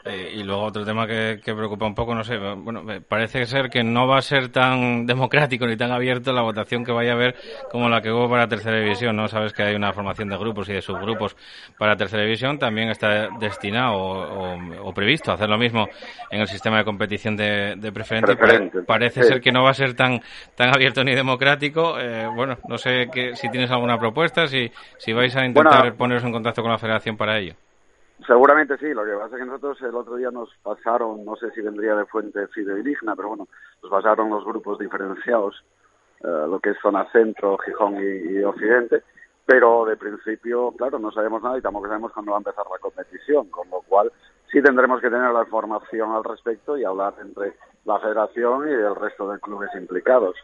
Eh, 0.09 0.35
y 0.37 0.45
luego 0.45 0.63
otro 0.63 0.85
tema 0.85 1.05
que, 1.05 1.41
preocupa 1.43 1.85
un 1.85 1.95
poco, 1.95 2.15
no 2.15 2.23
sé, 2.23 2.39
bueno, 2.39 2.85
parece 3.09 3.45
ser 3.45 3.69
que 3.69 3.83
no 3.83 4.07
va 4.07 4.19
a 4.19 4.23
ser 4.23 4.51
tan 4.51 5.05
democrático 5.07 5.67
ni 5.67 5.77
tan 5.77 5.91
abierto 5.91 6.33
la 6.33 6.43
votación 6.43 6.85
que 6.85 6.93
vaya 6.93 7.11
a 7.11 7.15
haber 7.15 7.35
como 7.73 7.89
la 7.89 8.01
que 8.01 8.13
hubo 8.13 8.31
para 8.31 8.47
tercera 8.47 8.79
división, 8.79 9.17
¿no? 9.17 9.27
Sabes 9.27 9.53
que 9.53 9.65
hay 9.65 9.75
una 9.75 9.93
formación 9.93 10.29
de 10.29 10.37
grupos 10.37 10.69
y 10.69 10.75
de 10.75 10.81
subgrupos 10.81 11.37
para 11.77 11.97
tercera 11.97 12.23
división, 12.23 12.57
también 12.57 12.89
está 12.89 13.31
destinado 13.41 13.97
o, 13.97 14.95
previsto 14.95 15.33
hacer 15.33 15.49
lo 15.49 15.59
mismo 15.59 15.89
en 16.31 16.41
el 16.41 16.47
sistema 16.47 16.79
de 16.79 16.85
competición 16.85 17.37
de, 17.37 17.75
de 17.77 17.93
preferente. 17.93 18.37
parece 18.87 19.25
ser 19.25 19.41
que 19.41 19.53
no 19.53 19.65
va 19.65 19.71
a 19.71 19.75
ser 19.75 19.95
tan 19.95 20.23
tan 20.55 20.75
abierto 20.75 21.05
ni 21.05 21.15
democrático. 21.15 21.99
Eh, 21.99 22.27
bueno, 22.35 22.57
no 22.69 22.79
sé 22.79 23.09
que, 23.13 23.35
si 23.35 23.51
tienes 23.51 23.71
alguna 23.71 23.99
propuesta, 23.99 24.47
si, 24.47 24.71
si 24.97 25.13
vais 25.13 25.35
a 25.37 25.45
intentar 25.45 25.95
poneros 25.97 26.25
en 26.25 26.33
contacto 26.33 26.56
con 26.63 26.71
la 26.71 26.79
federación 26.79 27.17
para 27.17 27.39
ello. 27.39 27.55
Seguramente 28.25 28.79
sí, 28.79 28.95
lo 28.95 29.05
que 29.05 29.13
pasa 29.13 29.37
es 29.37 29.43
que 29.43 29.47
nosotros 29.47 29.83
el 29.83 29.95
otro 29.95 30.17
día 30.17 30.31
nos 30.31 30.49
pasaron, 30.63 31.25
no 31.25 31.37
sé 31.37 31.51
si 31.51 31.61
vendría 31.61 31.95
de 31.95 32.07
fuente 32.07 32.47
fidedigna, 32.49 33.15
pero 33.15 33.29
bueno, 33.29 33.47
nos 33.83 33.91
pasaron 33.91 34.31
los 34.31 34.45
grupos 34.45 34.79
diferenciados, 34.79 35.63
eh, 36.21 36.47
lo 36.49 36.59
que 36.61 36.71
es 36.71 36.79
zona 36.81 37.07
centro, 37.13 37.59
Gijón 37.59 37.97
y, 38.01 38.43
Occidente, 38.43 39.03
pero 39.45 39.85
de 39.85 39.97
principio, 39.97 40.73
claro, 40.79 40.99
no 40.99 41.11
sabemos 41.13 41.43
nada 41.43 41.59
y 41.59 41.63
tampoco 41.63 41.89
sabemos 41.89 42.13
cuándo 42.13 42.33
va 42.33 42.39
a 42.39 42.41
empezar 42.41 42.65
la 42.73 42.79
competición, 42.79 43.49
con 43.51 43.69
lo 43.69 43.83
cual 43.83 44.11
sí 44.51 44.63
tendremos 44.63 45.01
que 45.03 45.11
tener 45.11 45.31
la 45.33 45.43
información 45.43 46.13
al 46.13 46.25
respecto 46.25 46.79
y 46.79 46.85
hablar 46.85 47.15
entre 47.21 47.53
la 47.85 48.01
federación 48.01 48.67
y 48.67 48.73
el 48.73 48.97
resto 48.97 49.31
de 49.31 49.39
clubes 49.41 49.71
implicados. 49.75 50.37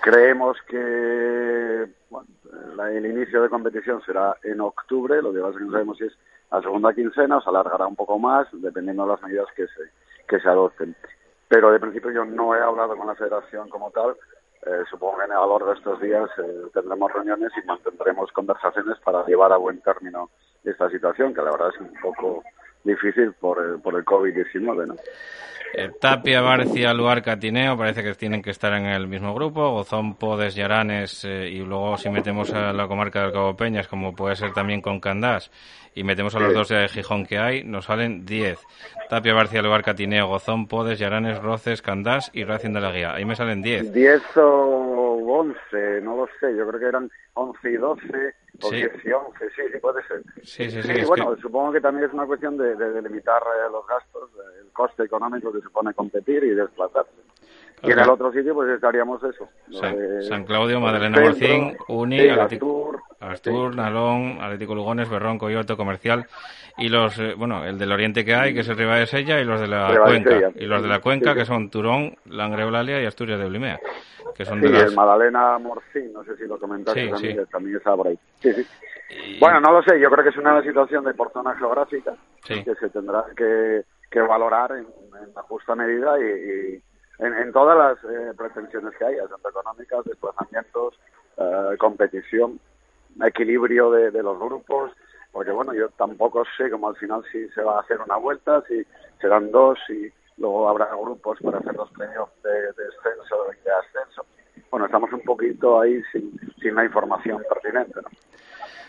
Creemos 0.00 0.58
que 0.68 1.86
bueno, 2.10 2.28
el 2.90 3.06
inicio 3.06 3.42
de 3.42 3.48
competición 3.48 4.02
será 4.04 4.36
en 4.42 4.60
octubre, 4.60 5.22
lo 5.22 5.32
que 5.32 5.40
pasa 5.40 5.52
es 5.52 5.58
que 5.58 5.64
no 5.64 5.72
sabemos 5.72 5.98
si 5.98 6.04
es 6.04 6.12
la 6.50 6.60
segunda 6.60 6.92
quincena, 6.92 7.40
se 7.40 7.48
alargará 7.48 7.86
un 7.86 7.96
poco 7.96 8.18
más, 8.18 8.46
dependiendo 8.52 9.04
de 9.04 9.08
las 9.10 9.22
medidas 9.22 9.46
que 9.56 9.66
se, 9.66 9.90
que 10.28 10.38
se 10.38 10.48
adopten. 10.48 10.94
Pero 11.48 11.72
de 11.72 11.80
principio 11.80 12.10
yo 12.10 12.24
no 12.24 12.54
he 12.54 12.60
hablado 12.60 12.96
con 12.96 13.06
la 13.06 13.14
federación 13.14 13.68
como 13.68 13.90
tal, 13.90 14.16
eh, 14.66 14.82
supongo 14.90 15.18
que 15.18 15.24
a 15.24 15.36
lo 15.36 15.58
largo 15.58 15.66
de 15.66 15.78
estos 15.78 16.00
días 16.00 16.30
eh, 16.38 16.62
tendremos 16.72 17.12
reuniones 17.12 17.52
y 17.62 17.66
mantendremos 17.66 18.32
conversaciones 18.32 18.98
para 19.00 19.24
llevar 19.26 19.52
a 19.52 19.56
buen 19.56 19.80
término 19.80 20.30
esta 20.64 20.88
situación, 20.90 21.34
que 21.34 21.42
la 21.42 21.50
verdad 21.50 21.70
es 21.74 21.80
un 21.80 21.92
poco 22.00 22.42
difícil 22.82 23.32
por 23.32 23.62
el, 23.62 23.80
por 23.80 23.94
el 23.94 24.04
COVID-19, 24.04 24.86
¿no? 24.86 24.94
Eh, 25.76 25.90
Tapia, 26.00 26.40
Barcia, 26.40 26.94
Luar, 26.94 27.20
Catineo, 27.20 27.76
parece 27.76 28.04
que 28.04 28.14
tienen 28.14 28.42
que 28.42 28.50
estar 28.50 28.72
en 28.74 28.86
el 28.86 29.08
mismo 29.08 29.34
grupo. 29.34 29.72
Gozón, 29.72 30.14
Podes, 30.14 30.54
Yaranes 30.54 31.24
eh, 31.24 31.48
y 31.50 31.58
luego 31.58 31.96
si 31.98 32.08
metemos 32.10 32.52
a 32.52 32.72
la 32.72 32.86
comarca 32.86 33.22
del 33.22 33.32
Cabo 33.32 33.56
Peñas, 33.56 33.88
como 33.88 34.14
puede 34.14 34.36
ser 34.36 34.52
también 34.52 34.80
con 34.80 35.00
Candás, 35.00 35.50
y 35.92 36.04
metemos 36.04 36.34
a 36.36 36.38
los 36.38 36.54
dos 36.54 36.68
de 36.68 36.88
Gijón 36.88 37.26
que 37.26 37.38
hay, 37.38 37.64
nos 37.64 37.86
salen 37.86 38.24
10. 38.24 38.58
Tapia, 39.10 39.34
Barcia, 39.34 39.62
Luar, 39.62 39.82
Catineo, 39.82 40.28
Gozón, 40.28 40.68
Podes, 40.68 41.00
Yaranes, 41.00 41.40
Roces, 41.40 41.82
Candás 41.82 42.30
y 42.32 42.44
Racing 42.44 42.72
de 42.72 42.80
la 42.80 42.92
Guía. 42.92 43.12
Ahí 43.12 43.24
me 43.24 43.34
salen 43.34 43.60
10. 43.60 43.92
10 43.92 44.22
o 44.36 44.93
11, 45.44 46.00
no 46.02 46.16
lo 46.16 46.28
sé. 46.40 46.56
Yo 46.56 46.66
creo 46.68 46.80
que 46.80 46.86
eran 46.86 47.10
11 47.34 47.70
y 47.70 47.76
12 47.76 48.34
o 48.62 48.68
sí. 48.68 48.76
10 48.76 49.04
y 49.04 49.12
11, 49.12 49.50
sí, 49.50 49.62
sí 49.72 49.78
puede 49.78 50.02
ser. 50.06 50.22
Sí, 50.42 50.70
sí, 50.70 50.82
sí. 50.82 51.04
bueno, 51.06 51.36
supongo 51.40 51.72
que 51.72 51.80
también 51.80 52.06
es 52.06 52.14
una 52.14 52.26
cuestión 52.26 52.56
de, 52.56 52.74
de, 52.76 53.02
limitar 53.02 53.42
eh, 53.42 53.70
los 53.70 53.86
gastos, 53.86 54.30
el 54.60 54.70
coste 54.72 55.04
económico 55.04 55.52
que 55.52 55.60
supone 55.60 55.92
competir 55.94 56.44
y 56.44 56.50
desplazarse. 56.50 57.10
Y 57.86 57.92
en 57.92 57.98
el 57.98 58.08
otro 58.08 58.32
sitio, 58.32 58.54
pues 58.54 58.70
estaríamos 58.70 59.22
eso. 59.22 59.48
San, 60.28 60.44
Claudio, 60.44 60.80
Madalena 60.80 61.20
Morcín, 61.20 61.76
Uni, 61.88 62.28
Atlético, 62.28 63.00
Astur, 63.20 63.74
Nalón, 63.74 64.38
Atlético 64.40 64.74
Lugones, 64.74 65.08
Berrón, 65.08 65.38
Coyote, 65.38 65.76
Comercial 65.76 66.26
y 66.76 66.88
los, 66.88 67.18
eh, 67.18 67.34
bueno, 67.36 67.64
el 67.64 67.78
del 67.78 67.92
Oriente 67.92 68.24
que 68.24 68.34
hay, 68.34 68.52
que 68.52 68.60
es 68.60 68.68
el 68.68 68.76
Riva 68.76 68.96
de 68.96 69.06
Sella, 69.06 69.40
y 69.40 69.44
los 69.44 69.60
de 69.60 69.68
la 69.68 70.00
Cuenca. 70.04 70.50
Y 70.56 70.66
los 70.66 70.82
de 70.82 70.88
la 70.88 71.00
Cuenca, 71.00 71.34
que 71.34 71.44
son 71.44 71.70
Turón, 71.70 72.16
Langre 72.26 72.64
y 73.02 73.06
Asturias 73.06 73.38
de 73.38 73.48
Blimea. 73.48 73.78
Que 74.34 74.44
son 74.44 74.60
de 74.60 74.70
las... 74.70 74.90
el 74.90 74.94
Madalena 74.96 75.58
Morcín, 75.58 76.12
no 76.12 76.24
sé 76.24 76.36
si 76.36 76.44
lo 76.44 76.58
comentaste 76.58 77.08
también, 77.08 77.46
también 77.46 77.76
está 77.76 77.94
por 77.94 78.08
ahí. 78.08 78.18
Bueno, 79.38 79.60
no 79.60 79.72
lo 79.72 79.82
sé, 79.82 80.00
yo 80.00 80.10
creo 80.10 80.24
que 80.24 80.30
es 80.30 80.36
una 80.36 80.60
situación 80.62 81.04
de 81.04 81.14
por 81.14 81.32
zona 81.32 81.54
geográfica 81.54 82.14
que 82.44 82.64
se 82.64 82.88
tendrá 82.90 83.24
que, 83.36 83.82
que 84.10 84.20
valorar 84.20 84.72
en, 84.72 84.86
en 85.22 85.34
la 85.34 85.42
justa 85.42 85.76
medida 85.76 86.18
y 86.18 86.82
en, 87.18 87.52
todas 87.52 87.76
las 87.78 88.12
eh, 88.12 88.32
pretensiones 88.36 88.94
que 88.96 89.04
hay, 89.04 89.16
tanto 89.28 89.48
económicas, 89.48 90.04
desplazamientos, 90.04 90.98
eh, 91.36 91.76
competición, 91.78 92.58
equilibrio 93.24 93.90
de, 93.90 94.22
los 94.22 94.38
grupos, 94.38 94.90
porque 95.32 95.50
bueno, 95.50 95.72
yo 95.74 95.88
tampoco 95.90 96.44
sé 96.56 96.70
cómo 96.70 96.88
al 96.88 96.96
final 96.96 97.22
si 97.30 97.48
se 97.50 97.62
va 97.62 97.76
a 97.76 97.80
hacer 97.80 98.00
una 98.00 98.16
vuelta, 98.16 98.62
si 98.68 98.84
serán 99.20 99.50
dos, 99.50 99.78
y 99.88 100.12
luego 100.38 100.68
habrá 100.68 100.86
grupos 100.86 101.38
para 101.42 101.58
hacer 101.58 101.74
los 101.74 101.90
premios 101.92 102.28
de, 102.42 102.50
descenso 102.50 103.36
y 103.52 103.64
de 103.64 103.72
ascenso. 103.72 104.26
Bueno, 104.70 104.86
estamos 104.86 105.12
un 105.12 105.20
poquito 105.20 105.80
ahí 105.80 106.02
sin, 106.10 106.32
sin 106.60 106.74
la 106.74 106.84
información 106.84 107.42
pertinente, 107.48 108.00
¿no? 108.02 108.08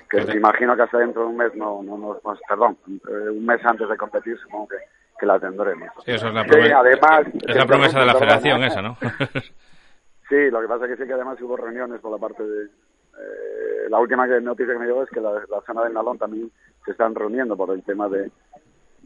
Que 0.09 0.23
me 0.23 0.35
imagino 0.35 0.75
que 0.75 0.83
hasta 0.83 0.99
dentro 0.99 1.23
de 1.23 1.27
un 1.27 1.37
mes, 1.37 1.55
no, 1.55 1.81
no, 1.83 1.97
no, 1.97 2.19
perdón, 2.47 2.77
eh, 2.87 3.29
un 3.29 3.45
mes 3.45 3.63
antes 3.65 3.89
de 3.89 3.97
competir 3.97 4.37
supongo 4.39 4.67
que 4.69 4.77
que 5.19 5.25
la 5.25 5.39
tendremos. 5.39 5.89
Sí, 6.05 6.11
eso 6.11 6.27
es 6.27 6.33
la, 6.33 6.43
promesa, 6.45 6.79
además, 6.79 7.27
es 7.47 7.55
la 7.55 7.65
promesa 7.65 7.99
de 7.99 8.05
la 8.05 8.15
federación 8.15 8.63
esa, 8.63 8.81
¿no? 8.81 8.97
sí, 10.29 10.49
lo 10.51 10.61
que 10.61 10.67
pasa 10.67 10.85
es 10.85 10.91
que 10.91 11.03
sí 11.03 11.07
que 11.07 11.13
además 11.13 11.41
hubo 11.41 11.57
reuniones 11.57 11.99
por 12.01 12.11
la 12.11 12.17
parte 12.17 12.43
de... 12.43 12.65
Eh, 12.65 13.89
la 13.89 13.99
última 13.99 14.27
noticia 14.27 14.73
que 14.73 14.79
me 14.79 14.87
llegó 14.87 15.03
es 15.03 15.09
que 15.09 15.21
la, 15.21 15.41
zona 15.65 15.83
del 15.83 15.93
Nalón 15.93 16.17
también 16.17 16.51
se 16.83 16.91
están 16.91 17.15
reuniendo 17.15 17.55
por 17.55 17.71
el 17.71 17.83
tema 17.83 18.09
de, 18.09 18.29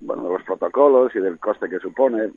bueno, 0.01 0.24
de 0.24 0.30
los 0.30 0.43
protocolos 0.43 1.16
y 1.16 1.20
del 1.20 1.39
coste 1.39 1.70
que 1.70 1.80
supone. 1.80 2.32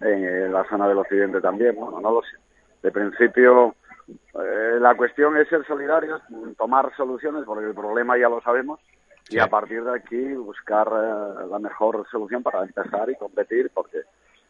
En 0.00 0.52
la 0.52 0.64
zona 0.68 0.88
del 0.88 0.98
occidente 0.98 1.40
también, 1.40 1.76
bueno, 1.76 2.00
no 2.00 2.10
lo 2.10 2.22
sé. 2.22 2.36
De 2.82 2.90
principio, 2.90 3.76
eh, 4.08 4.78
la 4.80 4.94
cuestión 4.96 5.36
es 5.36 5.48
ser 5.48 5.64
solidarios, 5.66 6.20
tomar 6.58 6.94
soluciones, 6.96 7.44
porque 7.46 7.66
el 7.66 7.74
problema 7.74 8.18
ya 8.18 8.28
lo 8.28 8.40
sabemos, 8.42 8.80
y 9.28 9.38
a 9.38 9.46
partir 9.46 9.82
de 9.82 9.96
aquí 9.96 10.34
buscar 10.34 10.86
eh, 10.88 11.46
la 11.50 11.58
mejor 11.58 12.06
solución 12.10 12.42
para 12.42 12.62
empezar 12.62 13.08
y 13.10 13.16
competir, 13.16 13.70
porque 13.72 14.02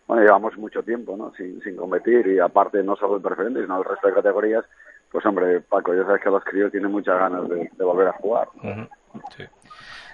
bueno, 0.06 0.22
llevamos 0.22 0.56
mucho 0.58 0.82
tiempo 0.82 1.16
¿no? 1.16 1.32
sin, 1.34 1.60
sin 1.62 1.76
competir 1.76 2.26
y 2.26 2.38
aparte 2.38 2.82
no 2.82 2.96
solo 2.96 3.16
el 3.16 3.22
preferente, 3.22 3.62
sino 3.62 3.78
el 3.78 3.84
resto 3.84 4.08
de 4.08 4.14
categorías, 4.14 4.64
pues 5.10 5.24
hombre, 5.26 5.60
Paco, 5.60 5.94
ya 5.94 6.04
sabes 6.04 6.22
que 6.22 6.30
los 6.30 6.44
críos 6.44 6.72
tienen 6.72 6.90
muchas 6.90 7.18
ganas 7.18 7.48
de, 7.48 7.70
volver 7.78 8.08
a 8.08 8.12
jugar. 8.12 8.48
sí. 9.36 9.44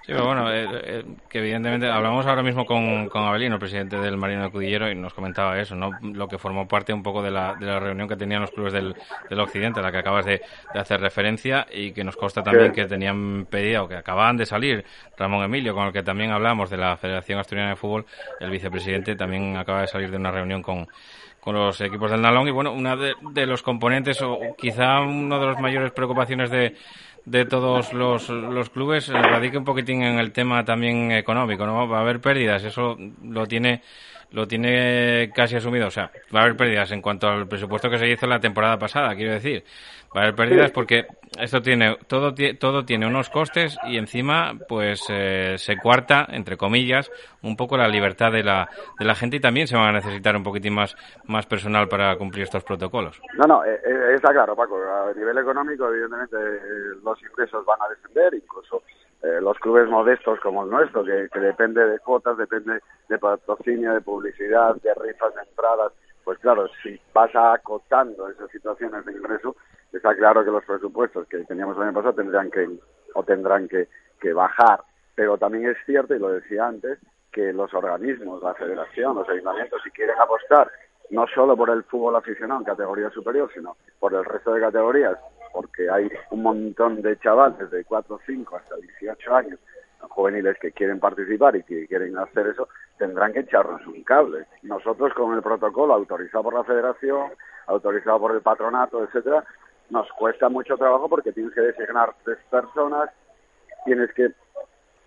Sí, 0.02 0.12
pero 0.12 0.24
bueno, 0.24 0.50
eh, 0.50 0.66
eh, 0.70 1.04
que 1.28 1.40
evidentemente 1.40 1.86
hablamos 1.86 2.24
ahora 2.24 2.42
mismo 2.42 2.64
con, 2.64 3.08
con 3.10 3.22
Abelino, 3.22 3.56
el 3.56 3.60
presidente 3.60 3.96
del 3.96 4.16
Marino 4.16 4.44
de 4.44 4.50
Cudillero, 4.50 4.90
y 4.90 4.94
nos 4.94 5.12
comentaba 5.12 5.60
eso, 5.60 5.74
¿no? 5.74 5.90
Lo 6.02 6.26
que 6.26 6.38
formó 6.38 6.66
parte 6.66 6.92
un 6.92 7.02
poco 7.02 7.22
de 7.22 7.30
la, 7.30 7.54
de 7.54 7.66
la 7.66 7.78
reunión 7.78 8.08
que 8.08 8.16
tenían 8.16 8.40
los 8.40 8.50
clubes 8.50 8.72
del, 8.72 8.96
del 9.28 9.40
Occidente, 9.40 9.80
a 9.80 9.82
la 9.82 9.92
que 9.92 9.98
acabas 9.98 10.24
de, 10.24 10.40
hacer 10.74 11.00
referencia, 11.00 11.66
y 11.70 11.92
que 11.92 12.02
nos 12.02 12.16
consta 12.16 12.42
también 12.42 12.72
que 12.72 12.86
tenían 12.86 13.46
pedido, 13.50 13.86
que 13.88 13.96
acababan 13.96 14.38
de 14.38 14.46
salir, 14.46 14.84
Ramón 15.18 15.44
Emilio, 15.44 15.74
con 15.74 15.86
el 15.86 15.92
que 15.92 16.02
también 16.02 16.30
hablamos 16.30 16.70
de 16.70 16.78
la 16.78 16.96
Federación 16.96 17.38
Asturiana 17.38 17.70
de 17.70 17.76
Fútbol, 17.76 18.06
el 18.40 18.50
vicepresidente 18.50 19.16
también 19.16 19.56
acaba 19.58 19.82
de 19.82 19.86
salir 19.86 20.10
de 20.10 20.16
una 20.16 20.30
reunión 20.30 20.62
con, 20.62 20.88
con 21.40 21.54
los 21.54 21.80
equipos 21.80 22.10
del 22.10 22.22
Nalón 22.22 22.48
y 22.48 22.50
bueno, 22.50 22.72
una 22.72 22.96
de, 22.96 23.14
de, 23.32 23.46
los 23.46 23.62
componentes 23.62 24.20
o 24.22 24.38
quizá 24.56 25.00
una 25.00 25.38
de 25.38 25.46
las 25.46 25.60
mayores 25.60 25.92
preocupaciones 25.92 26.50
de, 26.50 26.74
de 27.24 27.44
todos 27.44 27.92
los, 27.92 28.28
los 28.28 28.70
clubes 28.70 29.08
radica 29.08 29.58
un 29.58 29.64
poquitín 29.64 30.02
en 30.02 30.18
el 30.18 30.32
tema 30.32 30.64
también 30.64 31.12
económico, 31.12 31.66
¿no? 31.66 31.88
Va 31.88 31.98
a 31.98 32.00
haber 32.00 32.20
pérdidas, 32.20 32.64
eso 32.64 32.96
lo 33.22 33.46
tiene 33.46 33.82
lo 34.32 34.46
tiene 34.46 35.30
casi 35.34 35.56
asumido, 35.56 35.88
o 35.88 35.90
sea, 35.90 36.12
va 36.34 36.40
a 36.40 36.42
haber 36.44 36.56
pérdidas 36.56 36.92
en 36.92 37.02
cuanto 37.02 37.28
al 37.28 37.48
presupuesto 37.48 37.90
que 37.90 37.98
se 37.98 38.08
hizo 38.08 38.26
la 38.26 38.38
temporada 38.38 38.78
pasada, 38.78 39.14
quiero 39.16 39.32
decir, 39.32 39.64
va 40.14 40.20
a 40.20 40.24
haber 40.24 40.34
pérdidas 40.34 40.72
porque 40.72 41.06
esto 41.38 41.62
tiene 41.62 41.96
todo 42.08 42.34
todo 42.58 42.84
tiene 42.84 43.06
unos 43.06 43.30
costes 43.30 43.78
y 43.84 43.96
encima 43.96 44.52
pues 44.68 45.06
eh, 45.08 45.54
se 45.56 45.76
cuarta 45.76 46.26
entre 46.28 46.56
comillas 46.56 47.10
un 47.42 47.56
poco 47.56 47.76
la 47.76 47.86
libertad 47.86 48.32
de 48.32 48.42
la 48.42 48.68
de 48.98 49.04
la 49.04 49.14
gente 49.14 49.36
y 49.36 49.40
también 49.40 49.68
se 49.68 49.76
van 49.76 49.88
a 49.88 49.92
necesitar 49.92 50.36
un 50.36 50.42
poquitín 50.42 50.74
más 50.74 50.96
más 51.26 51.46
personal 51.46 51.88
para 51.88 52.16
cumplir 52.16 52.44
estos 52.44 52.64
protocolos. 52.64 53.20
No, 53.36 53.46
no, 53.46 53.64
eh, 53.64 53.80
eh, 53.84 54.14
está 54.14 54.32
claro, 54.32 54.56
Paco, 54.56 54.76
a 54.76 55.12
nivel 55.14 55.38
económico 55.38 55.88
evidentemente 55.88 56.36
los 57.04 57.22
ingresos 57.22 57.64
van 57.64 57.80
a 57.82 57.88
descender, 57.88 58.34
incluso 58.34 58.82
los 59.22 59.58
clubes 59.58 59.86
modestos 59.86 60.40
como 60.40 60.64
el 60.64 60.70
nuestro, 60.70 61.04
que, 61.04 61.28
que 61.30 61.40
depende 61.40 61.84
de 61.84 61.98
cuotas, 61.98 62.38
depende 62.38 62.80
de 63.06 63.18
patrocinio, 63.18 63.92
de 63.92 64.00
publicidad, 64.00 64.74
de 64.76 64.94
rifas 64.94 65.34
de 65.34 65.42
entradas, 65.42 65.92
pues 66.24 66.38
claro, 66.38 66.68
si 66.82 66.98
vas 67.12 67.30
acotando 67.34 68.28
esas 68.28 68.50
situaciones 68.50 69.04
de 69.04 69.12
ingreso, 69.12 69.56
está 69.92 70.14
claro 70.14 70.44
que 70.44 70.50
los 70.50 70.64
presupuestos 70.64 71.26
que 71.28 71.38
teníamos 71.44 71.76
el 71.76 71.84
año 71.84 71.94
pasado 71.94 72.14
tendrán 72.14 72.50
que 72.50 72.68
o 73.14 73.22
tendrán 73.22 73.68
que, 73.68 73.88
que 74.20 74.32
bajar. 74.32 74.80
Pero 75.14 75.36
también 75.38 75.68
es 75.68 75.76
cierto, 75.84 76.14
y 76.14 76.18
lo 76.18 76.30
decía 76.30 76.66
antes, 76.66 76.98
que 77.32 77.52
los 77.52 77.72
organismos, 77.74 78.42
la 78.42 78.54
federación, 78.54 79.16
los 79.16 79.28
ayuntamientos, 79.28 79.80
si 79.82 79.90
quieren 79.90 80.18
apostar 80.18 80.70
no 81.10 81.26
solo 81.26 81.56
por 81.56 81.70
el 81.70 81.82
fútbol 81.84 82.16
aficionado 82.16 82.60
en 82.60 82.66
categoría 82.66 83.10
superior, 83.10 83.50
sino 83.52 83.76
por 83.98 84.14
el 84.14 84.24
resto 84.24 84.52
de 84.52 84.60
categorías 84.60 85.18
porque 85.52 85.90
hay 85.90 86.10
un 86.30 86.42
montón 86.42 87.02
de 87.02 87.18
chavales 87.18 87.70
de 87.70 87.84
4, 87.84 88.20
5 88.26 88.56
hasta 88.56 88.76
18 88.76 89.34
años 89.34 89.58
juveniles 90.08 90.56
que 90.58 90.72
quieren 90.72 90.98
participar 90.98 91.56
y 91.56 91.62
que 91.62 91.86
quieren 91.86 92.16
hacer 92.16 92.46
eso, 92.46 92.68
tendrán 92.98 93.32
que 93.32 93.40
echarnos 93.40 93.86
un 93.86 94.02
cable. 94.02 94.46
Nosotros 94.62 95.12
con 95.14 95.34
el 95.34 95.42
protocolo 95.42 95.94
autorizado 95.94 96.44
por 96.44 96.54
la 96.54 96.64
federación, 96.64 97.30
autorizado 97.66 98.18
por 98.18 98.34
el 98.34 98.40
patronato, 98.40 99.04
etcétera, 99.04 99.44
nos 99.90 100.10
cuesta 100.12 100.48
mucho 100.48 100.76
trabajo 100.76 101.08
porque 101.08 101.32
tienes 101.32 101.54
que 101.54 101.60
designar 101.60 102.14
tres 102.24 102.38
personas, 102.50 103.10
tienes 103.84 104.12
que 104.14 104.32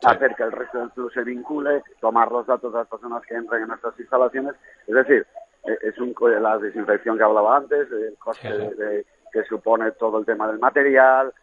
hacer 0.03 0.35
que 0.35 0.43
el 0.43 0.51
resto 0.51 0.79
del 0.79 0.91
club 0.91 1.11
se 1.13 1.23
vincule, 1.23 1.83
tomar 2.01 2.31
los 2.31 2.45
datos 2.45 2.71
de 2.73 2.79
las 2.79 2.87
personas 2.87 3.23
que 3.25 3.35
entran 3.35 3.61
en 3.61 3.69
nuestras 3.69 3.97
instalaciones, 3.99 4.55
es 4.87 4.95
decir, 4.95 5.25
e-, 5.65 5.77
es 5.81 5.97
un 5.99 6.13
la 6.41 6.57
desinfección 6.57 7.17
que 7.17 7.23
hablaba 7.23 7.57
antes, 7.57 7.89
el 7.91 8.17
coste 8.17 8.49
de, 8.49 9.05
que 9.31 9.43
supone 9.45 9.91
todo 9.91 10.19
el 10.19 10.25
tema 10.25 10.47
del 10.47 10.59
material. 10.59 11.33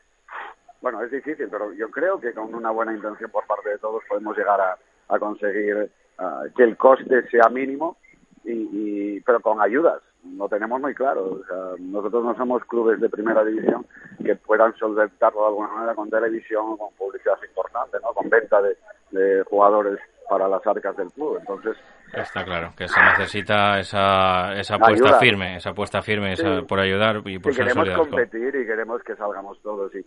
Bueno, 0.81 1.03
es 1.03 1.11
difícil, 1.11 1.49
pero 1.51 1.73
yo 1.73 1.91
creo 1.91 2.21
que 2.21 2.33
con 2.33 2.55
una 2.55 2.71
buena 2.71 2.95
intención 2.95 3.31
por 3.31 3.47
parte 3.47 3.71
de 3.71 3.79
todos 3.79 4.03
podemos 4.09 4.37
llegar 4.37 4.61
a, 4.61 4.79
a 5.09 5.19
conseguir 5.19 5.91
ah, 6.19 6.45
que 6.57 6.63
el 6.63 6.77
coste 6.77 7.29
sea 7.29 7.49
mínimo, 7.49 7.97
y, 8.45 8.53
y, 8.53 9.21
pero 9.21 9.41
con 9.41 9.61
ayudas. 9.61 10.01
Lo 10.37 10.49
tenemos 10.49 10.81
muy 10.81 10.95
claro. 10.95 11.41
O 11.41 11.45
sea, 11.45 11.75
nosotros 11.79 12.25
no 12.25 12.35
somos 12.37 12.65
clubes 12.65 13.01
de 13.01 13.09
primera 13.09 13.45
división 13.45 13.87
que 14.25 14.37
puedan 14.37 14.75
solventarlo 14.77 15.41
de 15.41 15.47
alguna 15.47 15.69
manera 15.69 15.95
con 15.95 16.11
televisión, 16.11 16.77
con 16.77 16.93
publicidad 16.95 17.39
importante, 17.49 17.99
¿no? 18.03 18.13
con 18.13 18.29
venta 18.29 18.61
de, 18.61 18.77
de 19.11 19.43
jugadores 19.45 19.99
para 20.29 20.49
las 20.49 20.65
arcas 20.67 20.97
del 20.97 21.11
club. 21.11 21.39
Entonces, 21.41 21.77
Está 22.13 22.45
claro, 22.45 22.73
que 22.77 22.89
se 22.89 23.01
necesita 23.01 23.79
esa, 23.79 24.59
esa 24.59 24.75
apuesta 24.75 25.19
firme, 25.19 25.57
esa 25.57 25.71
apuesta 25.71 26.03
firme 26.03 26.35
por 26.67 26.81
ayudar 26.81 27.23
y 27.25 27.39
por 27.39 27.53
y 27.53 27.57
queremos 27.57 27.89
competir 27.91 28.55
y 28.57 28.67
queremos 28.67 29.03
que 29.05 29.15
salgamos 29.15 29.61
todos, 29.63 29.93
y, 29.95 30.05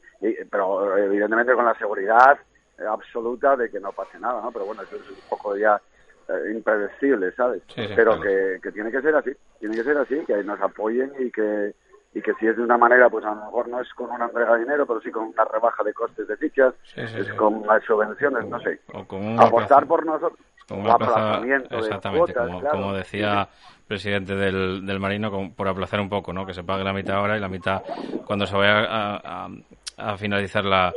pero 0.52 0.98
evidentemente 0.98 1.54
con 1.54 1.66
la 1.66 1.76
seguridad 1.76 2.38
absoluta 2.90 3.56
de 3.56 3.70
que 3.70 3.80
no 3.80 3.92
pase 3.94 4.20
nada, 4.20 4.42
¿no? 4.42 4.52
Pero 4.52 4.66
bueno, 4.66 4.82
eso 4.82 4.98
es 4.98 5.10
un 5.10 5.30
poco 5.30 5.56
ya 5.56 5.80
eh, 6.28 6.52
impredecible, 6.54 7.32
¿sabes? 7.34 7.62
pero 7.96 8.20
que, 8.20 8.60
que 8.62 8.72
tiene 8.72 8.92
que 8.92 9.02
ser 9.02 9.16
así, 9.16 9.32
tiene 9.64 9.78
que 9.78 9.84
ser 9.84 9.98
así, 9.98 10.26
que 10.28 10.44
nos 10.44 10.60
apoyen 10.60 11.14
y 11.20 11.32
que 11.32 11.74
y 12.14 12.22
que 12.22 12.34
si 12.40 12.46
es 12.46 12.58
de 12.58 12.62
una 12.62 12.78
manera, 12.78 13.10
pues 13.10 13.26
a 13.26 13.30
lo 13.30 13.46
mejor 13.46 13.70
no 13.70 13.80
es 13.80 13.92
con 13.94 14.12
una 14.12 14.26
entrega 14.26 14.54
de 14.54 14.60
dinero, 14.60 14.86
pero 14.86 15.02
sí 15.02 15.10
con 15.10 15.24
una 15.30 15.46
rebaja 15.46 15.84
de 15.84 15.94
costes 15.94 16.28
de 16.28 16.36
fichas, 16.38 16.74
es 16.96 17.34
con 17.34 17.66
las 17.66 17.82
subvenciones, 17.86 18.46
no 18.46 18.60
sé. 18.60 18.82
Apostar 19.40 19.88
por 19.88 20.06
nosotros. 20.06 20.40
Con 20.68 20.80
exactamente, 20.82 22.34
como, 22.72 22.94
decía 22.94 23.42
el 23.42 23.88
presidente 23.88 24.36
del, 24.36 24.86
del 24.86 25.00
Marino, 25.00 25.54
por 25.56 25.68
aplazar 25.68 26.02
un 26.02 26.10
poco, 26.10 26.34
¿no? 26.34 26.46
Que 26.46 26.54
se 26.54 26.64
pague 26.64 26.84
la 26.84 26.94
mitad 26.94 27.16
ahora 27.16 27.36
y 27.36 27.40
la 27.40 27.50
mitad 27.50 27.82
cuando 28.26 28.46
se 28.46 28.56
vaya 28.56 28.86
a, 28.86 29.50
a, 29.98 30.18
finalizar 30.18 30.66
la, 30.66 30.94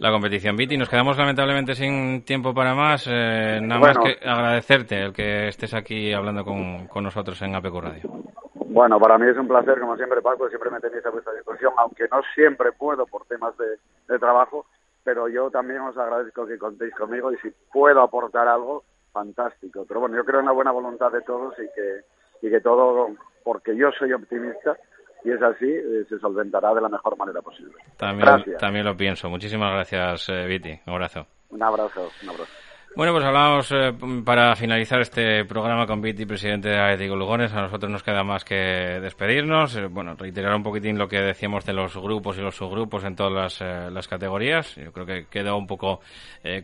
la 0.00 0.10
competición. 0.10 0.56
Viti, 0.56 0.78
nos 0.78 0.88
quedamos 0.88 1.18
lamentablemente 1.18 1.74
sin 1.74 2.24
tiempo 2.24 2.54
para 2.54 2.74
más. 2.74 3.06
Eh, 3.06 3.60
nada 3.62 3.80
más 3.80 3.98
que 3.98 4.16
agradecerte 4.26 4.98
el 4.98 5.12
que 5.12 5.48
estés 5.48 5.74
aquí 5.74 6.12
hablando 6.14 6.42
con, 6.42 6.86
con 6.86 7.04
nosotros 7.04 7.40
en 7.42 7.54
APQ 7.54 7.74
Radio. 7.80 8.10
Bueno, 8.54 8.98
para 8.98 9.18
mí 9.18 9.28
es 9.28 9.36
un 9.36 9.46
placer, 9.46 9.78
como 9.78 9.96
siempre, 9.96 10.22
Paco, 10.22 10.48
siempre 10.48 10.70
me 10.70 10.80
tenéis 10.80 11.04
a 11.04 11.10
vuestra 11.10 11.34
disposición, 11.34 11.74
aunque 11.76 12.04
no 12.10 12.22
siempre 12.34 12.72
puedo 12.72 13.04
por 13.06 13.26
temas 13.26 13.54
de, 13.58 13.66
de 14.08 14.18
trabajo, 14.18 14.64
pero 15.04 15.28
yo 15.28 15.50
también 15.50 15.80
os 15.80 15.98
agradezco 15.98 16.46
que 16.46 16.56
contéis 16.56 16.94
conmigo 16.94 17.30
y 17.32 17.36
si 17.38 17.50
puedo 17.70 18.00
aportar 18.00 18.48
algo, 18.48 18.84
fantástico. 19.12 19.84
Pero 19.86 20.00
bueno, 20.00 20.16
yo 20.16 20.24
creo 20.24 20.40
en 20.40 20.46
la 20.46 20.52
buena 20.52 20.70
voluntad 20.70 21.12
de 21.12 21.20
todos 21.20 21.52
y 21.58 21.68
que, 21.74 22.46
y 22.46 22.50
que 22.50 22.60
todo, 22.62 23.08
porque 23.44 23.76
yo 23.76 23.90
soy 23.98 24.14
optimista, 24.14 24.78
y 25.24 25.30
es 25.30 25.42
así, 25.42 25.66
eh, 25.66 26.04
se 26.08 26.18
solventará 26.18 26.74
de 26.74 26.80
la 26.80 26.88
mejor 26.88 27.16
manera 27.16 27.42
posible. 27.42 27.74
También, 27.96 28.26
gracias. 28.26 28.58
también 28.58 28.84
lo 28.84 28.96
pienso. 28.96 29.28
Muchísimas 29.28 29.72
gracias, 29.72 30.28
eh, 30.28 30.46
Viti. 30.46 30.80
Un 30.86 30.92
abrazo. 30.92 31.26
Un 31.50 31.62
abrazo, 31.62 32.08
un 32.22 32.30
abrazo. 32.30 32.52
Bueno, 32.96 33.12
pues 33.12 33.24
hablamos 33.24 33.70
eh, 33.70 33.92
para 34.24 34.56
finalizar 34.56 35.00
este 35.00 35.44
programa 35.44 35.86
con 35.86 36.02
Viti, 36.02 36.26
presidente 36.26 36.70
de 36.70 36.78
Atlético 36.78 37.14
Lugones. 37.14 37.52
A 37.52 37.62
nosotros 37.62 37.90
nos 37.90 38.02
queda 38.02 38.24
más 38.24 38.44
que 38.44 38.56
despedirnos. 39.00 39.76
Eh, 39.76 39.86
bueno, 39.86 40.16
reiterar 40.18 40.56
un 40.56 40.64
poquitín 40.64 40.98
lo 40.98 41.06
que 41.06 41.20
decíamos 41.20 41.64
de 41.64 41.72
los 41.72 41.96
grupos 41.96 42.36
y 42.36 42.40
los 42.40 42.56
subgrupos 42.56 43.04
en 43.04 43.14
todas 43.14 43.32
las, 43.32 43.60
eh, 43.60 43.90
las 43.92 44.08
categorías. 44.08 44.74
Yo 44.74 44.90
creo 44.92 45.06
que 45.06 45.26
quedó 45.30 45.56
un 45.56 45.68
poco 45.68 46.00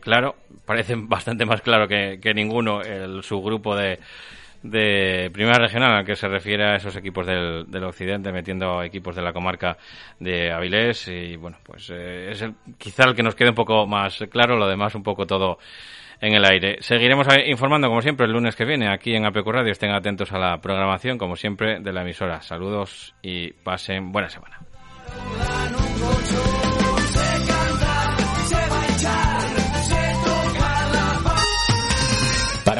claro. 0.01 0.35
Parece 0.65 0.95
bastante 0.97 1.45
más 1.45 1.61
claro 1.61 1.87
que, 1.87 2.19
que 2.21 2.33
ninguno 2.33 2.81
el 2.81 3.23
subgrupo 3.23 3.73
de, 3.77 3.97
de 4.69 5.29
Primera 5.31 5.59
Regional, 5.59 5.97
al 5.97 6.05
que 6.05 6.15
se 6.15 6.27
refiere 6.27 6.65
a 6.65 6.75
esos 6.75 6.95
equipos 6.95 7.25
del, 7.25 7.65
del 7.69 7.83
occidente, 7.83 8.31
metiendo 8.31 8.81
equipos 8.83 9.15
de 9.15 9.21
la 9.21 9.33
comarca 9.33 9.77
de 10.19 10.51
Avilés. 10.51 11.07
Y 11.07 11.35
bueno, 11.35 11.57
pues 11.63 11.89
es 11.89 12.41
el, 12.41 12.55
quizá 12.77 13.03
el 13.05 13.15
que 13.15 13.23
nos 13.23 13.35
quede 13.35 13.49
un 13.49 13.55
poco 13.55 13.87
más 13.87 14.23
claro, 14.29 14.57
lo 14.57 14.67
demás 14.67 14.95
un 14.95 15.03
poco 15.03 15.25
todo 15.25 15.57
en 16.21 16.33
el 16.33 16.45
aire. 16.45 16.77
Seguiremos 16.81 17.27
informando, 17.45 17.87
como 17.87 18.01
siempre, 18.01 18.25
el 18.25 18.31
lunes 18.31 18.55
que 18.55 18.65
viene 18.65 18.91
aquí 18.91 19.15
en 19.15 19.25
APQ 19.25 19.47
Radio. 19.47 19.71
Estén 19.71 19.91
atentos 19.91 20.31
a 20.31 20.39
la 20.39 20.59
programación, 20.59 21.17
como 21.17 21.35
siempre, 21.35 21.79
de 21.79 21.93
la 21.93 22.01
emisora. 22.01 22.41
Saludos 22.41 23.13
y 23.21 23.53
pasen 23.53 24.11
buena 24.11 24.29
semana. 24.29 24.59